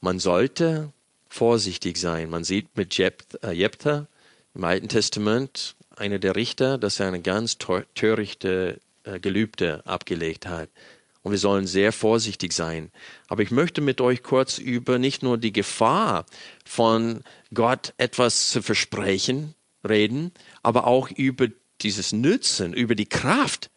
Man 0.00 0.18
sollte 0.18 0.92
vorsichtig 1.28 1.96
sein. 1.96 2.28
Man 2.28 2.42
sieht 2.42 2.76
mit 2.76 2.98
äh, 2.98 3.52
Jeptha 3.52 4.08
im 4.54 4.64
Alten 4.64 4.88
Testament, 4.88 5.76
einer 5.96 6.18
der 6.18 6.36
Richter, 6.36 6.78
dass 6.78 7.00
er 7.00 7.08
eine 7.08 7.20
ganz 7.20 7.58
törichte 7.58 8.80
äh, 9.04 9.20
Gelübde 9.20 9.82
abgelegt 9.86 10.46
hat 10.46 10.68
und 11.22 11.32
wir 11.32 11.38
sollen 11.38 11.66
sehr 11.66 11.90
vorsichtig 11.92 12.52
sein. 12.52 12.92
Aber 13.28 13.42
ich 13.42 13.50
möchte 13.50 13.80
mit 13.80 14.00
euch 14.00 14.22
kurz 14.22 14.58
über 14.58 14.98
nicht 14.98 15.22
nur 15.22 15.38
die 15.38 15.52
Gefahr 15.52 16.26
von 16.64 17.22
Gott 17.52 17.94
etwas 17.96 18.50
zu 18.50 18.62
versprechen 18.62 19.54
reden, 19.88 20.32
aber 20.62 20.86
auch 20.86 21.10
über 21.10 21.48
dieses 21.80 22.12
Nützen, 22.12 22.74
über 22.74 22.94
die 22.94 23.06
Kraft 23.06 23.70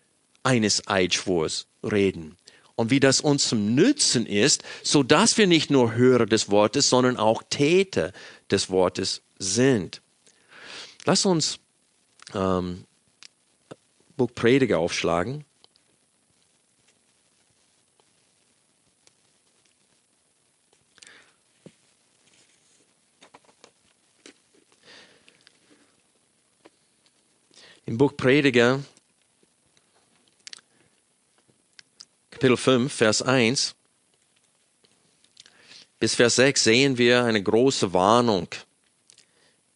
eines 0.44 0.88
Eidschwurs 0.88 1.68
reden 1.84 2.38
und 2.76 2.92
wie 2.92 3.00
das 3.00 3.22
uns 3.22 3.50
zum 3.50 3.76
Nützen 3.76 4.26
ist, 4.26 4.64
so 4.84 5.02
dass 5.02 5.38
wir 5.38 5.48
nicht 5.48 5.72
nur 5.72 5.96
Hörer 5.96 6.26
des 6.26 6.50
Wortes, 6.50 6.90
sondern 6.90 7.18
auch 7.18 7.44
Täter 7.50 8.14
des 8.52 8.70
Wortes 8.70 9.24
sind. 9.40 10.02
Lass 11.06 11.26
uns 11.26 11.60
ähm, 12.34 12.86
Buch 14.16 14.32
Prediger 14.34 14.80
aufschlagen. 14.80 15.46
Im 27.86 27.98
Buch 27.98 28.18
Prediger, 28.18 28.84
Kapitel 32.32 32.58
5, 32.58 32.94
Vers 32.94 33.22
1 33.22 33.76
bis 36.00 36.14
Vers 36.14 36.36
6 36.36 36.64
sehen 36.64 36.98
wir 36.98 37.24
eine 37.24 37.42
große 37.42 37.94
Warnung 37.94 38.48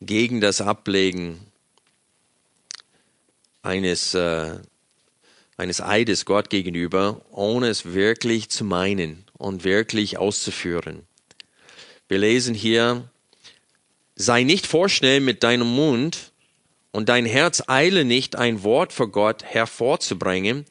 gegen 0.02 0.42
das 0.42 0.62
Ablegen 0.62 1.51
eines, 3.62 4.14
äh, 4.14 4.60
eines 5.58 5.82
Eides 5.82 6.26
Gott 6.26 6.50
gegenüber, 6.50 7.22
ohne 7.32 7.68
es 7.68 7.94
wirklich 7.94 8.50
zu 8.50 8.64
meinen 8.64 9.26
und 9.38 9.64
wirklich 9.64 10.18
auszuführen. 10.18 11.04
Wir 12.08 12.20
lesen 12.20 12.56
hier 12.56 13.10
Sei 14.16 14.44
nicht 14.44 14.68
vorschnell 14.68 15.20
mit 15.20 15.42
deinem 15.42 15.68
Mund 15.68 16.32
und 16.92 17.10
dein 17.10 17.26
Herz 17.26 17.64
eile 17.68 18.06
nicht, 18.06 18.36
ein 18.36 18.64
Wort 18.64 18.94
für 18.94 19.08
Gott 19.08 19.44
hervorzubringen, 19.44 20.66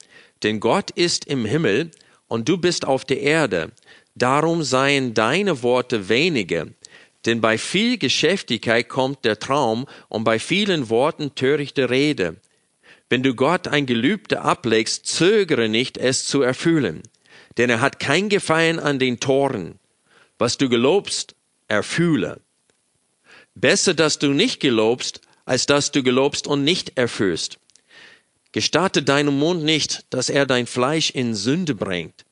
denn 0.44 0.61
Gott 0.61 0.92
ist 0.92 1.24
im 1.24 1.44
Himmel 1.44 1.90
und 2.29 2.48
du 2.48 2.59
bist 2.59 2.87
auf 2.87 3.05
der 3.05 3.20
Erde. 3.20 3.72
Darum 4.14 4.62
seien 4.62 5.14
deine 5.14 5.64
Worte 5.64 6.09
wenige, 6.09 6.74
denn 7.26 7.40
bei 7.40 7.59
viel 7.59 7.98
Geschäftigkeit 7.98 8.88
kommt 8.88 9.24
der 9.24 9.40
Traum 9.40 9.87
und 10.09 10.22
bei 10.22 10.38
vielen 10.38 10.88
Worten 10.88 11.35
törichte 11.35 11.90
Rede. 11.90 12.37
Wenn 13.11 13.25
du 13.25 13.35
Gott 13.35 13.66
ein 13.66 13.87
Gelübde 13.87 14.40
ablegst, 14.40 15.05
zögere 15.05 15.68
nicht, 15.68 15.99
es 15.99 16.25
zu 16.27 16.42
erfüllen, 16.42 17.03
denn 17.59 17.68
er 17.68 17.81
hat 17.81 17.99
kein 17.99 18.29
Gefallen 18.29 18.79
an 18.79 19.01
den 19.01 19.18
Toren. 19.18 19.81
Was 20.38 20.57
du 20.57 20.68
gelobst, 20.68 21.35
erfühle. 21.66 22.40
Besser, 23.57 23.94
dass 23.94 24.20
du 24.20 24.29
nicht 24.29 24.61
gelobst, 24.61 25.20
als 25.44 25.66
dass 25.66 25.90
du 25.90 26.05
gelobst 26.05 26.46
und 26.46 26.62
nicht 26.62 26.96
erfüllst. 26.96 27.59
Gestatte 28.53 29.03
deinem 29.03 29.37
Mund 29.37 29.64
nicht, 29.64 30.05
dass 30.11 30.31
er 30.31 30.46
dein 30.46 30.68
Fleisch 30.68 31.11
in 31.11 31.35
Sünde 31.35 31.75
bringt. 31.75 32.25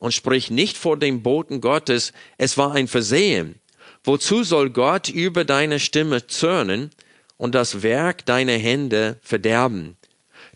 Und 0.00 0.14
sprich 0.14 0.50
nicht 0.50 0.76
vor 0.76 0.98
dem 0.98 1.22
Boten 1.22 1.60
Gottes, 1.60 2.12
es 2.38 2.58
war 2.58 2.72
ein 2.72 2.88
Versehen. 2.88 3.60
Wozu 4.02 4.42
soll 4.42 4.70
Gott 4.70 5.08
über 5.08 5.44
deine 5.44 5.78
Stimme 5.78 6.26
zürnen 6.26 6.90
und 7.36 7.54
das 7.54 7.84
Werk 7.84 8.26
deiner 8.26 8.58
Hände 8.58 9.18
verderben? 9.22 9.96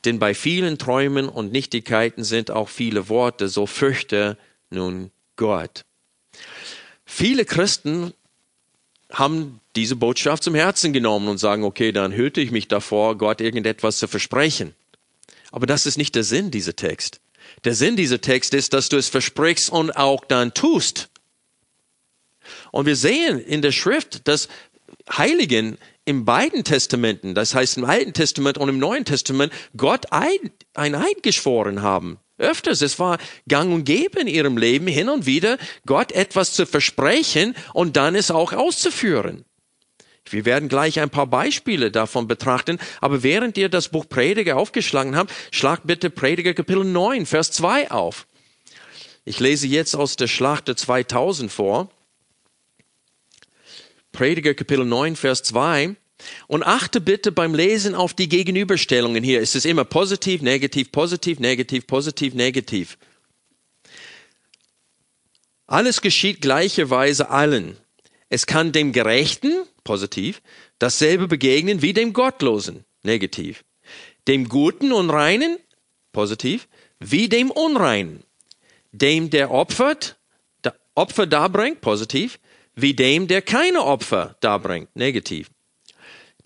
Denn 0.09 0.19
bei 0.19 0.33
vielen 0.33 0.79
Träumen 0.79 1.29
und 1.29 1.53
Nichtigkeiten 1.53 2.25
sind 2.25 2.51
auch 2.51 2.71
viele 2.71 3.11
Worte, 3.11 3.51
so 3.51 3.67
fürchte 3.67 4.39
nun 4.71 5.11
Gott. 5.37 5.85
Viele 7.05 7.45
Christen 7.45 8.15
haben 9.13 9.61
diese 9.77 9.97
Botschaft 9.97 10.45
zum 10.45 10.55
Herzen 10.55 10.95
genommen 10.95 11.29
und 11.29 11.37
sagen, 11.37 11.63
okay, 11.63 11.93
dann 11.93 12.13
hüte 12.13 12.41
ich 12.41 12.51
mich 12.51 12.69
davor, 12.69 13.19
Gott 13.19 13.43
irgendetwas 13.43 13.99
zu 13.99 14.09
versprechen. 14.09 14.75
Aber 15.51 15.67
das 15.67 15.85
ist 15.85 15.99
nicht 15.99 16.15
der 16.15 16.25
Sinn 16.25 16.51
dieser 16.51 16.75
Text. 16.75 17.21
Der 17.65 17.75
Sinn 17.75 17.95
dieser 17.95 18.23
Text 18.23 18.55
ist, 18.55 18.73
dass 18.73 18.89
du 18.89 18.97
es 18.97 19.11
versprichst 19.11 19.69
und 19.69 19.95
auch 19.95 20.25
dann 20.25 20.55
tust. 20.55 21.11
Und 22.71 22.87
wir 22.87 22.97
sehen 22.97 23.41
in 23.41 23.61
der 23.61 23.73
Schrift, 23.73 24.27
dass 24.27 24.49
Heiligen 25.13 25.77
in 26.09 26.25
beiden 26.25 26.65
Testamenten, 26.65 27.35
das 27.35 27.55
heißt 27.55 27.77
im 27.77 27.85
Alten 27.85 28.15
Testament 28.15 28.57
und 28.57 28.71
im 28.71 28.79
Neuen 28.79 29.05
Testament, 29.05 29.53
Gott 29.77 30.07
ein, 30.11 30.51
ein 30.73 30.95
Eid 30.95 31.23
geschworen 31.23 31.83
haben. 31.83 32.19
Öfters, 32.39 32.81
es 32.81 32.99
war 32.99 33.19
gang 33.47 33.75
und 33.75 33.85
gäbe 33.85 34.19
in 34.19 34.27
ihrem 34.27 34.57
Leben 34.57 34.87
hin 34.87 35.11
und 35.11 35.27
wieder, 35.27 35.59
Gott 35.85 36.13
etwas 36.13 36.55
zu 36.55 36.65
versprechen 36.65 37.55
und 37.75 37.99
dann 37.99 38.15
es 38.15 38.31
auch 38.31 38.55
auszuführen. 38.55 39.45
Wir 40.31 40.47
werden 40.47 40.71
gleich 40.71 40.99
ein 40.99 41.11
paar 41.11 41.27
Beispiele 41.27 41.91
davon 41.91 42.27
betrachten, 42.27 42.79
aber 43.03 43.23
während 43.23 43.59
ihr 43.59 43.69
das 43.69 43.91
Buch 43.91 44.09
Prediger 44.09 44.57
aufgeschlagen 44.57 45.15
habt, 45.15 45.31
schlagt 45.51 45.83
bitte 45.87 46.09
Prediger 46.09 46.55
Kapitel 46.55 46.85
9, 46.85 47.27
Vers 47.27 47.51
2 47.53 47.91
auf. 47.91 48.27
Ich 49.27 49.41
lese 49.41 49.67
jetzt 49.67 49.95
aus 49.95 50.17
der 50.17 50.27
Schlachte 50.27 50.75
2000 50.75 51.53
vor. 51.53 51.91
Prediger 54.19 54.53
Kapitel 54.53 54.85
9, 54.85 55.15
Vers 55.15 55.45
2. 55.45 55.95
Und 56.49 56.65
achte 56.65 57.01
bitte 57.01 57.31
beim 57.31 57.55
Lesen 57.55 57.95
auf 57.95 58.15
die 58.15 58.29
Gegenüberstellungen 58.29 59.23
hier. 59.23 59.41
Es 59.41 59.55
ist 59.55 59.65
immer 59.65 59.85
positiv, 59.85 60.43
negativ, 60.43 60.91
positiv, 60.91 61.39
negativ, 61.39 61.87
positiv, 61.87 62.35
negativ. 62.35 62.99
Alles 65.69 66.01
geschieht 66.01 66.41
gleicherweise 66.41 67.31
allen. 67.31 67.77
Es 68.29 68.47
kann 68.47 68.73
dem 68.73 68.91
Gerechten, 68.91 69.53
positiv, 69.85 70.43
dasselbe 70.81 71.29
begegnen 71.29 71.81
wie 71.81 71.93
dem 71.93 72.13
Gottlosen, 72.13 72.85
negativ. 73.05 73.63
Dem 74.27 74.49
Guten 74.49 74.91
und 74.91 75.11
Reinen, 75.11 75.59
positiv, 76.11 76.67
wie 76.99 77.29
dem 77.29 77.53
Unreinen. 77.53 78.25
Dem, 78.91 79.31
der 79.31 79.53
opfert, 79.53 80.17
der 80.65 80.75
Opfer 80.97 81.29
darbringt, 81.29 81.81
positiv, 81.83 82.41
wie 82.81 82.95
dem, 82.95 83.29
der 83.29 83.43
keine 83.43 83.85
Opfer 83.85 84.37
darbringt, 84.41 84.95
negativ 84.95 85.51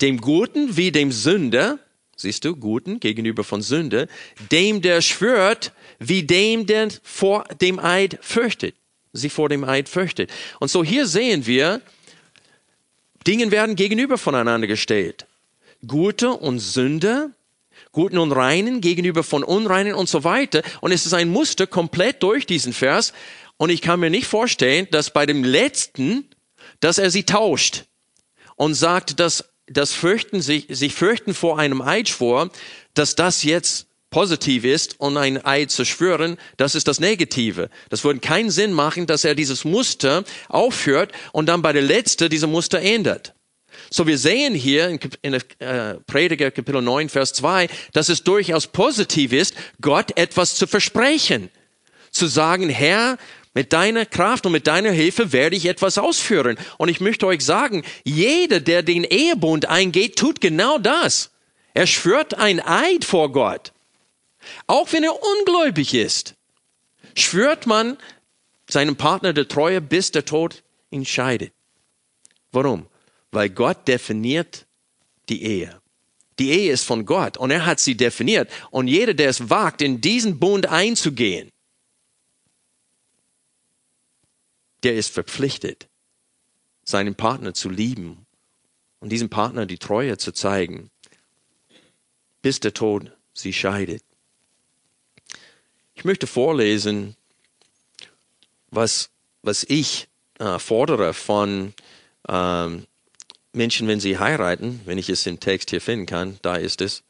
dem 0.03 0.19
Guten 0.19 0.75
wie 0.75 0.91
dem 0.91 1.11
Sünder, 1.11 1.79
siehst 2.15 2.45
du, 2.45 2.55
Guten 2.55 2.99
gegenüber 2.99 3.43
von 3.43 3.61
Sünde, 3.61 4.07
dem, 4.51 4.81
der 4.81 5.01
schwört, 5.01 5.71
wie 5.99 6.23
dem, 6.23 6.65
der 6.65 6.89
vor 7.03 7.45
dem 7.61 7.79
Eid 7.79 8.19
fürchtet, 8.21 8.75
sich 9.13 9.31
vor 9.31 9.49
dem 9.49 9.63
Eid 9.63 9.89
fürchtet. 9.89 10.29
Und 10.59 10.69
so 10.69 10.83
hier 10.83 11.07
sehen 11.07 11.45
wir, 11.45 11.81
Dinge 13.25 13.49
werden 13.51 13.75
gegenüber 13.75 14.17
voneinander 14.17 14.67
gestellt. 14.67 15.25
Gute 15.87 16.31
und 16.31 16.59
Sünder, 16.59 17.31
Guten 17.93 18.17
und 18.17 18.31
Reinen 18.31 18.81
gegenüber 18.81 19.23
von 19.23 19.43
Unreinen 19.43 19.93
und 19.93 20.09
so 20.09 20.23
weiter. 20.23 20.63
Und 20.81 20.91
es 20.91 21.05
ist 21.05 21.13
ein 21.13 21.29
Muster 21.29 21.67
komplett 21.67 22.23
durch 22.23 22.45
diesen 22.45 22.73
Vers. 22.73 23.13
Und 23.57 23.69
ich 23.69 23.81
kann 23.81 23.99
mir 23.99 24.09
nicht 24.09 24.27
vorstellen, 24.27 24.87
dass 24.91 25.11
bei 25.11 25.25
dem 25.25 25.43
letzten, 25.43 26.27
dass 26.79 26.97
er 26.97 27.09
sie 27.09 27.23
tauscht 27.23 27.85
und 28.55 28.73
sagt, 28.73 29.19
dass 29.19 29.45
das 29.67 29.93
Fürchten 29.93 30.41
sich, 30.41 30.67
sich 30.69 30.93
fürchten 30.93 31.33
vor 31.33 31.59
einem 31.59 31.81
Eidschwur, 31.81 32.51
dass 32.93 33.15
das 33.15 33.43
jetzt 33.43 33.87
positiv 34.09 34.63
ist 34.63 34.99
und 34.99 35.17
ein 35.17 35.43
Eid 35.43 35.71
zu 35.71 35.85
schwören, 35.85 36.37
das 36.57 36.75
ist 36.75 36.87
das 36.87 36.99
Negative. 36.99 37.69
Das 37.89 38.03
würde 38.03 38.19
keinen 38.19 38.51
Sinn 38.51 38.71
machen, 38.71 39.07
dass 39.07 39.25
er 39.25 39.33
dieses 39.33 39.65
Muster 39.65 40.23
aufhört 40.49 41.11
und 41.31 41.47
dann 41.47 41.63
bei 41.63 41.73
der 41.73 41.81
Letzte 41.81 42.29
diese 42.29 42.47
Muster 42.47 42.79
ändert. 42.79 43.33
So 43.89 44.05
wir 44.05 44.19
sehen 44.19 44.53
hier 44.53 44.87
in, 44.89 44.99
in 45.23 45.33
äh, 45.33 45.95
Prediger 46.05 46.51
Kapitel 46.51 46.81
9, 46.81 47.09
Vers 47.09 47.33
2, 47.33 47.67
dass 47.91 48.09
es 48.09 48.23
durchaus 48.23 48.67
positiv 48.67 49.33
ist, 49.33 49.55
Gott 49.81 50.15
etwas 50.15 50.55
zu 50.55 50.67
versprechen. 50.67 51.49
Zu 52.11 52.27
sagen, 52.27 52.69
Herr, 52.69 53.17
mit 53.53 53.73
deiner 53.73 54.05
Kraft 54.05 54.45
und 54.45 54.51
mit 54.51 54.67
deiner 54.67 54.91
Hilfe 54.91 55.31
werde 55.31 55.55
ich 55.55 55.65
etwas 55.65 55.97
ausführen. 55.97 56.57
Und 56.77 56.89
ich 56.89 56.99
möchte 56.99 57.27
euch 57.27 57.45
sagen, 57.45 57.83
jeder, 58.03 58.59
der 58.59 58.81
den 58.81 59.03
Ehebund 59.03 59.67
eingeht, 59.67 60.17
tut 60.17 60.41
genau 60.41 60.77
das. 60.77 61.31
Er 61.73 61.87
schwört 61.87 62.35
ein 62.35 62.59
Eid 62.59 63.05
vor 63.05 63.31
Gott. 63.31 63.73
Auch 64.67 64.91
wenn 64.91 65.03
er 65.03 65.15
ungläubig 65.15 65.93
ist, 65.93 66.35
schwört 67.15 67.67
man 67.67 67.97
seinem 68.69 68.95
Partner 68.95 69.33
der 69.33 69.47
Treue, 69.47 69.81
bis 69.81 70.11
der 70.11 70.25
Tod 70.25 70.63
ihn 70.89 71.05
scheidet. 71.05 71.53
Warum? 72.51 72.87
Weil 73.31 73.49
Gott 73.49 73.87
definiert 73.87 74.65
die 75.29 75.43
Ehe. 75.43 75.79
Die 76.39 76.51
Ehe 76.51 76.71
ist 76.71 76.85
von 76.85 77.05
Gott 77.05 77.37
und 77.37 77.51
er 77.51 77.65
hat 77.65 77.79
sie 77.79 77.95
definiert. 77.95 78.49
Und 78.71 78.87
jeder, 78.87 79.13
der 79.13 79.29
es 79.29 79.49
wagt, 79.49 79.81
in 79.81 80.01
diesen 80.01 80.39
Bund 80.39 80.67
einzugehen, 80.67 81.49
der 84.83 84.95
ist 84.95 85.13
verpflichtet, 85.13 85.87
seinen 86.83 87.15
Partner 87.15 87.53
zu 87.53 87.69
lieben 87.69 88.25
und 88.99 89.09
diesem 89.09 89.29
Partner 89.29 89.65
die 89.65 89.77
Treue 89.77 90.17
zu 90.17 90.31
zeigen, 90.31 90.91
bis 92.41 92.59
der 92.59 92.73
Tod 92.73 93.11
sie 93.33 93.53
scheidet. 93.53 94.03
Ich 95.95 96.05
möchte 96.05 96.27
vorlesen, 96.27 97.15
was, 98.69 99.09
was 99.41 99.63
ich 99.63 100.07
äh, 100.39 100.59
fordere 100.59 101.13
von 101.13 101.73
ähm, 102.27 102.85
Menschen, 103.53 103.87
wenn 103.87 103.99
sie 103.99 104.17
heiraten, 104.17 104.81
wenn 104.85 104.97
ich 104.97 105.09
es 105.09 105.25
im 105.25 105.39
Text 105.39 105.69
hier 105.69 105.81
finden 105.81 106.05
kann, 106.05 106.39
da 106.41 106.55
ist 106.55 106.81
es. 106.81 107.03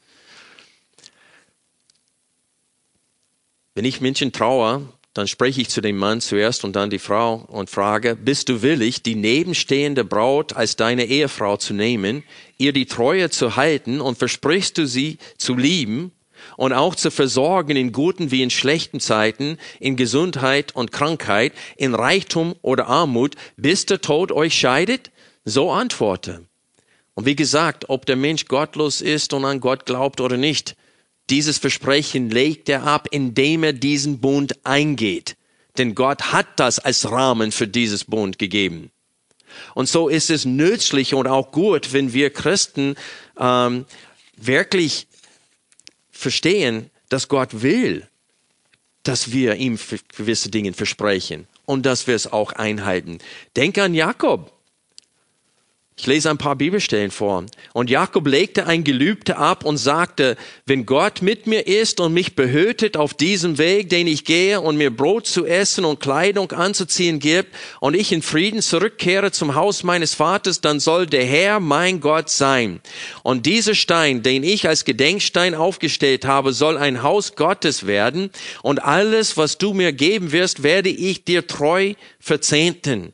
Wenn 3.76 3.86
ich 3.86 4.02
Menschen 4.02 4.32
traue, 4.32 4.88
dann 5.14 5.28
spreche 5.28 5.62
ich 5.62 5.70
zu 5.70 5.82
dem 5.82 5.98
Mann 5.98 6.22
zuerst 6.22 6.64
und 6.64 6.76
dann 6.76 6.90
die 6.90 7.00
Frau 7.00 7.46
und 7.48 7.70
frage, 7.70 8.16
bist 8.16 8.50
du 8.50 8.64
willig, 8.64 9.04
die 9.04 9.16
nebenstehende 9.16 10.04
Braut 10.04 10.54
als 10.54 10.76
deine 10.76 11.06
Ehefrau 11.06 11.58
zu 11.58 11.74
nehmen, 11.74 12.24
ihr 12.58 12.74
die 12.74 12.88
Treue 12.88 13.30
zu 13.30 13.56
halten 13.56 14.02
und 14.02 14.18
versprichst 14.18 14.78
du 14.78 14.88
sie 14.88 15.20
zu 15.38 15.56
lieben 15.56 16.12
und 16.58 16.74
auch 16.74 16.96
zu 16.96 17.12
versorgen 17.12 17.78
in 17.78 17.92
guten 17.92 18.32
wie 18.32 18.42
in 18.42 18.50
schlechten 18.50 19.00
Zeiten, 19.00 19.58
in 19.80 19.96
Gesundheit 19.96 20.76
und 20.76 20.92
Krankheit, 20.92 21.54
in 21.78 21.94
Reichtum 21.94 22.56
oder 22.64 22.88
Armut, 22.88 23.36
bis 23.56 23.86
der 23.86 24.02
Tod 24.02 24.32
euch 24.32 24.56
scheidet? 24.56 25.12
So 25.46 25.72
antworte. 25.72 26.48
Und 27.14 27.26
wie 27.26 27.36
gesagt, 27.36 27.90
ob 27.90 28.08
der 28.08 28.16
Mensch 28.16 28.46
gottlos 28.46 29.02
ist 29.02 29.34
und 29.34 29.46
an 29.46 29.60
Gott 29.60 29.86
glaubt 29.86 30.22
oder 30.22 30.38
nicht, 30.38 30.76
dieses 31.30 31.58
Versprechen 31.58 32.30
legt 32.30 32.70
er 32.70 32.84
ab, 32.84 33.08
indem 33.12 33.64
er 33.64 33.74
diesen 33.74 34.20
Bund 34.20 34.66
eingeht. 34.66 35.36
Denn 35.78 35.96
Gott 35.96 36.34
hat 36.34 36.48
das 36.58 36.80
als 36.80 37.10
Rahmen 37.10 37.52
für 37.52 37.68
dieses 37.68 38.04
Bund 38.04 38.38
gegeben. 38.38 38.92
Und 39.76 39.88
so 39.88 40.10
ist 40.10 40.30
es 40.30 40.46
nützlich 40.46 41.14
und 41.14 41.28
auch 41.28 41.52
gut, 41.52 41.94
wenn 41.94 42.14
wir 42.14 42.32
Christen 42.32 42.96
ähm, 43.40 43.86
wirklich 44.36 45.08
verstehen, 46.12 46.90
dass 47.10 47.28
Gott 47.28 47.62
will, 47.62 48.08
dass 49.04 49.32
wir 49.32 49.56
ihm 49.56 49.78
gewisse 50.16 50.50
Dinge 50.50 50.74
versprechen 50.74 51.48
und 51.66 51.86
dass 51.86 52.08
wir 52.08 52.16
es 52.16 52.32
auch 52.32 52.54
einhalten. 52.54 53.20
Denk 53.56 53.78
an 53.78 53.94
Jakob. 53.94 54.53
Ich 55.96 56.08
lese 56.08 56.32
ein 56.32 56.40
paar 56.40 56.56
Bibelstellen 56.56 57.12
vor. 57.12 57.46
Und 57.74 57.90
Jakob 57.90 58.28
legte 58.28 58.66
ein 58.66 58.84
Gelübde 58.84 59.38
ab 59.38 59.64
und 59.64 59.78
sagte, 59.78 60.38
wenn 60.66 60.88
Gott 60.88 61.22
mit 61.22 61.46
mir 61.46 61.68
ist 61.68 62.00
und 62.00 62.14
mich 62.14 62.36
behütet 62.36 62.98
auf 62.98 63.14
diesem 63.14 63.60
Weg, 63.60 63.90
den 63.90 64.08
ich 64.08 64.26
gehe 64.26 64.60
und 64.60 64.76
mir 64.76 64.90
Brot 64.90 65.28
zu 65.28 65.46
essen 65.46 65.86
und 65.86 66.00
Kleidung 66.00 66.52
anzuziehen 66.52 67.20
gibt 67.20 67.54
und 67.80 67.96
ich 67.96 68.12
in 68.12 68.24
Frieden 68.24 68.64
zurückkehre 68.64 69.32
zum 69.32 69.54
Haus 69.54 69.84
meines 69.84 70.16
Vaters, 70.16 70.62
dann 70.62 70.80
soll 70.80 71.06
der 71.06 71.26
Herr 71.26 71.60
mein 71.60 72.02
Gott 72.02 72.30
sein. 72.32 72.82
Und 73.22 73.46
dieser 73.46 73.76
Stein, 73.76 74.24
den 74.24 74.44
ich 74.44 74.68
als 74.68 74.86
Gedenkstein 74.86 75.54
aufgestellt 75.54 76.26
habe, 76.26 76.54
soll 76.54 76.78
ein 76.78 77.04
Haus 77.04 77.36
Gottes 77.36 77.86
werden 77.86 78.32
und 78.64 78.84
alles, 78.84 79.38
was 79.38 79.60
du 79.60 79.74
mir 79.74 79.94
geben 79.94 80.32
wirst, 80.32 80.64
werde 80.64 80.90
ich 80.90 81.24
dir 81.24 81.46
treu 81.46 81.94
verzehnten. 82.20 83.14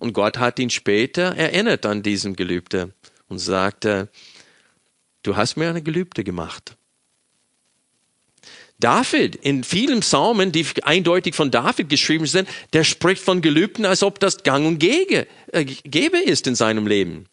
Und 0.00 0.14
Gott 0.14 0.38
hat 0.38 0.58
ihn 0.58 0.70
später 0.70 1.36
erinnert 1.36 1.86
an 1.86 2.02
diesen 2.02 2.34
Gelübde 2.34 2.92
und 3.28 3.38
sagte, 3.38 4.08
du 5.22 5.36
hast 5.36 5.56
mir 5.56 5.68
eine 5.68 5.82
Gelübde 5.82 6.24
gemacht. 6.24 6.76
David, 8.78 9.36
in 9.36 9.62
vielen 9.62 10.00
Psalmen, 10.00 10.52
die 10.52 10.66
eindeutig 10.84 11.34
von 11.34 11.50
David 11.50 11.90
geschrieben 11.90 12.24
sind, 12.24 12.48
der 12.72 12.82
spricht 12.82 13.22
von 13.22 13.42
Gelübden, 13.42 13.84
als 13.84 14.02
ob 14.02 14.18
das 14.20 14.42
gang 14.42 14.66
und 14.66 14.82
äh, 14.82 15.26
gäbe 15.64 16.18
ist 16.18 16.46
in 16.46 16.54
seinem 16.54 16.86
Leben. 16.86 17.26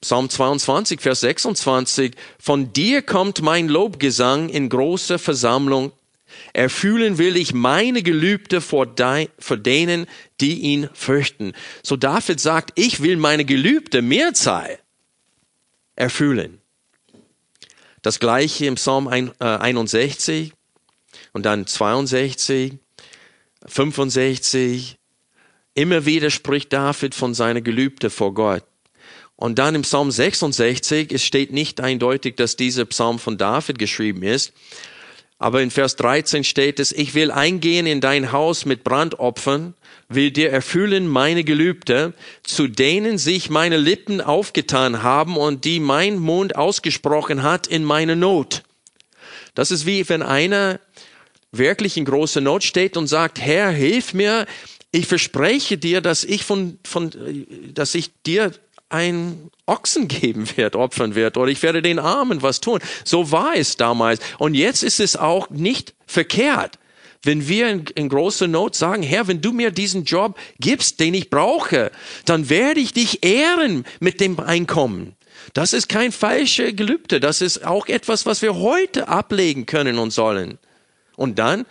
Psalm 0.00 0.30
22, 0.30 1.02
Vers 1.02 1.20
26, 1.20 2.14
von 2.38 2.72
dir 2.72 3.02
kommt 3.02 3.42
mein 3.42 3.68
Lobgesang 3.68 4.48
in 4.48 4.70
großer 4.70 5.18
Versammlung 5.18 5.92
Erfüllen 6.52 7.18
will 7.18 7.36
ich 7.36 7.54
meine 7.54 8.02
Gelübde 8.02 8.60
vor, 8.60 8.86
de, 8.86 9.28
vor 9.38 9.56
denen, 9.56 10.06
die 10.40 10.60
ihn 10.60 10.88
fürchten. 10.92 11.52
So 11.82 11.96
David 11.96 12.40
sagt, 12.40 12.72
ich 12.74 13.02
will 13.02 13.16
meine 13.16 13.44
Gelübde 13.44 14.02
Mehrzahl 14.02 14.78
erfüllen. 15.96 16.60
Das 18.02 18.20
gleiche 18.20 18.66
im 18.66 18.76
Psalm 18.76 19.08
61 19.08 20.48
äh, 20.48 20.52
und 21.32 21.44
dann 21.44 21.66
62, 21.66 22.78
65. 23.66 24.96
Immer 25.74 26.06
wieder 26.06 26.30
spricht 26.30 26.72
David 26.72 27.14
von 27.14 27.34
seiner 27.34 27.60
Gelübde 27.60 28.10
vor 28.10 28.34
Gott. 28.34 28.64
Und 29.36 29.60
dann 29.60 29.76
im 29.76 29.82
Psalm 29.82 30.10
66, 30.10 31.12
es 31.12 31.22
steht 31.22 31.52
nicht 31.52 31.80
eindeutig, 31.80 32.34
dass 32.34 32.56
dieser 32.56 32.84
Psalm 32.86 33.20
von 33.20 33.38
David 33.38 33.78
geschrieben 33.78 34.24
ist, 34.24 34.52
aber 35.38 35.62
in 35.62 35.70
Vers 35.70 35.96
13 35.96 36.42
steht 36.42 36.80
es, 36.80 36.90
ich 36.90 37.14
will 37.14 37.30
eingehen 37.30 37.86
in 37.86 38.00
dein 38.00 38.32
Haus 38.32 38.64
mit 38.64 38.82
Brandopfern, 38.82 39.74
will 40.08 40.30
dir 40.30 40.50
erfüllen 40.50 41.06
meine 41.06 41.44
Gelübde, 41.44 42.12
zu 42.42 42.66
denen 42.66 43.18
sich 43.18 43.48
meine 43.48 43.76
Lippen 43.76 44.20
aufgetan 44.20 45.02
haben 45.02 45.36
und 45.36 45.64
die 45.64 45.78
mein 45.78 46.18
Mund 46.18 46.56
ausgesprochen 46.56 47.42
hat 47.42 47.66
in 47.66 47.84
meine 47.84 48.16
Not. 48.16 48.62
Das 49.54 49.70
ist 49.70 49.86
wie 49.86 50.08
wenn 50.08 50.22
einer 50.22 50.80
wirklich 51.52 51.96
in 51.96 52.04
großer 52.04 52.40
Not 52.40 52.64
steht 52.64 52.96
und 52.96 53.06
sagt, 53.06 53.40
Herr, 53.40 53.70
hilf 53.70 54.14
mir, 54.14 54.46
ich 54.90 55.06
verspreche 55.06 55.78
dir, 55.78 56.00
dass 56.00 56.24
ich 56.24 56.44
von, 56.44 56.78
von, 56.84 57.10
dass 57.74 57.94
ich 57.94 58.10
dir 58.26 58.52
ein 58.88 59.50
Ochsen 59.66 60.08
geben 60.08 60.48
wird, 60.56 60.76
opfern 60.76 61.14
wird, 61.14 61.36
oder 61.36 61.50
ich 61.50 61.62
werde 61.62 61.82
den 61.82 61.98
Armen 61.98 62.42
was 62.42 62.60
tun. 62.60 62.80
So 63.04 63.30
war 63.30 63.54
es 63.54 63.76
damals. 63.76 64.20
Und 64.38 64.54
jetzt 64.54 64.82
ist 64.82 65.00
es 65.00 65.16
auch 65.16 65.50
nicht 65.50 65.94
verkehrt, 66.06 66.78
wenn 67.22 67.48
wir 67.48 67.68
in, 67.68 67.84
in 67.94 68.08
großer 68.08 68.46
Not 68.46 68.74
sagen, 68.74 69.02
Herr, 69.02 69.26
wenn 69.28 69.40
du 69.40 69.52
mir 69.52 69.70
diesen 69.70 70.04
Job 70.04 70.38
gibst, 70.60 71.00
den 71.00 71.14
ich 71.14 71.30
brauche, 71.30 71.90
dann 72.24 72.48
werde 72.48 72.80
ich 72.80 72.92
dich 72.92 73.24
ehren 73.24 73.84
mit 74.00 74.20
dem 74.20 74.38
Einkommen. 74.38 75.16
Das 75.52 75.72
ist 75.72 75.88
kein 75.88 76.12
falsche 76.12 76.74
Gelübde. 76.74 77.20
Das 77.20 77.40
ist 77.40 77.64
auch 77.64 77.86
etwas, 77.86 78.26
was 78.26 78.42
wir 78.42 78.56
heute 78.56 79.08
ablegen 79.08 79.66
können 79.66 79.98
und 79.98 80.10
sollen. 80.10 80.58
Und 81.16 81.38
dann 81.38 81.66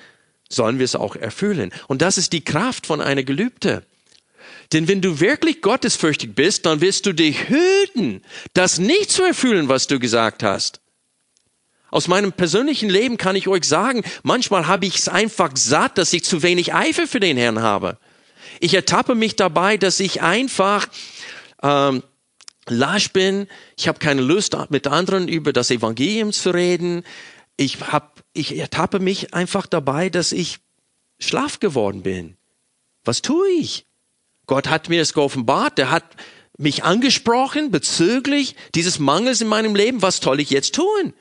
sollen 0.49 0.79
wir 0.79 0.85
es 0.85 0.95
auch 0.95 1.15
erfüllen. 1.15 1.71
Und 1.87 2.01
das 2.01 2.17
ist 2.17 2.33
die 2.33 2.43
Kraft 2.43 2.85
von 2.85 3.01
einer 3.01 3.23
Gelübde. 3.23 3.83
Denn 4.73 4.87
wenn 4.87 5.01
du 5.01 5.19
wirklich 5.19 5.61
gottesfürchtig 5.61 6.35
bist, 6.35 6.65
dann 6.65 6.81
wirst 6.81 7.05
du 7.05 7.13
dich 7.13 7.49
hüten, 7.49 8.21
das 8.53 8.79
nicht 8.79 9.11
zu 9.11 9.23
erfüllen, 9.23 9.69
was 9.69 9.87
du 9.87 9.99
gesagt 9.99 10.43
hast. 10.43 10.81
Aus 11.89 12.07
meinem 12.09 12.33
persönlichen 12.33 12.89
Leben 12.89 13.17
kann 13.17 13.37
ich 13.37 13.47
euch 13.47 13.63
sagen, 13.63 14.03
manchmal 14.23 14.67
habe 14.67 14.85
ich 14.85 14.97
es 14.97 15.07
einfach 15.07 15.51
satt, 15.55 15.97
dass 15.97 16.11
ich 16.11 16.25
zu 16.25 16.43
wenig 16.43 16.73
Eifer 16.73 17.07
für 17.07 17.21
den 17.21 17.37
Herrn 17.37 17.61
habe. 17.61 17.97
Ich 18.59 18.73
ertappe 18.73 19.15
mich 19.15 19.37
dabei, 19.37 19.77
dass 19.77 19.99
ich 20.01 20.21
einfach 20.21 20.87
ähm, 21.63 22.03
lasch 22.67 23.13
bin. 23.13 23.47
Ich 23.77 23.87
habe 23.87 23.99
keine 23.99 24.21
Lust, 24.21 24.55
mit 24.69 24.87
anderen 24.87 25.29
über 25.29 25.53
das 25.53 25.71
Evangelium 25.71 26.33
zu 26.33 26.53
reden. 26.53 27.03
Ich, 27.55 27.79
hab, 27.79 28.21
ich 28.33 28.57
ertappe 28.57 28.99
mich 28.99 29.33
einfach 29.33 29.65
dabei, 29.65 30.09
dass 30.09 30.33
ich 30.33 30.59
schlaf 31.19 31.59
geworden 31.59 32.03
bin. 32.03 32.37
Was 33.05 33.21
tue 33.21 33.49
ich? 33.49 33.86
Gott 34.47 34.69
hat 34.69 34.89
mir 34.89 35.01
es 35.01 35.13
geoffenbart, 35.13 35.77
der 35.77 35.91
hat 35.91 36.05
mich 36.57 36.83
angesprochen 36.83 37.69
bezüglich 37.69 38.55
dieses 38.73 38.97
Mangels 38.97 39.41
in 39.41 39.47
meinem 39.47 39.75
Leben. 39.75 40.01
Was 40.01 40.17
soll 40.17 40.39
ich 40.39 40.49
jetzt 40.49 40.73
tun? 40.75 41.13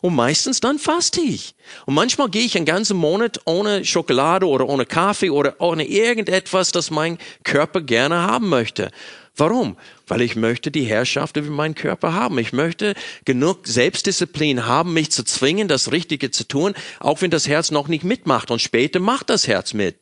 Und 0.00 0.14
meistens 0.14 0.60
dann 0.60 0.78
faste 0.78 1.20
ich. 1.20 1.56
Und 1.84 1.94
manchmal 1.94 2.30
gehe 2.30 2.44
ich 2.44 2.56
einen 2.56 2.66
ganzen 2.66 2.96
Monat 2.96 3.40
ohne 3.46 3.84
Schokolade 3.84 4.46
oder 4.46 4.68
ohne 4.68 4.86
Kaffee 4.86 5.30
oder 5.30 5.56
ohne 5.58 5.84
irgendetwas, 5.86 6.70
das 6.70 6.90
mein 6.92 7.18
Körper 7.42 7.80
gerne 7.80 8.22
haben 8.22 8.48
möchte. 8.48 8.92
Warum? 9.36 9.76
Weil 10.06 10.22
ich 10.22 10.36
möchte 10.36 10.70
die 10.70 10.84
Herrschaft 10.84 11.36
über 11.36 11.50
meinen 11.50 11.74
Körper 11.74 12.12
haben. 12.12 12.38
Ich 12.38 12.52
möchte 12.52 12.94
genug 13.24 13.66
Selbstdisziplin 13.66 14.66
haben, 14.66 14.94
mich 14.94 15.10
zu 15.10 15.24
zwingen, 15.24 15.66
das 15.68 15.90
Richtige 15.90 16.30
zu 16.30 16.46
tun, 16.46 16.74
auch 17.00 17.22
wenn 17.22 17.30
das 17.30 17.48
Herz 17.48 17.72
noch 17.72 17.88
nicht 17.88 18.04
mitmacht. 18.04 18.52
Und 18.52 18.62
später 18.62 19.00
macht 19.00 19.30
das 19.30 19.48
Herz 19.48 19.74
mit. 19.74 19.96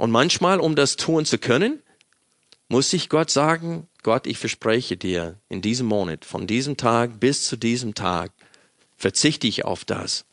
Und 0.00 0.10
manchmal, 0.10 0.60
um 0.60 0.76
das 0.76 0.96
tun 0.96 1.26
zu 1.26 1.36
können, 1.36 1.82
muss 2.70 2.90
ich 2.94 3.10
Gott 3.10 3.30
sagen, 3.30 3.86
Gott, 4.02 4.26
ich 4.26 4.38
verspreche 4.38 4.96
dir, 4.96 5.36
in 5.50 5.60
diesem 5.60 5.88
Monat, 5.88 6.24
von 6.24 6.46
diesem 6.46 6.78
Tag 6.78 7.20
bis 7.20 7.44
zu 7.44 7.58
diesem 7.58 7.94
Tag, 7.94 8.32
verzichte 8.96 9.46
ich 9.46 9.66
auf 9.66 9.84
das. 9.84 10.24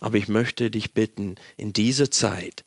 Aber 0.00 0.16
ich 0.16 0.26
möchte 0.26 0.72
dich 0.72 0.92
bitten, 0.92 1.36
in 1.56 1.72
dieser 1.72 2.10
Zeit, 2.10 2.64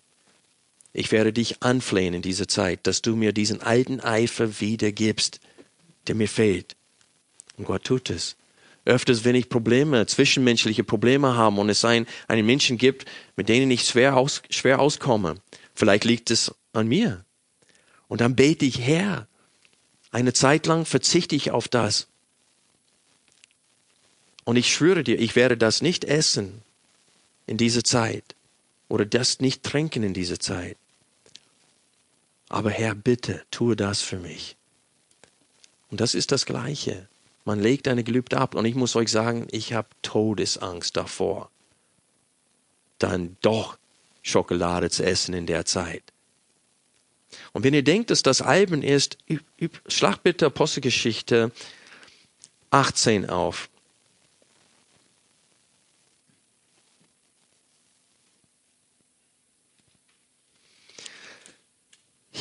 ich 0.93 1.11
werde 1.11 1.33
dich 1.33 1.61
anflehen 1.61 2.13
in 2.13 2.21
dieser 2.21 2.47
Zeit, 2.47 2.87
dass 2.87 3.01
du 3.01 3.17
mir 3.17 3.33
diesen 3.33 3.61
alten 3.61 3.99
Eifer 3.99 4.61
wiedergibst, 4.61 5.41
der 6.07 6.15
mir 6.15 6.29
fehlt. 6.29 6.77
Und 7.57 7.65
Gott 7.65 7.83
tut 7.83 8.09
es. 8.09 8.37
Öfters, 8.85 9.25
wenn 9.25 9.35
ich 9.35 9.49
Probleme, 9.49 10.05
zwischenmenschliche 10.05 10.85
Probleme 10.85 11.35
habe 11.35 11.59
und 11.59 11.67
es 11.67 11.83
ein, 11.83 12.07
einen 12.29 12.45
Menschen 12.45 12.77
gibt, 12.77 13.05
mit 13.35 13.49
denen 13.49 13.69
ich 13.69 13.83
schwer, 13.83 14.15
aus, 14.15 14.41
schwer 14.49 14.79
auskomme, 14.79 15.35
Vielleicht 15.73 16.03
liegt 16.03 16.31
es 16.31 16.53
an 16.73 16.87
mir. 16.87 17.25
Und 18.07 18.21
dann 18.21 18.35
bete 18.35 18.65
ich, 18.65 18.79
Herr, 18.79 19.27
eine 20.11 20.33
Zeit 20.33 20.65
lang 20.65 20.85
verzichte 20.85 21.35
ich 21.35 21.51
auf 21.51 21.67
das. 21.67 22.07
Und 24.43 24.57
ich 24.57 24.73
schwöre 24.73 25.03
dir, 25.03 25.19
ich 25.19 25.35
werde 25.35 25.57
das 25.57 25.81
nicht 25.81 26.03
essen 26.03 26.61
in 27.47 27.57
dieser 27.57 27.83
Zeit 27.83 28.35
oder 28.89 29.05
das 29.05 29.39
nicht 29.39 29.63
trinken 29.63 30.03
in 30.03 30.13
dieser 30.13 30.39
Zeit. 30.39 30.77
Aber 32.49 32.69
Herr, 32.69 32.95
bitte, 32.95 33.43
tue 33.49 33.77
das 33.77 34.01
für 34.01 34.17
mich. 34.17 34.57
Und 35.89 36.01
das 36.01 36.15
ist 36.15 36.31
das 36.33 36.45
Gleiche. 36.45 37.07
Man 37.45 37.59
legt 37.59 37.87
eine 37.87 38.03
Gelübde 38.03 38.37
ab 38.37 38.55
und 38.55 38.65
ich 38.65 38.75
muss 38.75 38.95
euch 38.95 39.09
sagen, 39.09 39.47
ich 39.51 39.73
habe 39.73 39.87
Todesangst 40.01 40.95
davor, 40.97 41.49
dann 42.99 43.37
doch 43.41 43.77
Schokolade 44.21 44.89
zu 44.89 45.03
essen 45.03 45.33
in 45.33 45.45
der 45.45 45.65
Zeit. 45.65 46.03
Und 47.53 47.63
wenn 47.63 47.73
ihr 47.73 47.83
denkt, 47.83 48.09
dass 48.09 48.23
das 48.23 48.41
Alben 48.41 48.83
ist, 48.83 49.17
schlag 49.87 50.23
bitte 50.23 50.47
Apostelgeschichte 50.47 51.51
18 52.71 53.29
auf. 53.29 53.69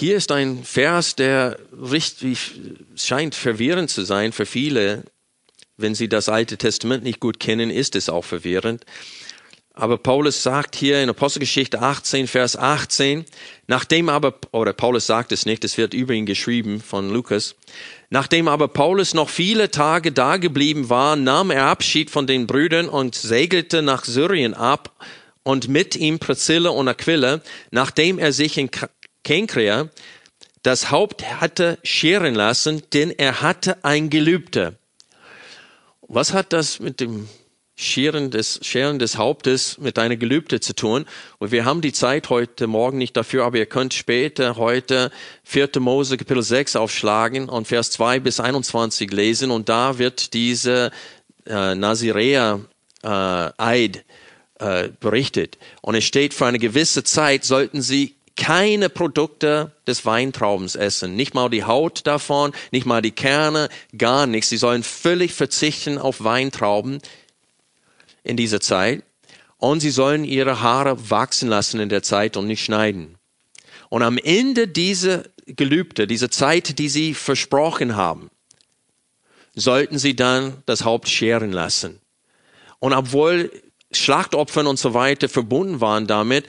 Hier 0.01 0.17
ist 0.17 0.33
ein 0.33 0.65
Vers, 0.65 1.15
der 1.15 1.59
richtig 1.73 2.53
scheint 2.97 3.35
verwirrend 3.35 3.91
zu 3.91 4.03
sein 4.03 4.33
für 4.33 4.47
viele. 4.47 5.05
Wenn 5.77 5.95
sie 5.95 6.09
das 6.09 6.29
Alte 6.29 6.57
Testament 6.57 7.05
nicht 7.05 7.21
gut 7.21 7.39
kennen, 7.39 7.71
ist 7.71 7.97
es 7.97 8.09
auch 8.09 8.25
verwirrend. 8.25 8.87
Aber 9.81 9.97
Paulus 9.97 10.43
sagt 10.43 10.77
hier 10.77 11.03
in 11.03 11.09
Apostelgeschichte 11.09 11.81
18, 11.81 12.27
Vers 12.27 12.55
18, 12.55 13.25
nachdem 13.67 14.11
aber, 14.11 14.35
oder 14.53 14.75
Paulus 14.75 15.07
sagt 15.07 15.33
es 15.33 15.47
nicht, 15.47 15.65
es 15.65 15.79
wird 15.79 15.95
über 15.95 16.13
ihn 16.13 16.27
geschrieben 16.27 16.83
von 16.83 17.09
Lukas, 17.09 17.55
nachdem 18.11 18.47
aber 18.47 18.69
Paulus 18.69 19.15
noch 19.15 19.31
viele 19.31 19.71
Tage 19.71 20.13
da 20.13 20.37
geblieben 20.37 20.91
war, 20.91 21.17
nahm 21.17 21.51
er 21.51 21.65
Abschied 21.65 22.11
von 22.11 22.27
den 22.27 22.47
Brüdern 22.47 22.91
und 22.91 23.15
segelte 23.15 23.81
nach 23.81 24.05
Syrien 24.05 24.53
ab 24.53 24.95
und 25.45 25.69
mit 25.69 25.97
ihm 25.97 26.19
Priscilla 26.19 26.69
und 26.69 26.87
Aquila, 26.87 27.41
nachdem 27.71 28.19
er 28.19 28.35
sich 28.35 28.59
in 28.59 28.69
Kenkrea 29.25 29.89
das 30.63 30.91
Haupt 30.91 31.41
hatte 31.41 31.79
scheren 31.85 32.35
lassen, 32.35 32.83
denn 32.93 33.13
er 33.13 33.41
hatte 33.41 33.83
ein 33.83 34.11
Gelübde. 34.11 34.77
Was 36.03 36.35
hat 36.35 36.53
das 36.53 36.81
mit 36.81 37.01
dem 37.01 37.31
Scheren 37.81 38.31
des, 38.31 38.61
Scheren 38.63 38.99
des 38.99 39.17
Hauptes 39.17 39.79
mit 39.79 39.99
einer 39.99 40.17
Gelübde 40.17 40.61
zu 40.61 40.75
tun. 40.75 41.07
Und 41.39 41.51
wir 41.51 41.65
haben 41.65 41.81
die 41.81 41.93
Zeit 41.93 42.29
heute 42.29 42.67
Morgen 42.67 42.99
nicht 42.99 43.17
dafür, 43.17 43.45
aber 43.45 43.59
ihr 43.59 43.67
könnt 43.67 43.95
später 43.95 44.57
heute 44.57 45.11
4. 45.45 45.71
Mose 45.79 46.17
Kapitel 46.17 46.43
6 46.43 46.77
aufschlagen 46.77 47.49
und 47.49 47.67
Vers 47.67 47.91
2 47.93 48.21
bis 48.21 48.39
21 48.39 49.11
lesen 49.13 49.51
und 49.51 49.69
da 49.69 49.99
wird 49.99 50.35
diese 50.35 50.91
äh, 51.47 51.75
Nazirea 51.75 52.61
äh, 53.03 53.89
äh, 54.61 54.89
berichtet. 55.01 55.59
Und 55.81 55.95
es 55.95 56.05
steht, 56.05 56.35
für 56.35 56.47
eine 56.47 56.59
gewisse 56.59 57.03
Zeit 57.03 57.45
sollten 57.45 57.81
sie 57.81 58.15
keine 58.37 58.89
Produkte 58.89 59.73
des 59.87 60.07
Weintraubens 60.07 60.75
essen. 60.75 61.17
Nicht 61.17 61.35
mal 61.35 61.51
die 61.51 61.65
Haut 61.65 62.07
davon, 62.07 62.53
nicht 62.71 62.87
mal 62.87 63.03
die 63.03 63.11
Kerne, 63.11 63.69
gar 63.97 64.27
nichts. 64.27 64.49
Sie 64.49 64.57
sollen 64.57 64.83
völlig 64.83 65.35
verzichten 65.35 65.99
auf 65.99 66.25
Weintrauben 66.25 67.01
in 68.23 68.37
dieser 68.37 68.61
Zeit. 68.61 69.03
Und 69.57 69.81
sie 69.81 69.91
sollen 69.91 70.25
ihre 70.25 70.61
Haare 70.61 71.11
wachsen 71.11 71.49
lassen 71.49 71.81
in 71.81 71.89
der 71.89 72.03
Zeit 72.03 72.37
und 72.37 72.47
nicht 72.47 72.65
schneiden. 72.65 73.19
Und 73.91 74.03
am 74.03 74.19
Ende 74.19 74.69
dieser 74.69 75.25
Gelübde, 75.47 76.07
dieser 76.07 76.31
Zeit, 76.31 76.79
die 76.79 76.89
sie 76.89 77.13
versprochen 77.15 77.97
haben, 77.97 78.31
sollten 79.55 79.99
sie 79.99 80.15
dann 80.17 80.63
das 80.67 80.85
Haupt 80.85 81.09
scheren 81.09 81.53
lassen. 81.53 82.01
Und 82.79 82.93
obwohl 82.95 83.51
Schlachtopfern 83.93 84.67
und 84.67 84.79
so 84.79 84.95
weiter 84.95 85.29
verbunden 85.29 85.81
waren 85.81 86.07
damit, 86.07 86.47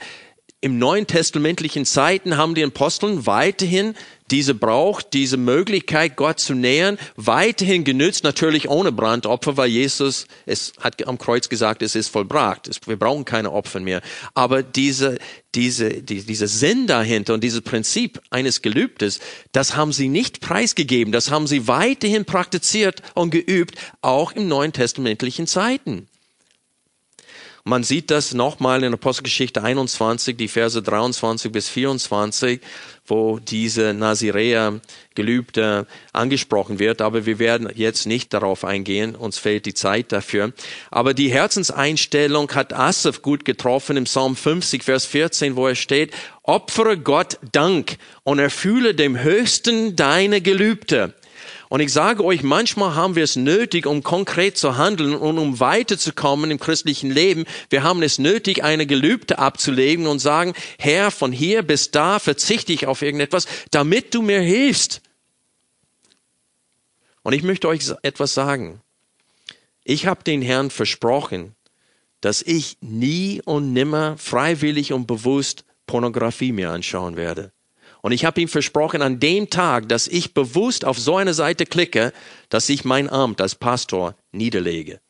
im 0.62 0.78
neuen 0.78 1.08
testamentlichen 1.08 1.84
Zeiten 1.84 2.36
haben 2.36 2.54
die 2.54 2.62
Aposteln 2.62 3.26
weiterhin 3.26 3.94
diese 4.30 4.54
Brauch, 4.54 5.02
diese 5.02 5.36
Möglichkeit, 5.36 6.16
Gott 6.16 6.38
zu 6.38 6.54
nähern, 6.54 6.98
weiterhin 7.16 7.82
genützt, 7.82 8.22
natürlich 8.22 8.68
ohne 8.68 8.92
Brandopfer, 8.92 9.56
weil 9.56 9.68
Jesus, 9.68 10.26
es 10.46 10.72
hat 10.80 11.06
am 11.06 11.18
Kreuz 11.18 11.48
gesagt, 11.48 11.82
es 11.82 11.96
ist 11.96 12.08
vollbracht. 12.08 12.70
Wir 12.86 12.96
brauchen 12.96 13.24
keine 13.24 13.52
Opfer 13.52 13.80
mehr. 13.80 14.00
Aber 14.34 14.62
diese, 14.62 15.18
diese, 15.56 16.00
die, 16.00 16.22
dieser 16.22 16.46
Sinn 16.46 16.86
dahinter 16.86 17.34
und 17.34 17.42
dieses 17.42 17.60
Prinzip 17.60 18.20
eines 18.30 18.62
Gelübdes, 18.62 19.18
das 19.50 19.74
haben 19.76 19.92
sie 19.92 20.08
nicht 20.08 20.40
preisgegeben. 20.40 21.12
Das 21.12 21.32
haben 21.32 21.48
sie 21.48 21.66
weiterhin 21.66 22.24
praktiziert 22.24 23.02
und 23.14 23.30
geübt, 23.30 23.74
auch 24.00 24.30
im 24.32 24.46
neuen 24.46 24.72
testamentlichen 24.72 25.48
Zeiten. 25.48 26.06
Man 27.64 27.84
sieht 27.84 28.10
das 28.10 28.34
nochmal 28.34 28.82
in 28.82 28.92
Apostelgeschichte 28.92 29.62
21, 29.62 30.36
die 30.36 30.48
Verse 30.48 30.82
23 30.82 31.52
bis 31.52 31.68
24, 31.68 32.60
wo 33.06 33.38
diese 33.38 33.94
Nazirea 33.94 34.80
Gelübde 35.14 35.86
angesprochen 36.12 36.80
wird. 36.80 37.00
Aber 37.00 37.24
wir 37.24 37.38
werden 37.38 37.70
jetzt 37.72 38.06
nicht 38.06 38.34
darauf 38.34 38.64
eingehen. 38.64 39.14
Uns 39.14 39.38
fehlt 39.38 39.64
die 39.66 39.74
Zeit 39.74 40.10
dafür. 40.10 40.52
Aber 40.90 41.14
die 41.14 41.30
Herzenseinstellung 41.30 42.50
hat 42.50 42.72
Asaf 42.72 43.22
gut 43.22 43.44
getroffen 43.44 43.96
im 43.96 44.04
Psalm 44.04 44.34
50, 44.34 44.82
Vers 44.82 45.06
14, 45.06 45.54
wo 45.54 45.68
er 45.68 45.76
steht, 45.76 46.12
opfere 46.42 46.98
Gott 46.98 47.38
Dank 47.52 47.96
und 48.24 48.40
erfühle 48.40 48.96
dem 48.96 49.22
Höchsten 49.22 49.94
deine 49.94 50.40
Gelübde. 50.40 51.14
Und 51.72 51.80
ich 51.80 51.90
sage 51.90 52.22
euch, 52.22 52.42
manchmal 52.42 52.96
haben 52.96 53.16
wir 53.16 53.24
es 53.24 53.34
nötig, 53.34 53.86
um 53.86 54.02
konkret 54.02 54.58
zu 54.58 54.76
handeln 54.76 55.14
und 55.14 55.38
um 55.38 55.58
weiterzukommen 55.58 56.50
im 56.50 56.60
christlichen 56.60 57.10
Leben. 57.10 57.46
Wir 57.70 57.82
haben 57.82 58.02
es 58.02 58.18
nötig, 58.18 58.62
eine 58.62 58.84
Gelübde 58.84 59.38
abzulegen 59.38 60.06
und 60.06 60.18
sagen, 60.18 60.52
Herr, 60.78 61.10
von 61.10 61.32
hier 61.32 61.62
bis 61.62 61.90
da 61.90 62.18
verzichte 62.18 62.74
ich 62.74 62.86
auf 62.86 63.00
irgendetwas, 63.00 63.46
damit 63.70 64.12
du 64.12 64.20
mir 64.20 64.42
hilfst. 64.42 65.00
Und 67.22 67.32
ich 67.32 67.42
möchte 67.42 67.68
euch 67.68 67.90
etwas 68.02 68.34
sagen. 68.34 68.82
Ich 69.82 70.06
habe 70.06 70.24
den 70.24 70.42
Herrn 70.42 70.68
versprochen, 70.68 71.54
dass 72.20 72.42
ich 72.42 72.76
nie 72.82 73.40
und 73.46 73.72
nimmer 73.72 74.18
freiwillig 74.18 74.92
und 74.92 75.06
bewusst 75.06 75.64
Pornografie 75.86 76.52
mir 76.52 76.70
anschauen 76.70 77.16
werde. 77.16 77.50
Und 78.02 78.10
ich 78.10 78.24
habe 78.24 78.40
ihm 78.40 78.48
versprochen, 78.48 79.00
an 79.00 79.20
dem 79.20 79.48
Tag, 79.48 79.88
dass 79.88 80.08
ich 80.08 80.34
bewusst 80.34 80.84
auf 80.84 80.98
so 80.98 81.16
eine 81.16 81.34
Seite 81.34 81.64
klicke, 81.64 82.12
dass 82.48 82.68
ich 82.68 82.84
mein 82.84 83.08
Amt 83.08 83.40
als 83.40 83.54
Pastor 83.54 84.16
niederlege. 84.32 85.00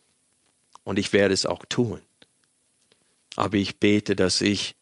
Und 0.84 0.98
ich 0.98 1.12
werde 1.14 1.32
es 1.32 1.46
auch 1.46 1.64
tun. 1.64 2.00
Aber 3.34 3.56
ich 3.56 3.78
bete, 3.78 4.14
dass 4.14 4.42
ich, 4.42 4.76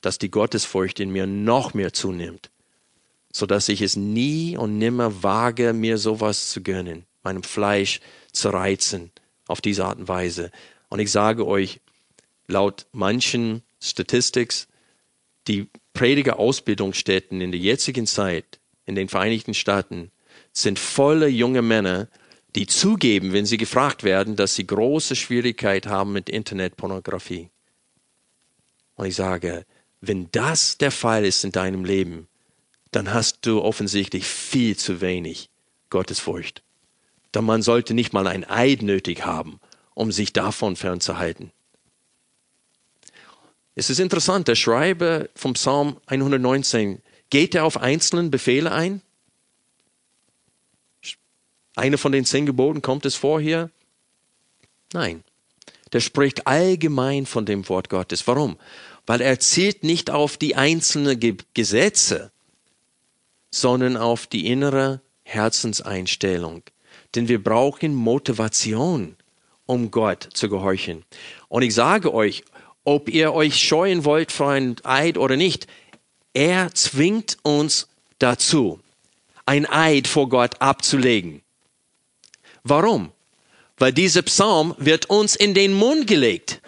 dass 0.00 0.18
die 0.18 0.30
Gottesfurcht 0.30 1.00
in 1.00 1.10
mir 1.10 1.26
noch 1.26 1.74
mehr 1.74 1.92
zunimmt, 1.92 2.50
so 3.32 3.46
dass 3.46 3.68
ich 3.68 3.82
es 3.82 3.96
nie 3.96 4.56
und 4.56 4.78
nimmer 4.78 5.24
wage, 5.24 5.72
mir 5.72 5.98
sowas 5.98 6.50
zu 6.50 6.62
gönnen, 6.62 7.04
meinem 7.24 7.42
Fleisch 7.42 8.00
zu 8.32 8.50
reizen 8.50 9.10
auf 9.48 9.60
diese 9.60 9.84
Art 9.86 9.98
und 9.98 10.06
Weise. 10.06 10.52
Und 10.88 11.00
ich 11.00 11.10
sage 11.10 11.44
euch, 11.44 11.80
laut 12.46 12.86
manchen 12.92 13.62
Statistics, 13.80 14.68
die 15.48 15.68
Predigerausbildungsstätten 15.96 17.40
in 17.40 17.52
der 17.52 17.60
jetzigen 17.60 18.06
Zeit 18.06 18.60
in 18.84 18.94
den 18.94 19.08
Vereinigten 19.08 19.54
Staaten 19.54 20.10
sind 20.52 20.78
volle 20.78 21.26
junge 21.26 21.62
Männer, 21.62 22.08
die 22.54 22.66
zugeben, 22.66 23.32
wenn 23.32 23.46
sie 23.46 23.56
gefragt 23.56 24.04
werden, 24.04 24.36
dass 24.36 24.54
sie 24.54 24.66
große 24.66 25.16
Schwierigkeit 25.16 25.86
haben 25.86 26.12
mit 26.12 26.28
Internetpornografie. 26.28 27.48
Und 28.94 29.06
ich 29.06 29.16
sage, 29.16 29.64
wenn 30.02 30.28
das 30.32 30.76
der 30.76 30.90
Fall 30.90 31.24
ist 31.24 31.44
in 31.44 31.52
deinem 31.52 31.84
Leben, 31.84 32.28
dann 32.92 33.14
hast 33.14 33.46
du 33.46 33.62
offensichtlich 33.62 34.26
viel 34.26 34.76
zu 34.76 35.00
wenig 35.00 35.48
Gottesfurcht. 35.88 36.62
Denn 37.34 37.44
man 37.44 37.62
sollte 37.62 37.94
nicht 37.94 38.12
mal 38.12 38.26
ein 38.26 38.44
Eid 38.44 38.82
nötig 38.82 39.24
haben, 39.24 39.60
um 39.94 40.12
sich 40.12 40.34
davon 40.34 40.76
fernzuhalten. 40.76 41.52
Es 43.78 43.90
ist 43.90 44.00
interessant, 44.00 44.48
der 44.48 44.54
Schreiber 44.54 45.28
vom 45.34 45.52
Psalm 45.52 45.98
119, 46.06 47.02
geht 47.28 47.54
er 47.54 47.64
auf 47.64 47.76
einzelnen 47.76 48.30
Befehle 48.30 48.72
ein? 48.72 49.02
Eine 51.74 51.98
von 51.98 52.10
den 52.10 52.24
zehn 52.24 52.46
Geboten 52.46 52.80
kommt 52.80 53.04
es 53.04 53.16
vor 53.16 53.38
hier? 53.38 53.70
Nein. 54.94 55.22
Der 55.92 56.00
spricht 56.00 56.46
allgemein 56.46 57.26
von 57.26 57.44
dem 57.44 57.68
Wort 57.68 57.90
Gottes. 57.90 58.26
Warum? 58.26 58.56
Weil 59.04 59.20
er 59.20 59.38
zielt 59.40 59.84
nicht 59.84 60.10
auf 60.10 60.38
die 60.38 60.56
einzelnen 60.56 61.20
Ge 61.20 61.36
Gesetze, 61.52 62.32
sondern 63.50 63.98
auf 63.98 64.26
die 64.26 64.46
innere 64.46 65.02
Herzenseinstellung. 65.22 66.62
Denn 67.14 67.28
wir 67.28 67.44
brauchen 67.44 67.94
Motivation, 67.94 69.16
um 69.66 69.90
Gott 69.90 70.30
zu 70.32 70.48
gehorchen. 70.48 71.04
Und 71.48 71.62
ich 71.62 71.74
sage 71.74 72.14
euch, 72.14 72.42
ob 72.86 73.08
ihr 73.08 73.34
euch 73.34 73.60
scheuen 73.60 74.04
wollt 74.04 74.30
vor 74.32 74.50
ein 74.50 74.76
Eid 74.84 75.18
oder 75.18 75.36
nicht, 75.36 75.66
er 76.32 76.72
zwingt 76.72 77.36
uns 77.42 77.88
dazu, 78.20 78.80
ein 79.44 79.66
Eid 79.66 80.06
vor 80.06 80.28
Gott 80.28 80.60
abzulegen. 80.60 81.42
Warum? 82.62 83.10
Weil 83.76 83.92
dieser 83.92 84.22
Psalm 84.22 84.74
wird 84.78 85.10
uns 85.10 85.34
in 85.34 85.52
den 85.52 85.74
Mund 85.74 86.06
gelegt. 86.06 86.62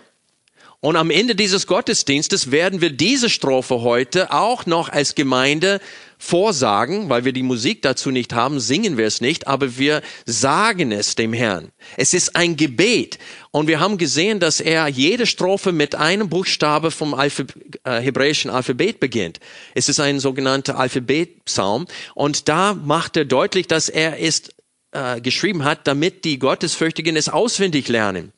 Und 0.80 0.96
am 0.96 1.10
Ende 1.10 1.34
dieses 1.34 1.66
Gottesdienstes 1.66 2.50
werden 2.50 2.80
wir 2.80 2.90
diese 2.90 3.30
Strophe 3.30 3.80
heute 3.82 4.32
auch 4.32 4.66
noch 4.66 4.88
als 4.88 5.14
Gemeinde 5.14 5.80
vorsagen, 6.18 7.08
weil 7.08 7.24
wir 7.24 7.32
die 7.32 7.42
Musik 7.42 7.82
dazu 7.82 8.10
nicht 8.10 8.32
haben, 8.32 8.60
singen 8.60 8.98
wir 8.98 9.06
es 9.06 9.20
nicht, 9.20 9.46
aber 9.46 9.78
wir 9.78 10.02
sagen 10.26 10.92
es 10.92 11.14
dem 11.14 11.32
Herrn. 11.32 11.70
Es 11.96 12.12
ist 12.12 12.34
ein 12.36 12.56
Gebet. 12.56 13.18
Und 13.50 13.68
wir 13.68 13.80
haben 13.80 13.96
gesehen, 13.98 14.40
dass 14.40 14.60
er 14.60 14.88
jede 14.88 15.26
Strophe 15.26 15.72
mit 15.72 15.94
einem 15.94 16.28
Buchstabe 16.28 16.90
vom 16.90 17.14
Alpha, 17.14 17.44
äh, 17.84 18.00
hebräischen 18.00 18.50
Alphabet 18.50 19.00
beginnt. 19.00 19.40
Es 19.74 19.88
ist 19.88 20.00
ein 20.00 20.20
sogenannter 20.20 20.78
Alphabetpsalm. 20.78 21.86
Und 22.14 22.48
da 22.48 22.74
macht 22.74 23.16
er 23.16 23.24
deutlich, 23.24 23.68
dass 23.68 23.88
er 23.88 24.18
ist 24.18 24.54
äh, 24.90 25.20
geschrieben 25.20 25.64
hat, 25.64 25.86
damit 25.86 26.24
die 26.24 26.38
Gottesfürchtigen 26.38 27.14
es 27.16 27.28
auswendig 27.28 27.88
lernen. 27.88 28.32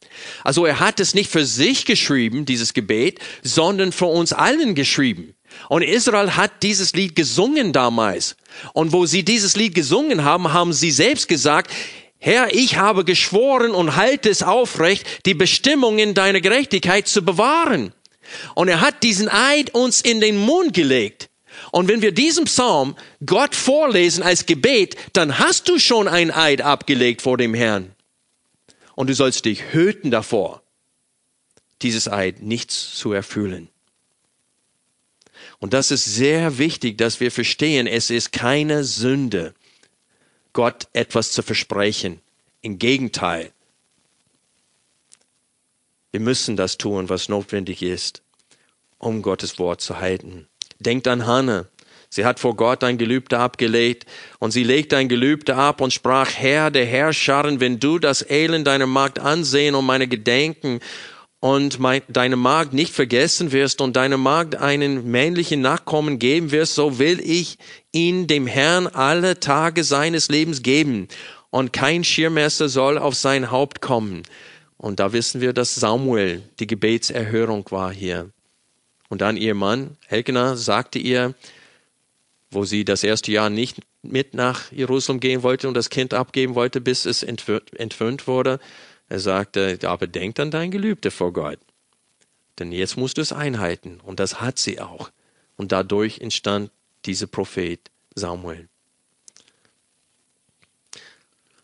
Also 0.45 0.67
er 0.67 0.81
hat 0.81 1.01
es 1.01 1.15
nicht 1.15 1.31
für 1.31 1.45
sich 1.47 1.87
geschrieben, 1.87 2.45
dieses 2.45 2.75
Gebet, 2.75 3.21
sondern 3.43 3.93
für 3.93 4.07
uns 4.07 4.33
allen 4.33 4.75
geschrieben. 4.75 5.35
Und 5.69 5.83
Israel 5.83 6.37
hat 6.37 6.63
dieses 6.63 6.93
Lied 6.93 7.15
gesungen 7.15 7.73
damals. 7.73 8.37
Und 8.73 8.93
wo 8.93 9.07
sie 9.07 9.25
dieses 9.25 9.57
Lied 9.57 9.75
gesungen 9.75 10.25
haben, 10.25 10.53
haben 10.53 10.73
sie 10.73 10.91
selbst 10.91 11.29
gesagt, 11.29 11.71
Herr, 12.19 12.55
ich 12.55 12.77
habe 12.77 13.05
geschworen 13.05 13.71
und 13.71 13.97
halte 13.97 14.29
es 14.29 14.43
aufrecht, 14.43 15.27
die 15.27 15.35
Bestimmungen 15.35 16.15
deiner 16.15 16.41
Gerechtigkeit 16.41 17.09
zu 17.09 17.23
bewahren. 17.23 17.95
Und 18.55 18.69
er 18.69 18.81
hat 18.81 19.03
diesen 19.03 19.29
Eid 19.29 19.75
uns 19.75 20.01
in 20.01 20.21
den 20.21 20.37
Mund 20.37 20.75
gelegt. 20.75 21.31
Und 21.73 21.89
wenn 21.89 22.03
wir 22.03 22.13
diesen 22.13 22.45
Psalm 22.45 22.95
Gott 23.25 23.55
vorlesen 23.55 24.23
als 24.23 24.47
Gebet, 24.47 24.97
dann 25.13 25.39
hast 25.39 25.69
du 25.69 25.79
schon 25.79 26.09
ein 26.09 26.31
Eid 26.31 26.61
abgelegt 26.61 27.23
vor 27.23 27.39
dem 27.39 27.55
Herrn. 27.55 27.93
Und 28.95 29.09
du 29.09 29.15
sollst 29.15 29.47
dich 29.47 29.73
hüten 29.73 30.11
davor, 30.11 30.63
dieses 31.83 32.07
Eid 32.07 32.43
nicht 32.43 32.71
zu 32.71 33.13
erfüllen. 33.13 33.69
Und 35.61 35.75
das 35.75 35.91
ist 35.91 36.07
sehr 36.07 36.59
wichtig, 36.59 36.99
dass 36.99 37.21
wir 37.21 37.31
verstehen, 37.31 37.87
es 37.87 38.11
ist 38.11 38.33
keine 38.33 38.83
Sünde, 38.83 39.55
Gott 40.53 40.89
etwas 40.95 41.33
zu 41.33 41.43
versprechen. 41.43 42.21
Im 42.63 42.79
Gegenteil. 42.79 43.53
Wir 46.11 46.21
müssen 46.21 46.57
das 46.57 46.77
tun, 46.77 47.09
was 47.09 47.29
notwendig 47.29 47.83
ist, 47.83 48.23
um 48.99 49.23
Gottes 49.23 49.59
Wort 49.59 49.81
zu 49.81 50.01
halten. 50.01 50.49
Denkt 50.79 51.07
an 51.07 51.27
Hannah. 51.27 51.67
Sie 52.13 52.25
hat 52.25 52.41
vor 52.41 52.57
Gott 52.57 52.83
ein 52.83 52.99
Gelübde 52.99 53.39
abgelegt 53.39 54.05
und 54.41 54.51
sie 54.51 54.65
legte 54.65 54.97
ein 54.97 55.09
Gelübde 55.09 55.55
ab 55.55 55.81
und 55.81 55.93
sprach, 55.93 56.33
Herr 56.35 56.73
der 56.73 56.85
Herrscharen, 56.85 57.61
wenn 57.61 57.79
du 57.79 58.01
das 58.01 58.29
Elend 58.29 58.67
deiner 58.67 58.87
Magd 58.87 59.21
ansehen 59.21 59.77
und 59.77 59.87
meine 59.87 60.09
Gedenken 60.09 60.81
und 61.41 61.79
mein, 61.79 62.03
deine 62.09 62.37
Magd 62.37 62.75
nicht 62.75 62.95
vergessen 62.95 63.51
wirst 63.53 63.81
und 63.81 63.97
deine 63.97 64.19
Magd 64.19 64.57
einen 64.57 65.11
männlichen 65.11 65.63
Nachkommen 65.63 66.19
geben 66.19 66.53
wirst, 66.53 66.75
so 66.75 66.99
will 66.99 67.19
ich 67.21 67.57
ihn 67.93 68.27
dem 68.27 68.47
Herrn 68.47 68.87
alle 68.87 69.41
Tage 69.41 69.83
seines 69.83 70.29
Lebens 70.29 70.63
geben 70.63 71.09
und 71.49 71.73
kein 71.73 72.05
Schirmesser 72.05 72.69
soll 72.69 72.99
auf 72.99 73.15
sein 73.15 73.51
Haupt 73.51 73.81
kommen. 73.81 74.23
Und 74.77 75.01
da 75.01 75.13
wissen 75.13 75.41
wir, 75.41 75.53
dass 75.53 75.75
Samuel 75.75 76.43
die 76.59 76.67
Gebetserhörung 76.67 77.67
war 77.71 77.93
hier. 77.93 78.31
Und 79.09 79.21
dann 79.21 79.37
ihr 79.37 79.55
Mann, 79.55 79.97
Elkanah, 80.09 80.57
sagte 80.57 80.99
ihr, 80.99 81.35
wo 82.51 82.65
sie 82.65 82.85
das 82.85 83.03
erste 83.05 83.33
Jahr 83.33 83.51
nicht 83.51 83.81
mit 84.03 84.35
nach 84.35 84.73
Jerusalem 84.73 85.21
gehen 85.21 85.43
wollte 85.43 85.69
und 85.69 85.75
das 85.75 85.91
Kind 85.91 86.15
abgeben 86.15 86.55
wollte, 86.55 86.81
bis 86.81 87.05
es 87.05 87.23
entwöhnt 87.23 88.27
wurde. 88.27 88.59
Er 89.11 89.19
sagte, 89.19 89.77
aber 89.83 90.07
denk 90.07 90.39
an 90.39 90.53
dein 90.53 90.71
Gelübde 90.71 91.11
vor 91.11 91.33
Gott. 91.33 91.59
Denn 92.61 92.71
jetzt 92.71 92.97
musst 92.97 93.19
du 93.19 93.23
es 93.23 93.33
einhalten. 93.33 94.01
Und 94.01 94.21
das 94.21 94.41
hat 94.41 94.61
sie 94.61 94.81
auch. 94.81 95.11
Und 95.57 95.73
dadurch 95.73 96.21
entstand 96.21 96.71
dieser 97.07 97.27
Prophet 97.27 97.81
Samuel. 98.15 98.69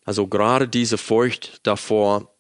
Also 0.05 0.27
gerade 0.27 0.67
diese 0.67 0.99
Furcht 0.99 1.61
davor, 1.63 2.35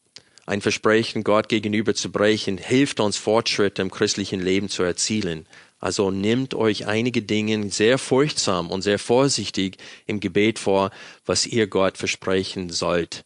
ein 0.44 0.60
Versprechen 0.60 1.22
Gott 1.22 1.48
gegenüber 1.48 1.94
zu 1.94 2.10
brechen, 2.10 2.58
hilft 2.58 2.98
uns 2.98 3.16
Fortschritte 3.16 3.82
im 3.82 3.92
christlichen 3.92 4.40
Leben 4.40 4.68
zu 4.68 4.82
erzielen. 4.82 5.46
Also 5.78 6.10
nehmt 6.10 6.54
euch 6.54 6.86
einige 6.86 7.22
Dinge 7.22 7.70
sehr 7.70 7.98
furchtsam 7.98 8.70
und 8.72 8.82
sehr 8.82 8.98
vorsichtig 8.98 9.76
im 10.06 10.18
Gebet 10.18 10.58
vor, 10.58 10.90
was 11.24 11.46
ihr 11.46 11.68
Gott 11.68 11.96
versprechen 11.96 12.70
sollt 12.70 13.24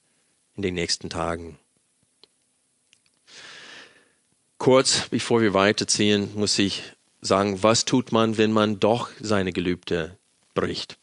in 0.57 0.63
den 0.63 0.75
nächsten 0.75 1.09
Tagen. 1.09 1.60
Kurz 4.61 5.09
bevor 5.09 5.41
wir 5.41 5.55
weiterziehen, 5.55 6.33
muss 6.35 6.59
ich 6.59 6.83
sagen, 7.23 7.63
was 7.63 7.87
tut 7.87 8.13
man, 8.13 8.37
wenn 8.37 8.53
man 8.53 8.79
doch 8.79 9.09
seine 9.19 9.55
Gelübde 9.55 10.19
bricht? 10.53 10.99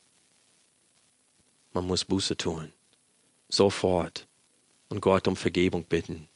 Man 1.74 1.88
muss 1.88 2.05
Buße 2.05 2.38
tun. 2.38 2.72
Sofort. 3.49 4.28
Und 4.89 5.01
Gott 5.01 5.28
um 5.28 5.36
Vergebung 5.36 5.86
bitten. 5.86 6.28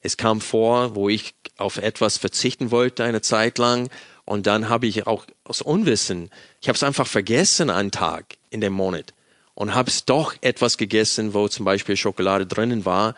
Es 0.00 0.16
kam 0.16 0.40
vor, 0.40 0.94
wo 0.94 1.10
ich 1.10 1.34
auf 1.58 1.76
etwas 1.76 2.16
verzichten 2.16 2.70
wollte 2.70 3.04
eine 3.04 3.20
Zeit 3.20 3.58
lang 3.58 3.90
und 4.24 4.46
dann 4.46 4.70
habe 4.70 4.86
ich 4.86 5.06
auch 5.06 5.26
aus 5.44 5.60
Unwissen, 5.60 6.30
ich 6.62 6.68
habe 6.68 6.76
es 6.76 6.82
einfach 6.82 7.06
vergessen 7.06 7.68
einen 7.68 7.90
Tag 7.90 8.38
in 8.48 8.62
dem 8.62 8.72
Monat 8.72 9.12
und 9.52 9.74
habe 9.74 9.90
es 9.90 10.06
doch 10.06 10.34
etwas 10.40 10.78
gegessen, 10.78 11.34
wo 11.34 11.48
zum 11.48 11.66
Beispiel 11.66 11.98
Schokolade 11.98 12.46
drinnen 12.46 12.86
war. 12.86 13.14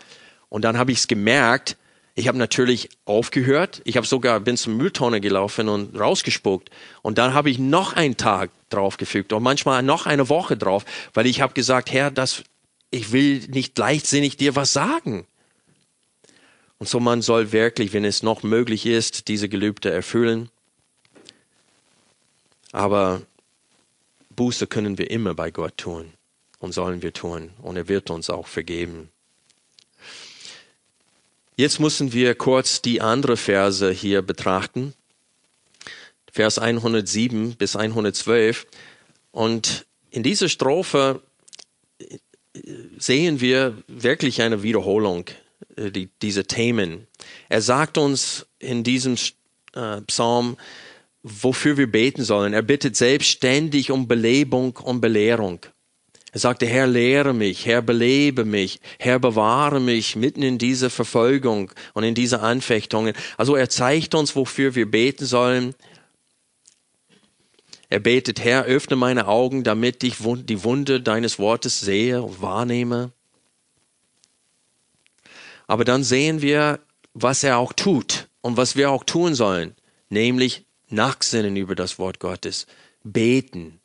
Und 0.48 0.62
dann 0.62 0.76
habe 0.76 0.90
ich 0.90 0.98
es 0.98 1.07
gemerkt. 1.07 1.76
Ich 2.16 2.28
habe 2.28 2.38
natürlich 2.38 2.90
aufgehört. 3.06 3.82
Ich 3.84 3.96
habe 3.96 4.06
sogar 4.06 4.38
bin 4.40 4.56
zum 4.56 4.76
Mülltonne 4.76 5.20
gelaufen 5.20 5.68
und 5.68 5.98
rausgespuckt. 5.98 6.70
Und 7.02 7.18
dann 7.18 7.34
habe 7.34 7.50
ich 7.50 7.58
noch 7.58 7.92
einen 7.94 8.16
Tag 8.16 8.50
draufgefügt 8.70 9.32
und 9.32 9.42
manchmal 9.42 9.82
noch 9.82 10.06
eine 10.06 10.28
Woche 10.28 10.56
drauf, 10.56 10.84
weil 11.12 11.26
ich 11.26 11.40
habe 11.40 11.54
gesagt, 11.54 11.92
Herr, 11.92 12.10
das, 12.10 12.44
ich 12.90 13.12
will 13.12 13.40
nicht 13.48 13.76
leichtsinnig 13.76 14.36
dir 14.36 14.54
was 14.54 14.72
sagen. 14.72 15.26
Und 16.78 16.88
so 16.88 17.00
man 17.00 17.22
soll 17.22 17.50
wirklich, 17.50 17.92
wenn 17.92 18.04
es 18.04 18.22
noch 18.22 18.42
möglich 18.42 18.86
ist, 18.86 19.28
diese 19.28 19.48
Gelübde 19.48 19.90
erfüllen. 19.90 20.50
Aber 22.70 23.22
Buße 24.30 24.66
können 24.66 24.98
wir 24.98 25.10
immer 25.10 25.34
bei 25.34 25.50
Gott 25.50 25.76
tun 25.76 26.12
und 26.58 26.72
sollen 26.72 27.02
wir 27.02 27.12
tun. 27.12 27.50
Und 27.62 27.76
er 27.76 27.88
wird 27.88 28.10
uns 28.10 28.30
auch 28.30 28.46
vergeben. 28.46 29.10
Jetzt 31.57 31.78
müssen 31.78 32.12
wir 32.12 32.34
kurz 32.34 32.82
die 32.82 33.00
andere 33.00 33.36
Verse 33.36 33.90
hier 33.90 34.22
betrachten. 34.22 34.92
Vers 36.32 36.59
107 36.59 37.55
bis 37.55 37.76
112. 37.76 38.66
Und 39.30 39.86
in 40.11 40.24
dieser 40.24 40.48
Strophe 40.48 41.22
sehen 42.98 43.40
wir 43.40 43.76
wirklich 43.86 44.42
eine 44.42 44.62
Wiederholung 44.64 45.26
äh, 45.76 45.90
die, 45.90 46.09
dieser 46.22 46.44
Themen. 46.44 47.07
Er 47.48 47.62
sagt 47.62 47.98
uns 47.98 48.46
in 48.59 48.82
diesem 48.82 49.16
äh, 49.74 50.00
Psalm, 50.02 50.57
wofür 51.22 51.76
wir 51.76 51.90
beten 51.90 52.24
sollen. 52.24 52.52
Er 52.52 52.62
bittet 52.62 52.96
selbstständig 52.96 53.90
um 53.90 54.09
Belebung 54.09 54.76
und 54.76 55.00
Belehrung. 55.00 55.61
Er 56.35 56.41
sagte, 56.41 56.66
Herr, 56.66 56.89
lehre 56.89 57.32
mich, 57.32 57.64
Herr, 57.64 57.80
belebe 57.80 58.45
mich, 58.45 58.80
Herr, 58.99 59.20
bewahre 59.20 59.78
mich 59.78 60.16
mitten 60.16 60.43
in 60.43 60.59
dieser 60.59 60.91
Verfolgung 60.91 61.70
und 61.93 62.03
in 62.03 62.16
diese 62.16 62.41
Anfechtungen. 62.41 63.14
Also 63.37 63.55
er 63.55 63.68
zeigt 63.68 64.16
uns, 64.16 64.35
wofür 64.35 64.74
wir 64.74 64.91
beten 64.91 65.26
sollen. 65.26 65.76
Er 67.89 68.01
betet, 68.01 68.43
Herr, 68.43 68.64
öffne 68.64 68.97
meine 68.97 69.28
Augen, 69.28 69.62
damit 69.62 70.03
ich 70.03 70.16
die 70.18 70.64
Wunde 70.64 71.01
deines 71.01 71.39
Wortes 71.39 71.78
sehe 71.78 72.20
und 72.20 72.43
wahrnehme. 72.43 73.12
Aber 75.68 75.85
dann 75.85 76.03
sehen 76.03 76.43
wir, 76.43 76.80
was 77.12 77.45
er 77.45 77.59
auch 77.59 77.72
tut 77.72 78.28
und 78.41 78.57
was 78.57 78.74
wir 78.74 78.91
auch 78.91 79.05
tun 79.05 79.37
sollen, 79.37 79.76
nämlich 80.09 80.64
nachsinnen 80.89 81.55
über 81.55 81.76
das 81.76 82.01
Wort 82.01 82.18
Gottes, 82.18 82.66
beten. 83.05 83.78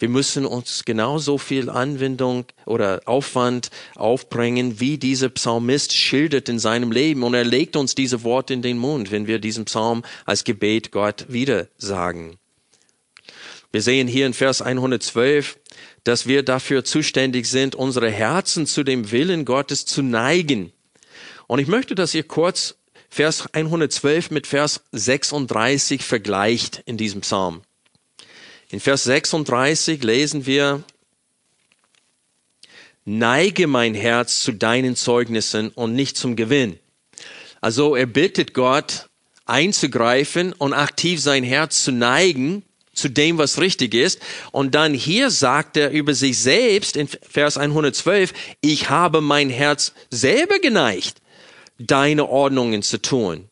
Wir 0.00 0.08
müssen 0.08 0.46
uns 0.46 0.86
genauso 0.86 1.36
viel 1.36 1.68
Anwendung 1.68 2.46
oder 2.64 3.02
Aufwand 3.04 3.70
aufbringen, 3.96 4.80
wie 4.80 4.96
dieser 4.96 5.28
Psalmist 5.28 5.92
schildert 5.92 6.48
in 6.48 6.58
seinem 6.58 6.90
Leben. 6.90 7.22
Und 7.22 7.34
er 7.34 7.44
legt 7.44 7.76
uns 7.76 7.94
diese 7.94 8.24
Worte 8.24 8.54
in 8.54 8.62
den 8.62 8.78
Mund, 8.78 9.12
wenn 9.12 9.26
wir 9.26 9.38
diesen 9.38 9.66
Psalm 9.66 10.02
als 10.24 10.44
Gebet 10.44 10.90
Gott 10.90 11.26
wieder 11.28 11.68
sagen. 11.76 12.38
Wir 13.72 13.82
sehen 13.82 14.08
hier 14.08 14.24
in 14.24 14.32
Vers 14.32 14.62
112, 14.62 15.58
dass 16.04 16.26
wir 16.26 16.42
dafür 16.42 16.82
zuständig 16.82 17.44
sind, 17.44 17.74
unsere 17.74 18.10
Herzen 18.10 18.66
zu 18.66 18.82
dem 18.82 19.12
Willen 19.12 19.44
Gottes 19.44 19.84
zu 19.84 20.02
neigen. 20.02 20.72
Und 21.46 21.58
ich 21.58 21.68
möchte, 21.68 21.94
dass 21.94 22.14
ihr 22.14 22.24
kurz 22.24 22.76
Vers 23.10 23.52
112 23.52 24.30
mit 24.30 24.46
Vers 24.46 24.80
36 24.92 26.02
vergleicht 26.02 26.82
in 26.86 26.96
diesem 26.96 27.20
Psalm. 27.20 27.60
In 28.70 28.80
Vers 28.80 29.04
36 29.04 30.02
lesen 30.02 30.46
wir, 30.46 30.84
Neige 33.04 33.66
mein 33.66 33.94
Herz 33.94 34.40
zu 34.40 34.52
deinen 34.52 34.94
Zeugnissen 34.94 35.70
und 35.70 35.94
nicht 35.94 36.16
zum 36.16 36.36
Gewinn. 36.36 36.78
Also 37.60 37.96
er 37.96 38.06
bittet 38.06 38.54
Gott 38.54 39.08
einzugreifen 39.46 40.52
und 40.52 40.74
aktiv 40.74 41.20
sein 41.20 41.42
Herz 41.42 41.82
zu 41.82 41.92
neigen 41.92 42.62
zu 42.92 43.08
dem, 43.08 43.38
was 43.38 43.60
richtig 43.60 43.94
ist. 43.94 44.20
Und 44.52 44.74
dann 44.74 44.94
hier 44.94 45.30
sagt 45.30 45.76
er 45.76 45.90
über 45.90 46.14
sich 46.14 46.38
selbst 46.38 46.96
in 46.96 47.08
Vers 47.08 47.56
112, 47.56 48.32
ich 48.60 48.90
habe 48.90 49.20
mein 49.20 49.50
Herz 49.50 49.92
selber 50.10 50.58
geneigt 50.58 51.20
deine 51.78 52.28
Ordnungen 52.28 52.82
zu 52.82 53.00
tun. 53.00 53.48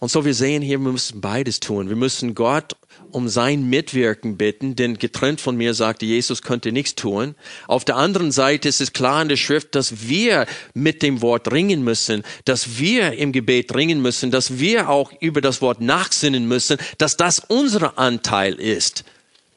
Und 0.00 0.10
so 0.10 0.24
wir 0.24 0.34
sehen 0.34 0.62
hier, 0.62 0.78
wir 0.78 0.92
müssen 0.92 1.20
beides 1.20 1.60
tun. 1.60 1.88
Wir 1.88 1.96
müssen 1.96 2.34
Gott 2.34 2.74
um 3.10 3.28
sein 3.28 3.68
Mitwirken 3.68 4.36
bitten, 4.36 4.76
denn 4.76 4.98
getrennt 4.98 5.40
von 5.40 5.56
mir 5.56 5.74
sagte 5.74 6.06
Jesus 6.06 6.42
könnte 6.42 6.72
nichts 6.72 6.94
tun. 6.94 7.34
Auf 7.66 7.84
der 7.84 7.96
anderen 7.96 8.32
Seite 8.32 8.68
ist 8.68 8.80
es 8.80 8.92
klar 8.92 9.22
in 9.22 9.28
der 9.28 9.36
Schrift, 9.36 9.74
dass 9.74 10.08
wir 10.08 10.46
mit 10.74 11.02
dem 11.02 11.22
Wort 11.22 11.52
ringen 11.52 11.82
müssen, 11.82 12.22
dass 12.44 12.78
wir 12.78 13.12
im 13.12 13.32
Gebet 13.32 13.74
ringen 13.74 14.02
müssen, 14.02 14.30
dass 14.30 14.58
wir 14.58 14.88
auch 14.88 15.12
über 15.20 15.40
das 15.40 15.62
Wort 15.62 15.80
nachsinnen 15.80 16.46
müssen, 16.46 16.78
dass 16.98 17.16
das 17.16 17.40
unser 17.48 17.98
Anteil 17.98 18.54
ist 18.54 19.04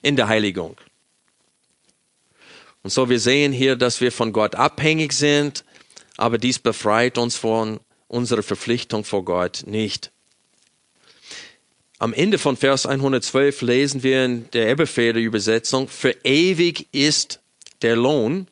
in 0.01 0.15
der 0.15 0.27
Heiligung. 0.27 0.77
Und 2.83 2.91
so 2.91 3.09
wir 3.09 3.19
sehen 3.19 3.51
hier, 3.51 3.75
dass 3.75 4.01
wir 4.01 4.11
von 4.11 4.33
Gott 4.33 4.55
abhängig 4.55 5.13
sind, 5.13 5.63
aber 6.17 6.37
dies 6.37 6.59
befreit 6.59 7.17
uns 7.17 7.35
von 7.35 7.79
unserer 8.07 8.43
Verpflichtung 8.43 9.03
vor 9.03 9.25
Gott 9.25 9.63
nicht. 9.65 10.12
Am 12.03 12.11
Ende 12.11 12.37
von 12.37 12.57
Vers 12.57 12.85
112 12.85 13.61
lesen 13.61 14.03
wir 14.03 14.25
in 14.25 14.49
der 14.51 14.67
Eberfeder 14.67 15.21
Übersetzung, 15.21 15.87
für 15.87 16.13
ewig 16.25 16.89
ist 16.91 17.39
der 17.81 17.95
Lohn. 17.95 18.47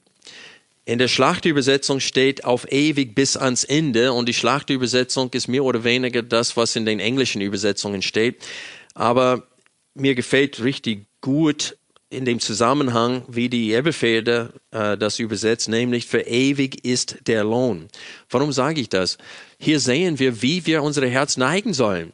In 0.85 0.99
der 0.99 1.09
Schlachtübersetzung 1.09 1.99
steht 1.99 2.45
auf 2.45 2.71
ewig 2.71 3.13
bis 3.13 3.35
ans 3.35 3.65
Ende 3.65 4.13
und 4.13 4.29
die 4.29 4.33
Schlachtübersetzung 4.33 5.31
ist 5.33 5.49
mehr 5.49 5.65
oder 5.65 5.83
weniger 5.83 6.21
das, 6.21 6.55
was 6.55 6.77
in 6.77 6.85
den 6.85 7.01
englischen 7.01 7.41
Übersetzungen 7.41 8.01
steht. 8.01 8.37
Aber 8.93 9.45
mir 9.95 10.15
gefällt 10.15 10.63
richtig 10.63 11.07
gut 11.19 11.75
in 12.09 12.23
dem 12.23 12.39
Zusammenhang, 12.39 13.25
wie 13.27 13.49
die 13.49 13.73
Elberfelder 13.73 14.53
äh, 14.71 14.97
das 14.97 15.19
übersetzt, 15.19 15.67
nämlich 15.67 16.05
für 16.05 16.21
ewig 16.21 16.85
ist 16.85 17.17
der 17.27 17.43
Lohn. 17.43 17.89
Warum 18.29 18.53
sage 18.53 18.79
ich 18.79 18.87
das? 18.87 19.17
Hier 19.59 19.81
sehen 19.81 20.19
wir, 20.19 20.41
wie 20.41 20.65
wir 20.65 20.83
unsere 20.83 21.09
Herz 21.09 21.35
neigen 21.35 21.73
sollen 21.73 22.13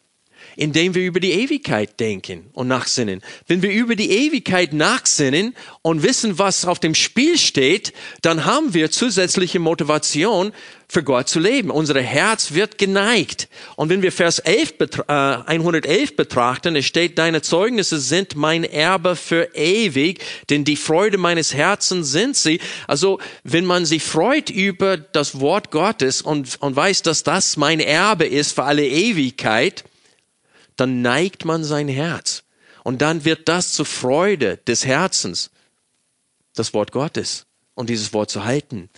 indem 0.57 0.95
wir 0.95 1.03
über 1.03 1.19
die 1.19 1.31
Ewigkeit 1.31 1.99
denken 1.99 2.47
und 2.53 2.67
nachsinnen. 2.67 3.21
Wenn 3.47 3.61
wir 3.61 3.71
über 3.71 3.95
die 3.95 4.09
Ewigkeit 4.09 4.73
nachsinnen 4.73 5.55
und 5.81 6.03
wissen, 6.03 6.37
was 6.37 6.65
auf 6.65 6.79
dem 6.79 6.95
Spiel 6.95 7.37
steht, 7.37 7.93
dann 8.21 8.43
haben 8.43 8.73
wir 8.73 8.91
zusätzliche 8.91 9.59
Motivation, 9.59 10.51
für 10.89 11.03
Gott 11.03 11.27
zu 11.27 11.39
leben. 11.39 11.69
Unser 11.69 11.99
Herz 11.99 12.53
wird 12.53 12.77
geneigt. 12.77 13.49
Und 13.75 13.89
wenn 13.89 14.01
wir 14.01 14.11
Vers 14.11 14.39
11, 14.39 14.75
äh, 15.07 15.11
111 15.11 16.15
betrachten, 16.15 16.75
es 16.75 16.85
steht, 16.85 17.17
deine 17.17 17.41
Zeugnisse 17.41 17.99
sind 17.99 18.35
mein 18.35 18.63
Erbe 18.63 19.15
für 19.15 19.53
ewig, 19.53 20.23
denn 20.49 20.63
die 20.63 20.77
Freude 20.77 21.17
meines 21.17 21.53
Herzens 21.53 22.11
sind 22.11 22.37
sie. 22.37 22.61
Also, 22.87 23.19
wenn 23.43 23.65
man 23.65 23.85
sich 23.85 24.03
freut 24.03 24.49
über 24.49 24.97
das 24.97 25.39
Wort 25.39 25.71
Gottes 25.71 26.21
und, 26.21 26.55
und 26.61 26.75
weiß, 26.75 27.01
dass 27.01 27.23
das 27.23 27.57
mein 27.57 27.81
Erbe 27.81 28.25
ist 28.25 28.53
für 28.53 28.63
alle 28.63 28.87
Ewigkeit, 28.87 29.83
dann 30.77 31.01
neigt 31.01 31.43
man 31.43 31.63
sein 31.63 31.87
Herz. 31.87 32.43
Und 32.83 33.01
dann 33.01 33.25
wird 33.25 33.49
das 33.49 33.73
zur 33.73 33.85
Freude 33.85 34.57
des 34.65 34.85
Herzens, 34.85 35.51
das 36.55 36.73
Wort 36.73 36.93
Gottes 36.93 37.45
und 37.75 37.89
dieses 37.89 38.13
Wort 38.13 38.31
zu 38.31 38.45
halten. 38.45 38.89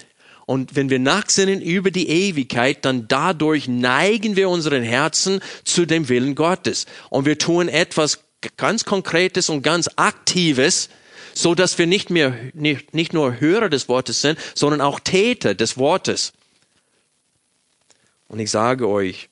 Und 0.45 0.75
wenn 0.75 0.89
wir 0.89 0.99
nachsinnen 0.99 1.61
über 1.61 1.91
die 1.91 2.07
Ewigkeit, 2.07 2.85
dann 2.85 3.07
dadurch 3.07 3.67
neigen 3.67 4.35
wir 4.35 4.49
unseren 4.49 4.83
Herzen 4.83 5.41
zu 5.63 5.85
dem 5.85 6.09
Willen 6.09 6.35
Gottes. 6.35 6.85
Und 7.09 7.25
wir 7.25 7.37
tun 7.37 7.67
etwas 7.67 8.19
ganz 8.57 8.85
Konkretes 8.85 9.49
und 9.49 9.61
ganz 9.61 9.89
Aktives, 9.95 10.89
so 11.33 11.55
dass 11.55 11.77
wir 11.77 11.87
nicht 11.87 12.09
mehr, 12.09 12.35
nicht, 12.53 12.93
nicht 12.93 13.13
nur 13.13 13.39
Hörer 13.39 13.69
des 13.69 13.89
Wortes 13.89 14.21
sind, 14.21 14.39
sondern 14.55 14.81
auch 14.81 14.99
Täter 14.99 15.55
des 15.55 15.77
Wortes. 15.77 16.33
Und 18.27 18.39
ich 18.39 18.51
sage 18.51 18.87
euch, 18.87 19.29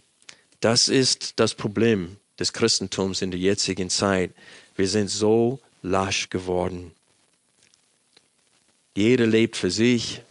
das 0.59 0.87
ist 0.87 1.39
das 1.39 1.55
Problem 1.55 2.17
des 2.39 2.53
Christentums 2.53 3.21
in 3.21 3.31
der 3.31 3.39
jetzigen 3.39 3.89
Zeit. 3.89 4.31
Wir 4.75 4.87
sind 4.87 5.09
so 5.09 5.59
lasch 5.81 6.29
geworden. 6.29 6.91
Jeder 8.95 9.27
lebt 9.27 9.55
für 9.55 9.71
sich. 9.71 10.21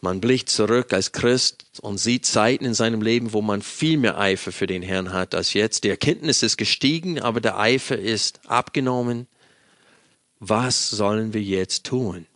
Man 0.00 0.20
blickt 0.20 0.50
zurück 0.50 0.92
als 0.92 1.12
Christ 1.12 1.64
und 1.80 1.98
sieht 1.98 2.26
Zeiten 2.26 2.64
in 2.64 2.74
seinem 2.74 3.02
Leben, 3.02 3.32
wo 3.32 3.40
man 3.40 3.62
viel 3.62 3.98
mehr 3.98 4.18
Eifer 4.18 4.50
für 4.50 4.66
den 4.66 4.82
Herrn 4.82 5.12
hat 5.12 5.34
als 5.34 5.54
jetzt. 5.54 5.84
Die 5.84 5.88
Erkenntnis 5.88 6.42
ist 6.42 6.56
gestiegen, 6.56 7.20
aber 7.20 7.40
der 7.40 7.58
Eifer 7.58 7.96
ist 7.96 8.40
abgenommen. 8.48 9.28
Was 10.40 10.90
sollen 10.90 11.32
wir 11.32 11.42
jetzt 11.42 11.84
tun? 11.84 12.26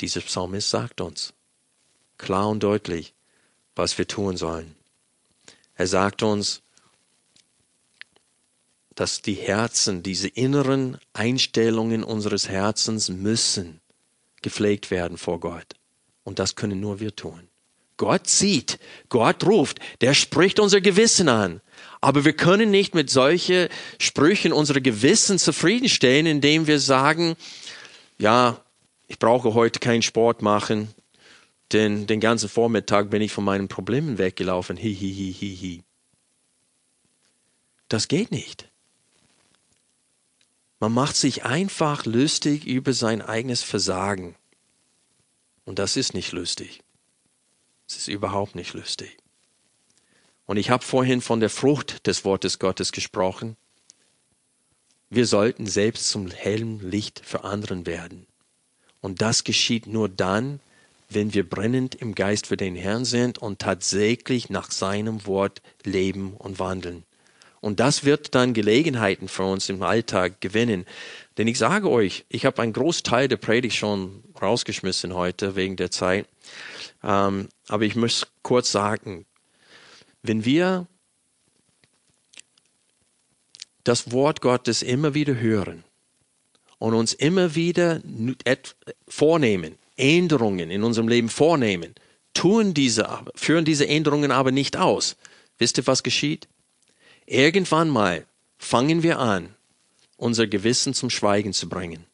Dieser 0.00 0.20
Psalmist 0.20 0.70
sagt 0.70 1.00
uns 1.00 1.34
klar 2.18 2.48
und 2.48 2.62
deutlich, 2.62 3.14
was 3.74 3.96
wir 3.96 4.06
tun 4.06 4.36
sollen. 4.36 4.74
Er 5.78 5.86
sagt 5.86 6.22
uns, 6.24 6.60
dass 8.96 9.22
die 9.22 9.34
Herzen, 9.34 10.02
diese 10.02 10.26
inneren 10.26 10.98
Einstellungen 11.12 12.02
unseres 12.02 12.48
Herzens 12.48 13.08
müssen 13.08 13.80
gepflegt 14.42 14.90
werden 14.90 15.16
vor 15.16 15.38
Gott. 15.38 15.74
Und 16.24 16.40
das 16.40 16.56
können 16.56 16.80
nur 16.80 16.98
wir 16.98 17.14
tun. 17.14 17.48
Gott 17.96 18.28
sieht, 18.28 18.80
Gott 19.08 19.44
ruft, 19.46 19.78
der 20.00 20.14
spricht 20.14 20.58
unser 20.58 20.80
Gewissen 20.80 21.28
an. 21.28 21.60
Aber 22.00 22.24
wir 22.24 22.32
können 22.32 22.72
nicht 22.72 22.96
mit 22.96 23.08
solchen 23.08 23.68
Sprüchen 23.98 24.52
unsere 24.52 24.82
Gewissen 24.82 25.38
zufriedenstellen, 25.38 26.26
indem 26.26 26.66
wir 26.66 26.80
sagen, 26.80 27.36
ja, 28.18 28.60
ich 29.06 29.20
brauche 29.20 29.54
heute 29.54 29.78
keinen 29.78 30.02
Sport 30.02 30.42
machen, 30.42 30.88
denn 31.72 32.06
den 32.06 32.20
ganzen 32.20 32.48
Vormittag 32.48 33.10
bin 33.10 33.22
ich 33.22 33.32
von 33.32 33.44
meinen 33.44 33.68
Problemen 33.68 34.18
weggelaufen. 34.18 34.76
Hi, 34.76 34.94
hi, 34.94 35.14
hi, 35.14 35.34
hi, 35.34 35.56
hi. 35.56 35.82
Das 37.88 38.08
geht 38.08 38.30
nicht. 38.30 38.70
Man 40.80 40.92
macht 40.92 41.16
sich 41.16 41.44
einfach 41.44 42.06
lustig 42.06 42.64
über 42.64 42.92
sein 42.92 43.20
eigenes 43.20 43.62
Versagen. 43.62 44.36
Und 45.64 45.78
das 45.78 45.96
ist 45.96 46.14
nicht 46.14 46.32
lustig. 46.32 46.82
Es 47.88 47.96
ist 47.96 48.08
überhaupt 48.08 48.54
nicht 48.54 48.74
lustig. 48.74 49.16
Und 50.46 50.56
ich 50.56 50.70
habe 50.70 50.84
vorhin 50.84 51.20
von 51.20 51.40
der 51.40 51.50
Frucht 51.50 52.06
des 52.06 52.24
Wortes 52.24 52.58
Gottes 52.58 52.92
gesprochen. 52.92 53.56
Wir 55.10 55.26
sollten 55.26 55.66
selbst 55.66 56.08
zum 56.08 56.30
hellen 56.30 56.80
Licht 56.80 57.20
für 57.24 57.44
anderen 57.44 57.84
werden. 57.84 58.26
Und 59.00 59.20
das 59.20 59.44
geschieht 59.44 59.86
nur 59.86 60.08
dann, 60.08 60.60
wenn 61.08 61.32
wir 61.34 61.48
brennend 61.48 61.94
im 61.94 62.14
Geist 62.14 62.48
für 62.48 62.56
den 62.56 62.76
Herrn 62.76 63.04
sind 63.04 63.38
und 63.38 63.58
tatsächlich 63.60 64.50
nach 64.50 64.70
seinem 64.70 65.26
Wort 65.26 65.62
leben 65.84 66.34
und 66.34 66.58
wandeln. 66.58 67.04
Und 67.60 67.80
das 67.80 68.04
wird 68.04 68.34
dann 68.34 68.54
Gelegenheiten 68.54 69.28
für 69.28 69.44
uns 69.44 69.68
im 69.68 69.82
Alltag 69.82 70.40
gewinnen. 70.40 70.86
Denn 71.38 71.48
ich 71.48 71.58
sage 71.58 71.90
euch, 71.90 72.24
ich 72.28 72.44
habe 72.44 72.62
einen 72.62 72.72
Großteil 72.72 73.26
der 73.26 73.36
Predigt 73.36 73.76
schon 73.76 74.22
rausgeschmissen 74.40 75.14
heute 75.14 75.56
wegen 75.56 75.76
der 75.76 75.90
Zeit. 75.90 76.28
Ähm, 77.02 77.48
aber 77.66 77.84
ich 77.84 77.96
muss 77.96 78.28
kurz 78.42 78.70
sagen, 78.70 79.26
wenn 80.22 80.44
wir 80.44 80.86
das 83.82 84.12
Wort 84.12 84.40
Gottes 84.40 84.82
immer 84.82 85.14
wieder 85.14 85.38
hören 85.40 85.82
und 86.78 86.94
uns 86.94 87.12
immer 87.12 87.54
wieder 87.54 88.00
vornehmen, 89.08 89.78
Änderungen 89.98 90.70
in 90.70 90.84
unserem 90.84 91.08
Leben 91.08 91.28
vornehmen, 91.28 91.94
tun 92.34 92.72
diese, 92.74 93.08
führen 93.34 93.64
diese 93.64 93.86
Änderungen 93.86 94.30
aber 94.30 94.50
nicht 94.52 94.76
aus. 94.76 95.16
Wisst 95.58 95.78
ihr, 95.78 95.86
was 95.86 96.02
geschieht? 96.02 96.48
Irgendwann 97.26 97.90
mal 97.90 98.24
fangen 98.58 99.02
wir 99.02 99.18
an, 99.18 99.54
unser 100.16 100.46
Gewissen 100.46 100.94
zum 100.94 101.10
Schweigen 101.10 101.52
zu 101.52 101.68
bringen. 101.68 102.04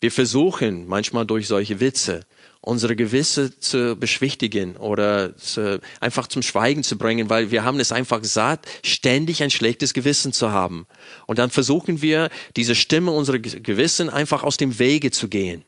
Wir 0.00 0.10
versuchen 0.10 0.86
manchmal 0.86 1.24
durch 1.24 1.46
solche 1.46 1.80
Witze 1.80 2.26
unsere 2.60 2.96
Gewisse 2.96 3.58
zu 3.58 3.94
beschwichtigen 3.94 4.76
oder 4.76 5.36
zu, 5.36 5.80
einfach 6.00 6.26
zum 6.28 6.40
Schweigen 6.42 6.82
zu 6.82 6.96
bringen, 6.96 7.28
weil 7.28 7.50
wir 7.50 7.62
haben 7.62 7.78
es 7.78 7.92
einfach 7.92 8.24
satt, 8.24 8.66
ständig 8.82 9.42
ein 9.42 9.50
schlechtes 9.50 9.92
Gewissen 9.92 10.32
zu 10.32 10.50
haben. 10.50 10.86
Und 11.26 11.38
dann 11.38 11.50
versuchen 11.50 12.00
wir, 12.00 12.30
diese 12.56 12.74
Stimme 12.74 13.10
unserer 13.10 13.38
Gewissen 13.38 14.08
einfach 14.08 14.42
aus 14.42 14.56
dem 14.56 14.78
Wege 14.78 15.10
zu 15.10 15.28
gehen. 15.28 15.62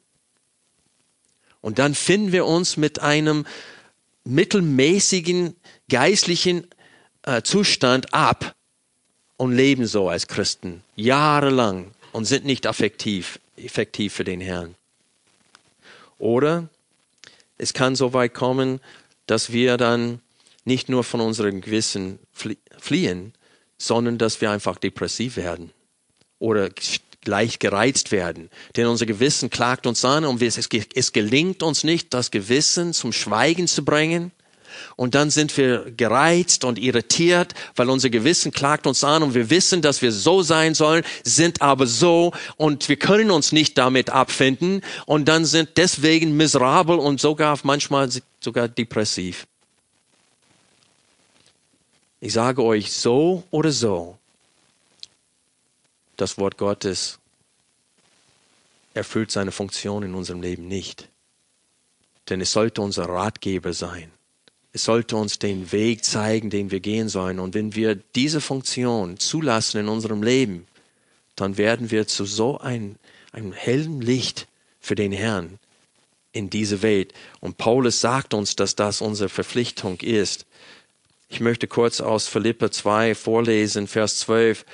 Und 1.67 1.81
dann 1.81 1.97
finden 1.97 2.31
wir 2.31 2.47
uns 2.47 2.77
mit 2.77 3.01
einem 3.01 3.45
mittelmäßigen 4.23 5.57
geistlichen 5.89 6.69
äh, 7.23 7.43
Zustand 7.43 8.15
ab 8.15 8.55
und 9.37 9.51
leben 9.51 9.89
so 9.89 10.09
als 10.09 10.29
Christen 10.29 10.85
jahrelang 10.95 11.91
und 12.13 12.25
sind 12.25 12.45
nicht 12.45 12.67
effektiv, 12.67 13.41
effektiv 13.57 14.15
für 14.15 14.23
den 14.23 14.41
Herrn. 14.41 14.77
Oder 16.21 16.69
es 17.59 17.73
kann 17.73 17.97
so 17.97 18.13
weit 18.13 18.33
kommen, 18.33 18.79
dass 19.27 19.51
wir 19.51 19.77
dann 19.77 20.21
nicht 20.65 20.89
nur 20.89 21.03
von 21.03 21.21
unserem 21.21 21.63
Gewissen 21.63 22.21
fliehen, 22.79 23.33
sondern 23.77 24.19
dass 24.19 24.41
wir 24.41 24.53
einfach 24.53 24.79
depressiv 24.79 25.35
werden 25.35 25.73
oder 26.39 26.71
leicht 27.27 27.61
gereizt 27.61 28.13
werden. 28.13 28.51
Denn 28.77 28.87
unser 28.87 29.07
Gewissen 29.07 29.51
klagt 29.51 29.87
uns 29.87 30.05
an 30.05 30.25
und 30.25 30.43
es, 30.43 30.59
es 30.95 31.13
gelingt 31.13 31.63
uns 31.63 31.85
nicht, 31.85 32.13
das 32.15 32.31
Gewissen 32.31 32.93
zum 32.93 33.13
Schweigen 33.13 33.67
zu 33.69 33.85
bringen. 33.85 34.33
Und 34.97 35.15
dann 35.15 35.31
sind 35.31 35.57
wir 35.57 35.91
gereizt 35.97 36.65
und 36.65 36.79
irritiert, 36.79 37.55
weil 37.77 37.91
unser 37.91 38.11
Gewissen 38.11 38.53
klagt 38.53 38.87
uns 38.87 39.05
an 39.05 39.23
und 39.23 39.35
wir 39.35 39.51
wissen, 39.51 39.83
dass 39.83 40.03
wir 40.03 40.13
so 40.13 40.43
sein 40.43 40.75
sollen, 40.75 41.05
sind 41.25 41.63
aber 41.63 41.87
so 41.87 42.33
und 42.57 42.89
wir 42.89 42.97
können 42.97 43.31
uns 43.31 43.53
nicht 43.53 43.79
damit 43.79 44.11
abfinden 44.11 44.83
und 45.07 45.27
dann 45.29 45.45
sind 45.45 45.71
deswegen 45.77 46.37
miserabel 46.37 46.99
und 46.99 47.21
sogar 47.21 47.59
manchmal 47.63 48.09
sogar 48.41 48.69
depressiv. 48.69 49.47
Ich 52.21 52.33
sage 52.33 52.63
euch 52.63 52.93
so 52.93 53.45
oder 53.51 53.73
so, 53.73 54.16
das 56.17 56.39
Wort 56.39 56.57
Gottes 56.59 57.19
erfüllt 58.95 59.31
seine 59.31 59.53
Funktion 59.53 60.03
in 60.03 60.15
unserem 60.15 60.41
Leben 60.41 60.69
nicht. 60.69 61.09
Denn 62.29 62.41
es 62.41 62.53
sollte 62.53 62.83
unser 62.83 63.05
Ratgeber 63.05 63.73
sein. 63.73 64.11
Es 64.73 64.85
sollte 64.85 65.17
uns 65.17 65.39
den 65.39 65.73
Weg 65.73 66.05
zeigen, 66.05 66.51
den 66.51 66.71
wir 66.71 66.81
gehen 66.81 67.09
sollen. 67.09 67.39
Und 67.39 67.55
wenn 67.55 67.75
wir 67.75 67.95
diese 67.95 68.41
Funktion 68.41 69.19
zulassen 69.19 69.81
in 69.81 69.89
unserem 69.89 70.23
Leben, 70.23 70.67
dann 71.35 71.57
werden 71.57 71.91
wir 71.91 72.07
zu 72.07 72.25
so 72.25 72.59
einem, 72.59 72.97
einem 73.33 73.53
hellen 73.53 74.01
Licht 74.01 74.49
für 74.81 74.95
den 74.95 75.13
Herrn 75.13 75.59
in 76.33 76.51
diese 76.51 76.83
Welt. 76.83 77.15
Und 77.41 77.59
Paulus 77.59 78.01
sagt 78.01 78.35
uns, 78.35 78.57
dass 78.57 78.75
das 78.75 79.01
unsere 79.01 79.29
Verpflichtung 79.29 80.01
ist. 80.01 80.47
Ich 81.29 81.41
möchte 81.41 81.67
kurz 81.67 82.01
aus 82.01 82.29
Philippa 82.29 82.71
2 82.71 83.15
vorlesen, 83.15 83.89
Vers 83.89 84.21
12. 84.21 84.65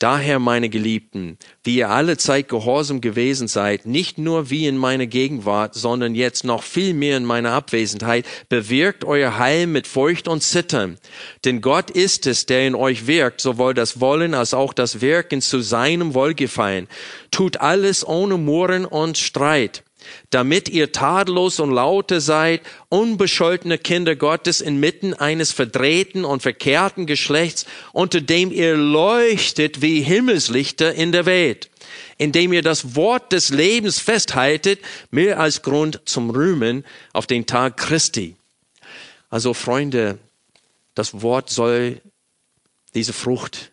Daher, 0.00 0.38
meine 0.38 0.70
Geliebten, 0.70 1.36
wie 1.62 1.76
ihr 1.76 1.90
alle 1.90 2.16
Zeit 2.16 2.48
gehorsam 2.48 3.02
gewesen 3.02 3.48
seid, 3.48 3.84
nicht 3.84 4.16
nur 4.16 4.48
wie 4.48 4.66
in 4.66 4.78
meiner 4.78 5.06
Gegenwart, 5.06 5.74
sondern 5.74 6.14
jetzt 6.14 6.42
noch 6.42 6.62
viel 6.62 6.94
mehr 6.94 7.18
in 7.18 7.26
meiner 7.26 7.52
Abwesenheit, 7.52 8.24
bewirkt 8.48 9.04
euer 9.04 9.36
Heil 9.36 9.66
mit 9.66 9.86
Furcht 9.86 10.26
und 10.26 10.42
Zittern. 10.42 10.96
Denn 11.44 11.60
Gott 11.60 11.90
ist 11.90 12.26
es, 12.26 12.46
der 12.46 12.66
in 12.66 12.74
euch 12.74 13.06
wirkt, 13.06 13.42
sowohl 13.42 13.74
das 13.74 14.00
Wollen 14.00 14.32
als 14.32 14.54
auch 14.54 14.72
das 14.72 15.02
Wirken 15.02 15.42
zu 15.42 15.60
seinem 15.60 16.14
Wohlgefallen. 16.14 16.88
Tut 17.30 17.60
alles 17.60 18.02
ohne 18.06 18.38
Murren 18.38 18.86
und 18.86 19.18
Streit 19.18 19.84
damit 20.30 20.68
ihr 20.68 20.92
tadellos 20.92 21.60
und 21.60 21.70
laute 21.70 22.20
seid, 22.20 22.62
unbescholtene 22.88 23.78
Kinder 23.78 24.16
Gottes 24.16 24.60
inmitten 24.60 25.14
eines 25.14 25.52
verdrehten 25.52 26.24
und 26.24 26.42
verkehrten 26.42 27.06
Geschlechts, 27.06 27.66
unter 27.92 28.20
dem 28.20 28.52
ihr 28.52 28.76
leuchtet 28.76 29.82
wie 29.82 30.00
Himmelslichter 30.00 30.94
in 30.94 31.12
der 31.12 31.26
Welt, 31.26 31.70
indem 32.18 32.52
ihr 32.52 32.62
das 32.62 32.94
Wort 32.96 33.32
des 33.32 33.50
Lebens 33.50 33.98
festhaltet, 33.98 34.80
mehr 35.10 35.40
als 35.40 35.62
Grund 35.62 36.00
zum 36.04 36.30
Rühmen 36.30 36.84
auf 37.12 37.26
den 37.26 37.46
Tag 37.46 37.76
Christi. 37.76 38.36
Also 39.30 39.54
Freunde, 39.54 40.18
das 40.94 41.22
Wort 41.22 41.50
soll 41.50 42.00
diese 42.94 43.12
Frucht 43.12 43.72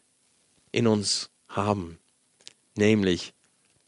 in 0.71 0.87
uns 0.87 1.29
haben, 1.49 1.97
nämlich, 2.75 3.33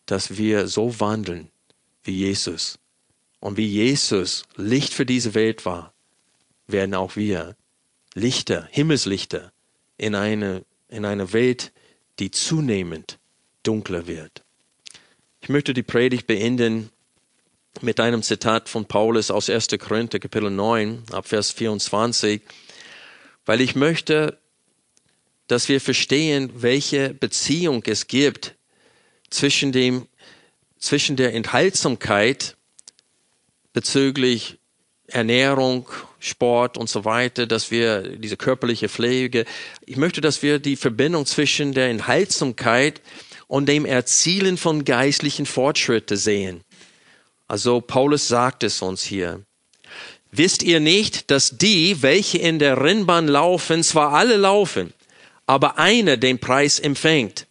dass 0.06 0.38
wir 0.38 0.68
so 0.68 1.00
wandeln, 1.00 1.50
wie 2.04 2.12
Jesus. 2.12 2.80
Und 3.40 3.58
wie 3.58 3.68
Jesus 3.68 4.44
Licht 4.56 4.94
für 4.94 5.06
diese 5.06 5.34
Welt 5.34 5.66
war, 5.66 5.94
werden 6.68 6.94
auch 6.94 7.16
wir 7.16 7.56
Lichter, 8.14 8.68
Himmelslichter 8.72 9.52
in 9.98 10.16
eine, 10.16 10.66
in 10.88 11.06
eine 11.06 11.32
Welt, 11.34 11.72
die 12.20 12.32
zunehmend 12.32 13.18
dunkler 13.64 14.08
wird. 14.08 14.44
Ich 15.42 15.50
möchte 15.50 15.74
die 15.74 15.84
Predigt 15.84 16.28
beenden 16.28 16.90
mit 17.82 18.00
einem 18.00 18.24
Zitat 18.24 18.68
von 18.68 18.86
Paulus 18.86 19.32
aus 19.32 19.50
1. 19.50 19.68
Korinther 19.80 20.20
Kapitel 20.20 20.50
9 20.50 21.04
ab 21.12 21.28
Vers 21.28 21.52
24, 21.52 22.42
weil 23.46 23.62
ich 23.62 23.76
möchte, 23.76 24.38
dass 25.48 25.70
wir 25.70 25.80
verstehen, 25.80 26.52
welche 26.56 27.14
Beziehung 27.14 27.84
es 27.86 28.08
gibt 28.08 28.56
zwischen 29.30 29.72
dem 29.72 30.08
zwischen 30.80 31.16
der 31.16 31.34
Enthaltsamkeit 31.34 32.56
bezüglich 33.74 34.58
Ernährung, 35.08 35.88
Sport 36.20 36.78
und 36.78 36.90
so 36.90 37.06
weiter, 37.06 37.48
dass 37.48 37.72
wir 37.72 38.18
diese 38.18 38.38
körperliche 38.38 38.90
Pflege, 38.90 39.46
ich 39.86 39.98
möchte, 39.98 40.22
dass 40.22 40.42
wir 40.42 40.60
die 40.60 40.76
Verbindung 40.76 41.26
zwischen 41.26 41.74
der 41.74 41.90
Enthaltsamkeit 41.90 43.02
und 43.48 43.68
dem 43.68 43.86
Erzielen 43.86 44.58
von 44.58 44.86
geistlichen 44.86 45.46
Fortschritte 45.46 46.18
sehen. 46.18 46.62
Also 47.48 47.82
Paulus 47.82 48.28
sagt 48.28 48.64
es 48.64 48.82
uns 48.82 49.04
hier. 49.04 49.44
Wisst 50.32 50.62
ihr 50.62 50.80
nicht, 50.80 51.32
dass 51.32 51.58
die, 51.58 52.04
welche 52.04 52.38
in 52.38 52.60
der 52.60 52.80
Rennbahn 52.80 53.28
laufen, 53.28 53.84
zwar 53.84 54.14
alle 54.14 54.38
laufen, 54.38 54.94
aber 55.48 55.80
einer 55.80 56.18
den 56.18 56.38
Preis 56.38 56.80
empfängt? 56.80 57.48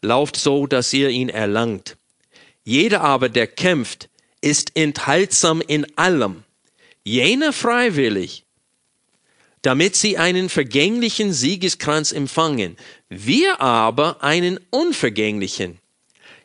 Lauft 0.00 0.36
so, 0.36 0.66
dass 0.66 0.92
ihr 0.94 1.10
ihn 1.10 1.28
erlangt. 1.28 1.98
Jeder 2.68 3.02
aber, 3.02 3.28
der 3.28 3.46
kämpft, 3.46 4.08
ist 4.40 4.72
enthaltsam 4.74 5.62
in 5.64 5.86
allem. 5.96 6.42
Jener 7.04 7.52
freiwillig, 7.52 8.44
damit 9.62 9.94
sie 9.94 10.18
einen 10.18 10.48
vergänglichen 10.48 11.32
Siegeskranz 11.32 12.10
empfangen. 12.10 12.76
Wir 13.08 13.60
aber 13.60 14.24
einen 14.24 14.58
unvergänglichen. 14.70 15.78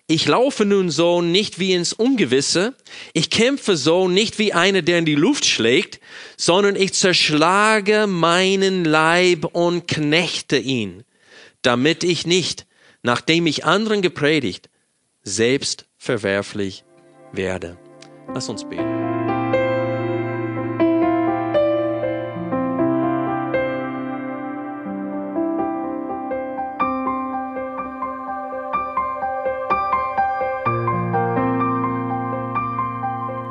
Ich 0.06 0.28
laufe 0.28 0.64
nun 0.64 0.92
so 0.92 1.24
nicht 1.24 1.58
wie 1.58 1.74
ins 1.74 1.92
Ungewisse, 1.92 2.76
ich 3.14 3.32
kämpfe 3.32 3.76
so 3.76 4.08
nicht 4.08 4.38
wie 4.38 4.54
einer, 4.54 4.84
der 4.84 5.00
in 5.00 5.06
die 5.06 5.16
Luft 5.16 5.46
schlägt, 5.46 6.00
sondern 6.38 6.76
ich 6.76 6.94
zerschlage 6.94 8.06
meinen 8.06 8.86
Leib 8.86 9.46
und 9.56 9.88
knechte 9.88 10.58
ihn, 10.60 11.04
damit 11.64 12.04
ich 12.04 12.28
nicht, 12.28 12.68
nachdem 13.02 13.48
ich 13.48 13.66
anderen 13.66 14.04
gepredigt, 14.04 14.70
selbst 15.24 15.88
verwerflich 16.02 16.84
werde. 17.32 17.78
Lass 18.34 18.50
uns 18.50 18.68
beten. 18.68 18.84